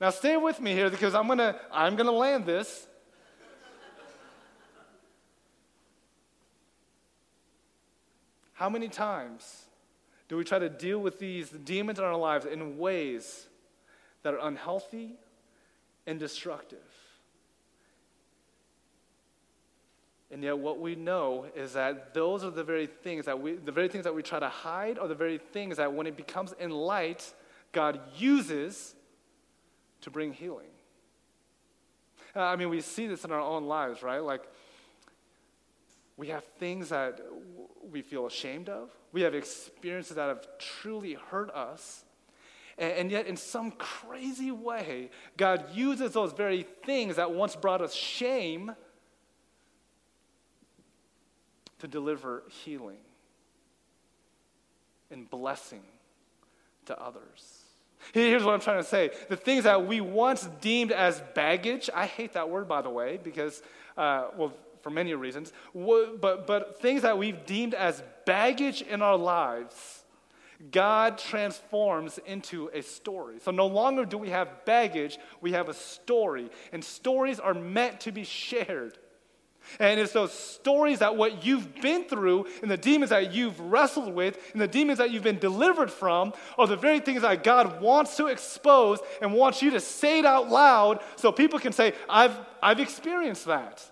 Now 0.00 0.10
stay 0.10 0.36
with 0.36 0.60
me 0.60 0.72
here 0.72 0.90
because 0.90 1.14
I'm 1.14 1.28
gonna 1.28 1.58
I'm 1.72 1.96
gonna 1.96 2.12
land 2.12 2.46
this. 2.46 2.86
How 8.54 8.70
many 8.70 8.88
times 8.88 9.64
do 10.28 10.36
we 10.36 10.44
try 10.44 10.58
to 10.58 10.68
deal 10.68 10.98
with 10.98 11.18
these 11.18 11.50
demons 11.50 11.98
in 11.98 12.04
our 12.04 12.16
lives 12.16 12.46
in 12.46 12.78
ways 12.78 13.46
that 14.22 14.32
are 14.32 14.46
unhealthy 14.46 15.16
and 16.06 16.18
destructive? 16.18 16.78
And 20.34 20.42
yet, 20.42 20.58
what 20.58 20.80
we 20.80 20.96
know 20.96 21.46
is 21.54 21.74
that 21.74 22.12
those 22.12 22.42
are 22.42 22.50
the 22.50 22.64
very 22.64 22.88
things 22.88 23.26
that 23.26 23.40
we, 23.40 23.52
the 23.52 23.70
very 23.70 23.86
things 23.86 24.02
that 24.02 24.16
we 24.16 24.20
try 24.20 24.40
to 24.40 24.48
hide, 24.48 24.98
are 24.98 25.06
the 25.06 25.14
very 25.14 25.38
things 25.38 25.76
that 25.76 25.92
when 25.92 26.08
it 26.08 26.16
becomes 26.16 26.52
in 26.58 26.72
light, 26.72 27.32
God 27.70 28.00
uses 28.16 28.96
to 30.00 30.10
bring 30.10 30.32
healing. 30.32 30.66
Uh, 32.34 32.40
I 32.40 32.56
mean, 32.56 32.68
we 32.68 32.80
see 32.80 33.06
this 33.06 33.24
in 33.24 33.30
our 33.30 33.38
own 33.40 33.66
lives, 33.66 34.02
right? 34.02 34.18
Like, 34.18 34.42
we 36.16 36.26
have 36.30 36.42
things 36.58 36.88
that 36.88 37.20
we 37.88 38.02
feel 38.02 38.26
ashamed 38.26 38.68
of, 38.68 38.90
we 39.12 39.20
have 39.20 39.36
experiences 39.36 40.16
that 40.16 40.26
have 40.26 40.58
truly 40.58 41.12
hurt 41.30 41.50
us. 41.54 42.02
And, 42.76 42.92
and 42.94 43.10
yet, 43.12 43.28
in 43.28 43.36
some 43.36 43.70
crazy 43.70 44.50
way, 44.50 45.10
God 45.36 45.72
uses 45.72 46.10
those 46.10 46.32
very 46.32 46.66
things 46.84 47.14
that 47.14 47.30
once 47.30 47.54
brought 47.54 47.80
us 47.80 47.94
shame 47.94 48.74
to 51.84 51.88
deliver 51.88 52.42
healing 52.64 52.96
and 55.10 55.28
blessing 55.28 55.82
to 56.86 56.98
others. 56.98 57.62
Here's 58.14 58.42
what 58.42 58.54
I'm 58.54 58.60
trying 58.60 58.82
to 58.82 58.88
say. 58.88 59.10
The 59.28 59.36
things 59.36 59.64
that 59.64 59.86
we 59.86 60.00
once 60.00 60.48
deemed 60.62 60.92
as 60.92 61.22
baggage, 61.34 61.90
I 61.94 62.06
hate 62.06 62.32
that 62.32 62.48
word, 62.48 62.68
by 62.68 62.80
the 62.80 62.88
way, 62.88 63.18
because, 63.22 63.62
uh, 63.98 64.28
well, 64.34 64.54
for 64.80 64.88
many 64.88 65.12
reasons, 65.12 65.52
but, 65.74 66.46
but 66.46 66.80
things 66.80 67.02
that 67.02 67.18
we've 67.18 67.44
deemed 67.44 67.74
as 67.74 68.02
baggage 68.24 68.80
in 68.80 69.02
our 69.02 69.18
lives, 69.18 70.04
God 70.70 71.18
transforms 71.18 72.18
into 72.24 72.70
a 72.72 72.80
story. 72.82 73.40
So 73.40 73.50
no 73.50 73.66
longer 73.66 74.06
do 74.06 74.16
we 74.16 74.30
have 74.30 74.64
baggage, 74.64 75.18
we 75.42 75.52
have 75.52 75.68
a 75.68 75.74
story. 75.74 76.50
And 76.72 76.82
stories 76.82 77.38
are 77.38 77.54
meant 77.54 78.00
to 78.00 78.12
be 78.12 78.24
shared. 78.24 78.96
And 79.78 79.98
it's 79.98 80.12
those 80.12 80.32
stories 80.32 81.00
that 81.00 81.16
what 81.16 81.44
you've 81.44 81.80
been 81.80 82.04
through 82.04 82.46
and 82.62 82.70
the 82.70 82.76
demons 82.76 83.10
that 83.10 83.32
you've 83.32 83.58
wrestled 83.58 84.14
with 84.14 84.38
and 84.52 84.60
the 84.60 84.68
demons 84.68 84.98
that 84.98 85.10
you've 85.10 85.22
been 85.22 85.38
delivered 85.38 85.90
from 85.90 86.32
are 86.58 86.66
the 86.66 86.76
very 86.76 87.00
things 87.00 87.22
that 87.22 87.42
God 87.42 87.80
wants 87.80 88.16
to 88.16 88.26
expose 88.26 89.00
and 89.20 89.32
wants 89.32 89.62
you 89.62 89.70
to 89.70 89.80
say 89.80 90.20
it 90.20 90.24
out 90.24 90.50
loud 90.50 91.00
so 91.16 91.32
people 91.32 91.58
can 91.58 91.72
say, 91.72 91.94
I've, 92.08 92.36
I've 92.62 92.80
experienced 92.80 93.46
that. 93.46 93.84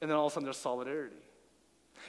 And 0.00 0.10
then 0.10 0.16
all 0.16 0.26
of 0.26 0.32
a 0.32 0.34
sudden 0.34 0.44
there's 0.44 0.56
solidarity. 0.56 1.16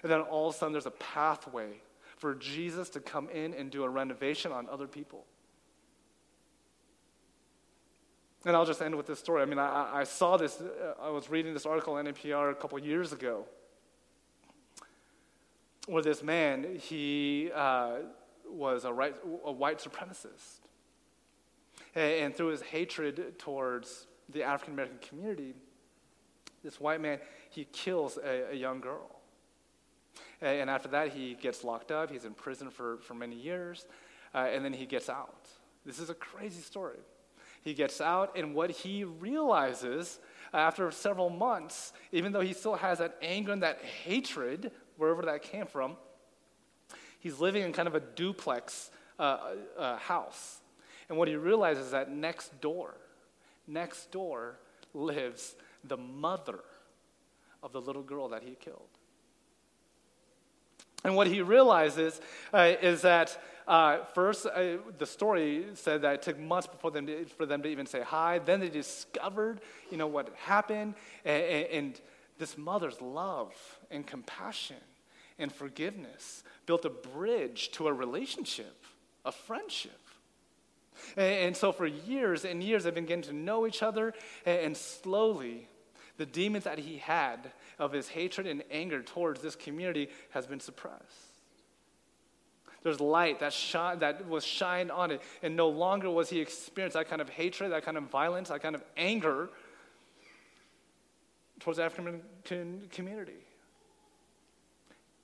And 0.04 0.12
then 0.12 0.22
all 0.22 0.50
of 0.50 0.56
a 0.56 0.58
sudden 0.58 0.74
there's 0.74 0.86
a 0.86 0.92
pathway 0.92 1.82
for 2.18 2.36
Jesus 2.36 2.90
to 2.90 3.00
come 3.00 3.30
in 3.30 3.54
and 3.54 3.72
do 3.72 3.84
a 3.84 3.90
renovation 3.90 4.52
on 4.52 4.68
other 4.70 4.88
people. 4.88 5.26
And 8.46 8.56
I'll 8.56 8.66
just 8.66 8.82
end 8.82 8.96
with 8.96 9.08
this 9.08 9.20
story. 9.20 9.42
I 9.42 9.46
mean, 9.46 9.60
I, 9.60 10.00
I 10.00 10.04
saw 10.04 10.38
this, 10.38 10.62
uh, 10.62 10.94
I 11.02 11.10
was 11.10 11.30
reading 11.30 11.54
this 11.54 11.66
article 11.66 11.98
in 11.98 12.06
NPR 12.06 12.52
a 12.52 12.56
couple 12.56 12.78
years 12.80 13.12
ago 13.12 13.46
where 15.88 16.04
this 16.04 16.22
man, 16.22 16.78
he 16.80 17.50
uh, 17.56 18.00
was 18.50 18.86
a, 18.86 18.94
right, 18.94 19.16
a 19.46 19.52
white 19.52 19.80
supremacist. 19.80 20.60
And, 21.96 22.14
and 22.14 22.36
through 22.36 22.50
his 22.50 22.62
hatred 22.62 23.40
towards 23.40 24.06
the 24.30 24.44
African 24.44 24.74
American 24.74 25.00
community, 25.00 25.54
this 26.64 26.80
white 26.80 27.02
man, 27.02 27.20
he 27.50 27.66
kills 27.72 28.18
a, 28.18 28.52
a 28.52 28.56
young 28.56 28.82
girl. 28.82 29.22
And, 30.42 30.62
and 30.62 30.70
after 30.70 30.90
that, 30.90 31.10
he 31.10 31.36
gets 31.36 31.64
locked 31.64 31.92
up. 31.92 32.12
He's 32.12 32.26
in 32.26 32.34
prison 32.34 32.70
for, 32.70 32.98
for 32.98 33.14
many 33.14 33.36
years. 33.36 33.86
Uh, 34.36 34.50
and 34.52 34.64
then 34.64 34.74
he 34.74 34.86
gets 34.86 35.10
out. 35.10 35.48
This 35.86 36.00
is 36.00 36.10
a 36.10 36.14
crazy 36.14 36.62
story. 36.62 37.00
He 37.68 37.74
gets 37.74 38.00
out, 38.00 38.38
and 38.38 38.56
what 38.56 38.72
he 38.72 39.04
realizes 39.04 40.20
after 40.54 40.90
several 40.90 41.30
months, 41.30 41.92
even 42.14 42.32
though 42.32 42.40
he 42.40 42.54
still 42.54 42.76
has 42.76 43.00
that 43.00 43.18
anger 43.22 43.52
and 43.52 43.62
that 43.62 43.82
hatred, 44.06 44.72
wherever 44.96 45.22
that 45.24 45.42
came 45.42 45.66
from, 45.66 45.98
he's 47.20 47.42
living 47.42 47.64
in 47.64 47.74
kind 47.74 47.90
of 47.90 47.94
a 47.94 48.00
duplex 48.00 48.90
uh, 49.20 49.40
uh, 49.78 49.98
house. 49.98 50.62
And 51.10 51.18
what 51.18 51.28
he 51.28 51.36
realizes 51.36 51.88
is 51.88 51.92
that 51.92 52.10
next 52.10 52.58
door, 52.62 52.96
next 53.68 54.14
door 54.14 54.60
lives 54.94 55.54
the 55.84 55.98
mother 55.98 56.60
of 57.62 57.74
the 57.74 57.82
little 57.82 58.02
girl 58.02 58.30
that 58.30 58.44
he 58.44 58.56
killed. 58.56 58.88
And 61.04 61.18
what 61.18 61.28
he 61.28 61.42
realizes 61.42 62.22
uh, 62.54 62.76
is 62.82 63.02
that 63.02 63.38
uh, 63.68 64.06
first, 64.14 64.46
uh, 64.46 64.78
the 64.98 65.06
story 65.06 65.66
said 65.74 66.02
that 66.04 66.14
it 66.14 66.22
took 66.22 66.40
months 66.40 66.68
before 66.68 66.92
them 66.92 67.06
to, 67.08 67.26
for 67.26 67.46
them 67.46 67.62
to 67.64 67.70
even 67.70 67.86
say 67.86 68.02
hi. 68.02 68.40
Then 68.40 68.60
they 68.60 68.70
discovered, 68.70 69.60
you 69.92 69.98
know, 69.98 70.08
what 70.08 70.34
happened, 70.36 70.96
and, 71.26 71.44
and 71.44 72.02
this 72.40 72.58
mother's 72.58 73.02
love 73.02 73.54
and 73.92 74.06
compassion 74.06 74.78
and 75.40 75.52
forgiveness 75.52 76.44
built 76.66 76.86
a 76.86 76.90
bridge 76.90 77.72
to 77.72 77.88
a 77.88 77.94
relationship, 77.94 78.86
a 79.26 79.32
friendship. 79.32 80.00
And, 81.16 81.56
so 81.56 81.72
for 81.72 81.86
years 81.86 82.44
and 82.46 82.64
years, 82.64 82.84
they've 82.84 82.96
been 82.96 83.06
getting 83.06 83.24
to 83.24 83.34
know 83.34 83.68
each 83.68 83.84
other, 83.84 84.14
and 84.46 84.76
slowly, 84.76 85.68
the 86.18 86.26
demons 86.26 86.64
that 86.64 86.80
he 86.80 86.98
had 86.98 87.52
of 87.78 87.92
his 87.92 88.08
hatred 88.08 88.48
and 88.48 88.64
anger 88.72 89.04
towards 89.04 89.42
this 89.42 89.56
community 89.56 90.10
has 90.32 90.48
been 90.48 90.60
suppressed. 90.60 91.27
There's 92.88 93.02
light 93.02 93.42
that, 93.42 93.52
shine, 93.52 94.00
that 94.00 94.30
was 94.30 94.46
shined 94.46 94.92
on 94.92 95.12
it. 95.12 95.22
And 95.44 95.58
no 95.58 95.68
longer 95.68 96.10
was 96.10 96.30
he 96.30 96.40
experiencing 96.40 97.02
that 97.02 97.10
kind 97.10 97.22
of 97.22 97.28
hatred, 97.28 97.74
that 97.74 97.84
kind 97.84 97.98
of 97.98 98.04
violence, 98.04 98.48
that 98.48 98.62
kind 98.62 98.76
of 98.76 98.84
anger 98.96 99.50
towards 101.60 101.80
the 101.80 101.84
African 101.84 102.22
community. 102.90 103.44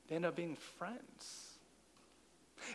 They 0.09 0.17
end 0.17 0.25
up 0.25 0.35
being 0.35 0.57
friends. 0.57 1.52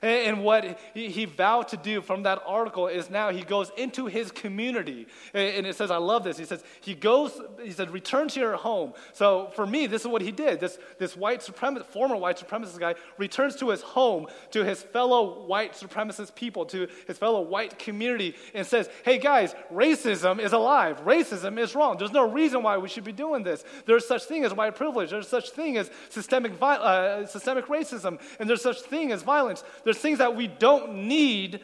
And, 0.02 0.42
what 0.42 0.78
he, 0.94 1.24
vowed 1.24 1.68
to 1.68 1.76
do 1.76 2.00
from 2.00 2.22
that 2.22 2.40
article 2.46 2.86
is 2.86 3.10
now 3.10 3.30
he 3.30 3.42
goes 3.42 3.70
into 3.76 4.06
his 4.06 4.30
community. 4.30 5.06
And, 5.34 5.66
it 5.66 5.74
says, 5.76 5.90
I 5.90 5.96
love 5.96 6.24
this. 6.24 6.38
He 6.38 6.44
says, 6.44 6.62
he 6.80 6.94
goes, 6.94 7.40
he 7.62 7.72
said, 7.72 7.90
return 7.90 8.28
to 8.28 8.40
your 8.40 8.56
home. 8.56 8.92
So 9.12 9.50
for 9.54 9.66
me, 9.66 9.86
this 9.86 10.02
is 10.02 10.08
what 10.08 10.22
he 10.22 10.30
did. 10.30 10.60
This, 10.60 10.78
this 10.98 11.16
white 11.16 11.40
supremacist, 11.40 11.86
former 11.86 12.16
white 12.16 12.38
supremacist 12.38 12.78
guy 12.78 12.94
returns 13.16 13.56
to 13.56 13.70
his 13.70 13.82
home, 13.82 14.26
to 14.52 14.64
his 14.64 14.82
fellow 14.82 15.44
white 15.46 15.72
supremacist 15.72 16.34
people, 16.34 16.64
to 16.66 16.88
his 17.06 17.18
fellow 17.18 17.40
white 17.40 17.78
community, 17.78 18.34
and 18.54 18.66
says, 18.66 18.88
hey 19.04 19.18
guys, 19.18 19.54
racism 19.72 20.38
is 20.38 20.52
alive. 20.52 21.04
Racism 21.04 21.58
is 21.58 21.74
wrong. 21.74 21.96
There's 21.98 22.12
no 22.12 22.28
reason 22.30 22.62
why 22.62 22.76
we 22.78 22.88
should 22.88 23.04
be 23.04 23.12
doing 23.12 23.42
this. 23.42 23.64
There's 23.86 24.06
such 24.06 24.24
thing 24.24 24.44
as 24.44 24.54
white 24.54 24.76
privilege. 24.76 25.10
There's 25.10 25.28
such 25.28 25.50
thing 25.50 25.76
as 25.76 25.90
systemic, 26.08 26.52
uh, 26.60 27.26
systemic 27.26 27.66
racism. 27.66 28.20
And 28.38 28.48
there's 28.48 28.62
such 28.62 28.82
thing 28.82 29.12
as 29.12 29.22
violence. 29.22 29.64
There's 29.84 29.98
things 29.98 30.18
that 30.18 30.36
we 30.36 30.46
don't 30.46 31.06
need 31.08 31.60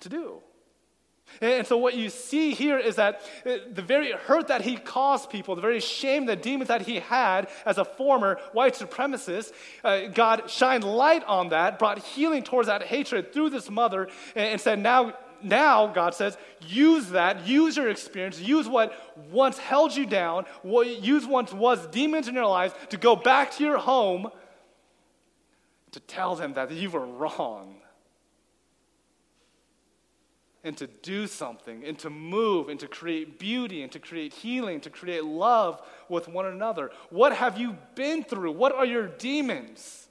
to 0.00 0.08
do. 0.08 0.42
And 1.40 1.66
so, 1.66 1.78
what 1.78 1.94
you 1.94 2.10
see 2.10 2.52
here 2.52 2.78
is 2.78 2.96
that 2.96 3.22
uh, 3.46 3.56
the 3.72 3.80
very 3.80 4.12
hurt 4.12 4.48
that 4.48 4.60
he 4.60 4.76
caused 4.76 5.30
people, 5.30 5.54
the 5.54 5.62
very 5.62 5.80
shame, 5.80 6.26
the 6.26 6.36
demons 6.36 6.68
that 6.68 6.82
he 6.82 7.00
had 7.00 7.48
as 7.64 7.78
a 7.78 7.84
former 7.84 8.38
white 8.52 8.74
supremacist, 8.74 9.52
uh, 9.82 10.08
God 10.08 10.50
shined 10.50 10.84
light 10.84 11.24
on 11.24 11.48
that, 11.48 11.78
brought 11.78 11.98
healing 12.00 12.42
towards 12.42 12.68
that 12.68 12.82
hatred 12.82 13.32
through 13.32 13.50
this 13.50 13.70
mother, 13.70 14.08
and 14.36 14.60
said, 14.60 14.78
Now 14.78 15.14
now, 15.42 15.88
God 15.88 16.14
says, 16.14 16.38
use 16.60 17.10
that, 17.10 17.46
use 17.46 17.76
your 17.76 17.90
experience, 17.90 18.40
use 18.40 18.68
what 18.68 18.94
once 19.30 19.58
held 19.58 19.94
you 19.94 20.06
down, 20.06 20.46
what 20.62 21.02
use 21.02 21.26
once 21.26 21.52
was 21.52 21.84
demons 21.88 22.28
in 22.28 22.34
your 22.34 22.46
lives 22.46 22.74
to 22.90 22.96
go 22.96 23.16
back 23.16 23.50
to 23.52 23.64
your 23.64 23.78
home 23.78 24.30
to 25.92 26.00
tell 26.00 26.34
them 26.34 26.54
that 26.54 26.70
you 26.72 26.90
were 26.90 27.06
wrong 27.06 27.76
and 30.64 30.76
to 30.76 30.86
do 30.86 31.26
something 31.26 31.84
and 31.84 31.98
to 31.98 32.10
move 32.10 32.68
and 32.68 32.78
to 32.80 32.88
create 32.88 33.38
beauty 33.38 33.82
and 33.82 33.90
to 33.92 33.98
create 33.98 34.32
healing, 34.32 34.80
to 34.80 34.90
create 34.90 35.24
love 35.24 35.82
with 36.08 36.28
one 36.28 36.46
another. 36.46 36.90
What 37.10 37.34
have 37.34 37.58
you 37.58 37.76
been 37.94 38.22
through? 38.22 38.52
What 38.52 38.72
are 38.74 38.86
your 38.86 39.06
demons? 39.06 40.08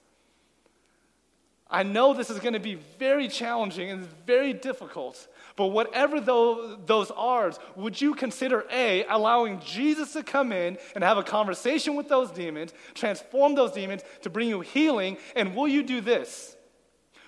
I 1.70 1.84
know 1.84 2.14
this 2.14 2.30
is 2.30 2.40
going 2.40 2.54
to 2.54 2.60
be 2.60 2.76
very 3.00 3.30
challenging 3.30 3.90
and 3.90 4.06
very 4.26 4.52
difficult, 4.52 5.26
but 5.62 5.68
whatever 5.68 6.20
those 6.20 7.12
are, 7.12 7.52
would 7.76 8.02
you 8.02 8.16
consider 8.16 8.66
A, 8.72 9.06
allowing 9.06 9.60
Jesus 9.60 10.14
to 10.14 10.24
come 10.24 10.52
in 10.52 10.80
and 10.96 11.04
have 11.04 11.20
a 11.20 11.24
conversation 11.24 11.96
with 11.96 12.10
those 12.10 12.32
demons, 12.32 12.74
transform 12.96 13.54
those 13.54 13.72
demons 13.72 14.02
to 14.24 14.32
bring 14.32 14.50
you 14.50 14.62
healing, 14.62 15.18
and 15.36 15.56
will 15.56 15.68
you 15.68 15.84
do 15.84 16.02
this? 16.02 16.58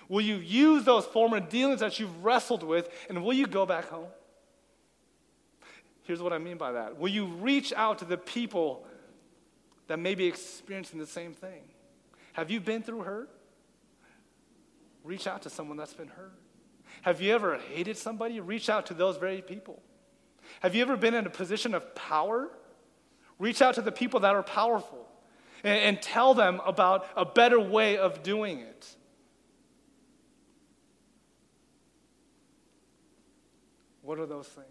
Will 0.08 0.20
you 0.20 0.34
use 0.34 0.82
those 0.82 1.06
former 1.06 1.38
dealings 1.38 1.78
that 1.78 2.00
you've 2.00 2.24
wrestled 2.24 2.64
with 2.64 2.88
and 3.08 3.22
will 3.22 3.34
you 3.34 3.46
go 3.46 3.66
back 3.66 3.88
home? 3.88 4.08
Here's 6.02 6.20
what 6.20 6.32
I 6.32 6.38
mean 6.38 6.56
by 6.56 6.72
that. 6.72 6.98
Will 6.98 7.10
you 7.10 7.26
reach 7.26 7.72
out 7.72 8.00
to 8.00 8.04
the 8.04 8.18
people 8.18 8.84
that 9.86 10.00
may 10.00 10.16
be 10.16 10.26
experiencing 10.26 10.98
the 10.98 11.06
same 11.06 11.34
thing? 11.34 11.62
Have 12.32 12.50
you 12.50 12.58
been 12.58 12.82
through 12.82 13.02
hurt? 13.02 13.30
Reach 15.04 15.28
out 15.28 15.42
to 15.42 15.50
someone 15.50 15.76
that's 15.76 15.94
been 15.94 16.08
hurt. 16.08 16.40
Have 17.04 17.20
you 17.20 17.34
ever 17.34 17.58
hated 17.58 17.98
somebody? 17.98 18.40
Reach 18.40 18.70
out 18.70 18.86
to 18.86 18.94
those 18.94 19.18
very 19.18 19.42
people. 19.42 19.82
Have 20.60 20.74
you 20.74 20.80
ever 20.80 20.96
been 20.96 21.12
in 21.12 21.26
a 21.26 21.30
position 21.30 21.74
of 21.74 21.94
power? 21.94 22.48
Reach 23.38 23.60
out 23.60 23.74
to 23.74 23.82
the 23.82 23.92
people 23.92 24.20
that 24.20 24.34
are 24.34 24.42
powerful 24.42 25.06
and, 25.62 25.78
and 25.80 26.00
tell 26.00 26.32
them 26.32 26.62
about 26.64 27.06
a 27.14 27.26
better 27.26 27.60
way 27.60 27.98
of 27.98 28.22
doing 28.22 28.60
it. 28.60 28.96
What 34.00 34.18
are 34.18 34.24
those 34.24 34.48
things? 34.48 34.66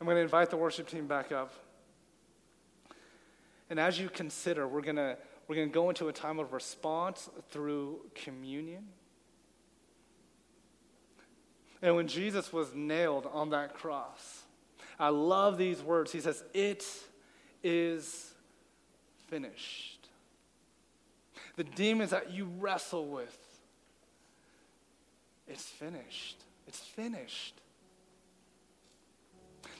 I'm 0.00 0.04
going 0.04 0.16
to 0.16 0.22
invite 0.22 0.50
the 0.50 0.56
worship 0.56 0.86
team 0.86 1.08
back 1.08 1.32
up. 1.32 1.52
And 3.68 3.80
as 3.80 3.98
you 3.98 4.08
consider, 4.08 4.68
we're 4.68 4.82
going 4.82 4.94
to, 4.94 5.18
we're 5.48 5.56
going 5.56 5.70
to 5.70 5.74
go 5.74 5.88
into 5.88 6.06
a 6.06 6.12
time 6.12 6.38
of 6.38 6.52
response 6.52 7.28
through 7.50 7.98
communion. 8.14 8.84
And 11.80 11.94
when 11.94 12.08
Jesus 12.08 12.52
was 12.52 12.74
nailed 12.74 13.28
on 13.32 13.50
that 13.50 13.74
cross, 13.74 14.42
I 14.98 15.10
love 15.10 15.58
these 15.58 15.82
words. 15.82 16.12
He 16.12 16.20
says, 16.20 16.42
It 16.52 16.84
is 17.62 18.32
finished. 19.28 20.08
The 21.56 21.64
demons 21.64 22.10
that 22.10 22.30
you 22.32 22.48
wrestle 22.58 23.06
with, 23.06 23.36
it's 25.46 25.64
finished. 25.64 26.42
It's 26.66 26.80
finished 26.80 27.60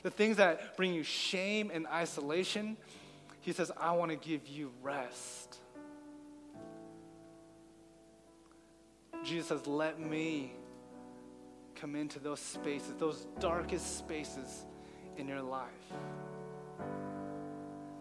the 0.03 0.09
things 0.09 0.37
that 0.37 0.77
bring 0.77 0.93
you 0.93 1.03
shame 1.03 1.71
and 1.73 1.85
isolation, 1.87 2.77
he 3.41 3.51
says, 3.51 3.71
I 3.77 3.91
want 3.91 4.11
to 4.11 4.17
give 4.17 4.47
you 4.47 4.71
rest. 4.81 5.57
Jesus 9.23 9.47
says, 9.47 9.67
Let 9.67 9.99
me 9.99 10.53
come 11.79 11.95
into 11.95 12.19
those 12.19 12.39
spaces, 12.39 12.93
those 12.97 13.27
darkest 13.39 13.97
spaces 13.97 14.65
in 15.17 15.27
your 15.27 15.41
life. 15.41 15.67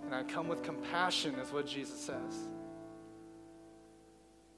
And 0.04 0.14
I 0.14 0.22
come 0.22 0.48
with 0.48 0.62
compassion, 0.62 1.34
is 1.36 1.52
what 1.52 1.66
Jesus 1.66 2.00
says. 2.00 2.48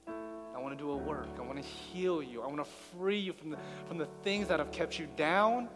I 0.06 0.58
want 0.62 0.76
to 0.76 0.84
do 0.84 0.90
a 0.90 0.96
work. 0.96 1.28
I 1.38 1.42
want 1.42 1.60
to 1.60 1.68
heal 1.68 2.22
you. 2.22 2.42
I 2.42 2.46
want 2.46 2.58
to 2.58 2.70
free 2.96 3.18
you 3.18 3.32
from 3.32 3.50
the, 3.50 3.58
from 3.88 3.98
the 3.98 4.08
things 4.22 4.48
that 4.48 4.58
have 4.58 4.70
kept 4.70 4.98
you 4.98 5.08
down 5.16 5.68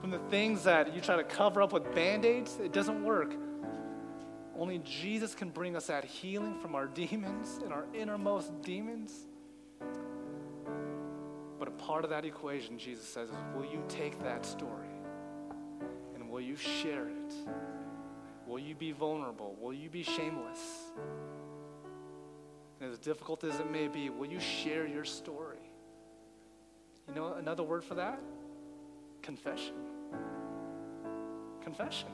from 0.00 0.10
the 0.10 0.18
things 0.30 0.64
that 0.64 0.94
you 0.94 1.00
try 1.00 1.16
to 1.16 1.24
cover 1.24 1.60
up 1.60 1.72
with 1.72 1.94
band 1.94 2.24
aids, 2.24 2.58
it 2.62 2.72
doesn't 2.72 3.04
work. 3.04 3.34
Only 4.56 4.78
Jesus 4.78 5.34
can 5.34 5.50
bring 5.50 5.76
us 5.76 5.86
that 5.86 6.04
healing 6.04 6.58
from 6.60 6.74
our 6.74 6.86
demons 6.94 7.60
and 7.62 7.72
our 7.72 7.84
innermost 7.94 8.62
demons. 8.62 9.12
Part 11.86 12.04
of 12.04 12.10
that 12.10 12.24
equation, 12.24 12.78
Jesus 12.78 13.06
says, 13.06 13.30
is 13.30 13.34
will 13.56 13.64
you 13.64 13.82
take 13.88 14.22
that 14.22 14.44
story 14.44 14.86
and 16.14 16.28
will 16.28 16.40
you 16.40 16.56
share 16.56 17.08
it? 17.08 17.34
Will 18.46 18.58
you 18.58 18.74
be 18.74 18.92
vulnerable? 18.92 19.56
Will 19.60 19.72
you 19.72 19.88
be 19.88 20.02
shameless? 20.02 20.60
And 22.80 22.90
as 22.90 22.98
difficult 22.98 23.44
as 23.44 23.58
it 23.60 23.70
may 23.70 23.88
be, 23.88 24.10
will 24.10 24.30
you 24.30 24.40
share 24.40 24.86
your 24.86 25.04
story? 25.04 25.58
You 27.08 27.14
know 27.14 27.34
another 27.34 27.62
word 27.62 27.82
for 27.82 27.94
that? 27.94 28.20
Confession. 29.22 29.74
Confession. 31.62 32.08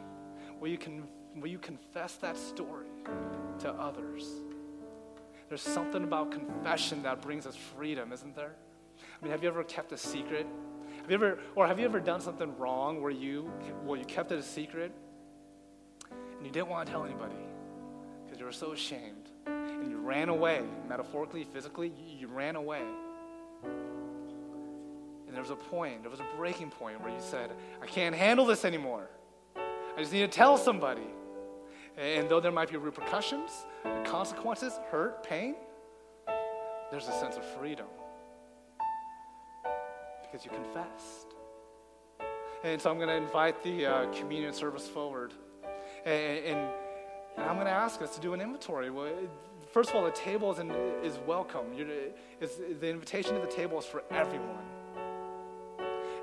Will 0.61 0.69
you, 0.69 0.79
con- 0.79 1.09
will 1.37 1.49
you 1.49 1.59
confess 1.59 2.17
that 2.17 2.37
story 2.37 2.87
to 3.61 3.71
others? 3.71 4.27
There's 5.49 5.63
something 5.63 6.03
about 6.03 6.33
confession 6.33 7.03
that 7.03 7.21
brings 7.23 7.47
us 7.47 7.57
freedom, 7.57 8.13
isn't 8.13 8.35
there? 8.35 8.57
I 9.21 9.25
mean, 9.25 9.33
have 9.33 9.43
you 9.43 9.49
ever 9.49 9.65
kept 9.65 9.93
a 9.93 9.99
secret? 9.99 10.47
Have 11.03 11.11
you 11.11 11.15
ever, 11.15 11.39
or 11.55 11.67
have 11.67 11.79
you 11.79 11.85
ever 11.85 12.01
done 12.01 12.21
something 12.21 12.57
wrong 12.59 13.01
where 13.01 13.11
you, 13.11 13.51
well, 13.85 13.97
you 13.99 14.05
kept 14.05 14.33
it 14.33 14.39
a 14.39 14.43
secret 14.43 14.93
and 16.11 16.45
you 16.45 16.51
didn't 16.51 16.69
want 16.69 16.87
to 16.87 16.93
tell 16.93 17.05
anybody 17.05 17.35
because 18.25 18.39
you 18.39 18.45
were 18.45 18.53
so 18.53 18.73
ashamed 18.73 19.31
and 19.47 19.91
you 19.91 19.99
ran 19.99 20.29
away, 20.29 20.63
metaphorically, 20.89 21.45
physically, 21.45 21.89
you, 21.89 22.19
you 22.21 22.27
ran 22.27 22.57
away 22.57 22.83
And 25.27 25.35
there 25.35 25.43
was 25.43 25.51
a 25.51 25.57
point, 25.57 26.03
there 26.03 26.11
was 26.11 26.21
a 26.21 26.27
breaking 26.37 26.71
point 26.71 27.01
where 27.01 27.13
you 27.13 27.21
said, 27.21 27.51
I 27.83 27.87
can't 27.87 28.15
handle 28.15 28.47
this 28.47 28.65
anymore. 28.65 29.09
I 29.57 30.01
just 30.01 30.13
need 30.13 30.21
to 30.21 30.29
tell 30.29 30.59
somebody. 30.59 31.07
And 31.97 32.29
though 32.29 32.41
there 32.41 32.53
might 32.53 32.71
be 32.71 32.77
repercussions, 32.77 33.51
consequences, 34.05 34.79
hurt, 34.91 35.23
pain, 35.23 35.55
there's 36.91 37.09
a 37.09 37.13
sense 37.13 37.37
of 37.37 37.45
freedom 37.59 37.87
because 40.31 40.45
you 40.45 40.51
confessed. 40.51 41.27
And 42.65 42.81
so 42.81 42.91
I'm 42.91 42.97
going 42.97 43.09
to 43.09 43.15
invite 43.15 43.63
the 43.63 43.87
uh, 43.87 44.13
communion 44.13 44.53
service 44.53 44.89
forward. 44.89 45.33
And, 46.05 46.39
and, 46.39 46.59
and 47.37 47.45
I'm 47.45 47.55
going 47.55 47.67
to 47.67 47.73
ask 47.73 48.03
us 48.03 48.15
to 48.15 48.21
do 48.21 48.33
an 48.35 48.41
inventory. 48.41 48.91
Well, 48.91 49.13
first 49.73 49.91
of 49.91 49.97
all, 49.97 50.05
the 50.05 50.11
table 50.11 50.53
is, 50.53 50.59
in, 50.59 50.71
is 51.03 51.19
welcome. 51.27 51.67
the 51.77 52.89
invitation 52.89 53.35
to 53.35 53.41
the 53.41 53.47
table 53.53 53.79
is 53.79 53.85
for 53.85 54.03
everyone. 54.11 54.65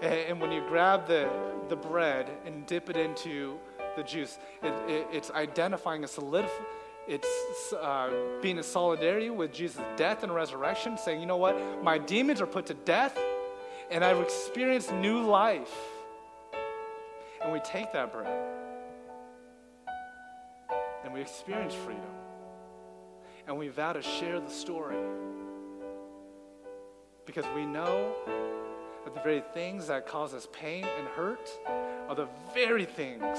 And 0.01 0.41
when 0.41 0.51
you 0.51 0.61
grab 0.67 1.07
the, 1.07 1.29
the 1.69 1.77
bread 1.77 2.29
and 2.45 2.65
dip 2.65 2.89
it 2.89 2.97
into 2.97 3.57
the 3.95 4.03
juice, 4.03 4.37
it, 4.61 4.73
it, 4.89 5.07
it's 5.13 5.31
identifying 5.31 6.03
a 6.03 6.07
solidif- 6.07 6.49
it's 7.07 7.73
uh, 7.73 8.09
being 8.41 8.57
in 8.57 8.63
solidarity 8.63 9.29
with 9.29 9.53
Jesus' 9.53 9.81
death 9.95 10.23
and 10.23 10.33
resurrection, 10.33 10.97
saying, 10.97 11.19
you 11.19 11.25
know 11.25 11.37
what? 11.37 11.83
My 11.83 11.97
demons 11.97 12.41
are 12.41 12.45
put 12.45 12.65
to 12.67 12.73
death, 12.73 13.17
and 13.93 14.03
I've 14.03 14.19
experienced 14.19 14.91
new 14.91 15.21
life. 15.21 15.71
And 17.43 17.53
we 17.53 17.59
take 17.59 17.93
that 17.93 18.11
bread, 18.11 18.49
and 21.03 21.13
we 21.13 21.21
experience 21.21 21.73
freedom, 21.73 22.01
and 23.45 23.57
we 23.57 23.67
vow 23.67 23.93
to 23.93 24.01
share 24.01 24.39
the 24.39 24.49
story 24.49 24.95
because 27.25 27.45
we 27.53 27.65
know 27.65 28.13
that 29.03 29.13
the 29.13 29.19
very 29.21 29.43
things 29.53 29.87
that 29.87 30.07
cause 30.07 30.33
us 30.33 30.47
pain 30.53 30.85
and 30.85 31.07
hurt 31.09 31.49
are 32.07 32.15
the 32.15 32.29
very 32.53 32.85
things 32.85 33.37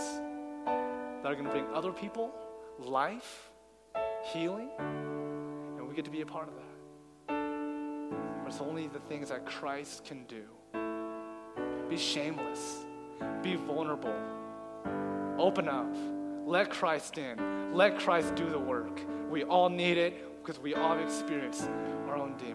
that 0.67 1.27
are 1.27 1.35
going 1.35 1.47
to 1.47 1.51
bring 1.51 1.67
other 1.75 1.93
people 1.93 2.33
life, 2.79 3.51
healing, 4.33 4.69
and 4.79 5.89
we 5.89 5.95
get 5.95 6.05
to 6.05 6.11
be 6.11 6.21
a 6.21 6.27
part 6.27 6.49
of 6.49 6.55
that. 6.55 6.74
It's 8.55 8.63
only 8.63 8.87
the 8.87 9.01
things 9.01 9.31
that 9.31 9.45
Christ 9.47 10.05
can 10.05 10.27
do. 10.27 10.45
Be 11.91 11.97
shameless, 11.97 12.87
be 13.43 13.57
vulnerable, 13.57 14.15
open 15.37 15.69
up, 15.69 15.93
let 16.47 16.71
Christ 16.71 17.19
in, 17.19 17.75
let 17.75 17.99
Christ 17.99 18.37
do 18.37 18.49
the 18.49 18.59
work. 18.61 19.01
We 19.29 19.43
all 19.43 19.69
need 19.69 19.99
it 19.99 20.41
because 20.41 20.63
we 20.63 20.73
all 20.73 20.97
experience 21.01 21.63
our 22.07 22.15
own 22.15 22.37
demons. 22.37 22.53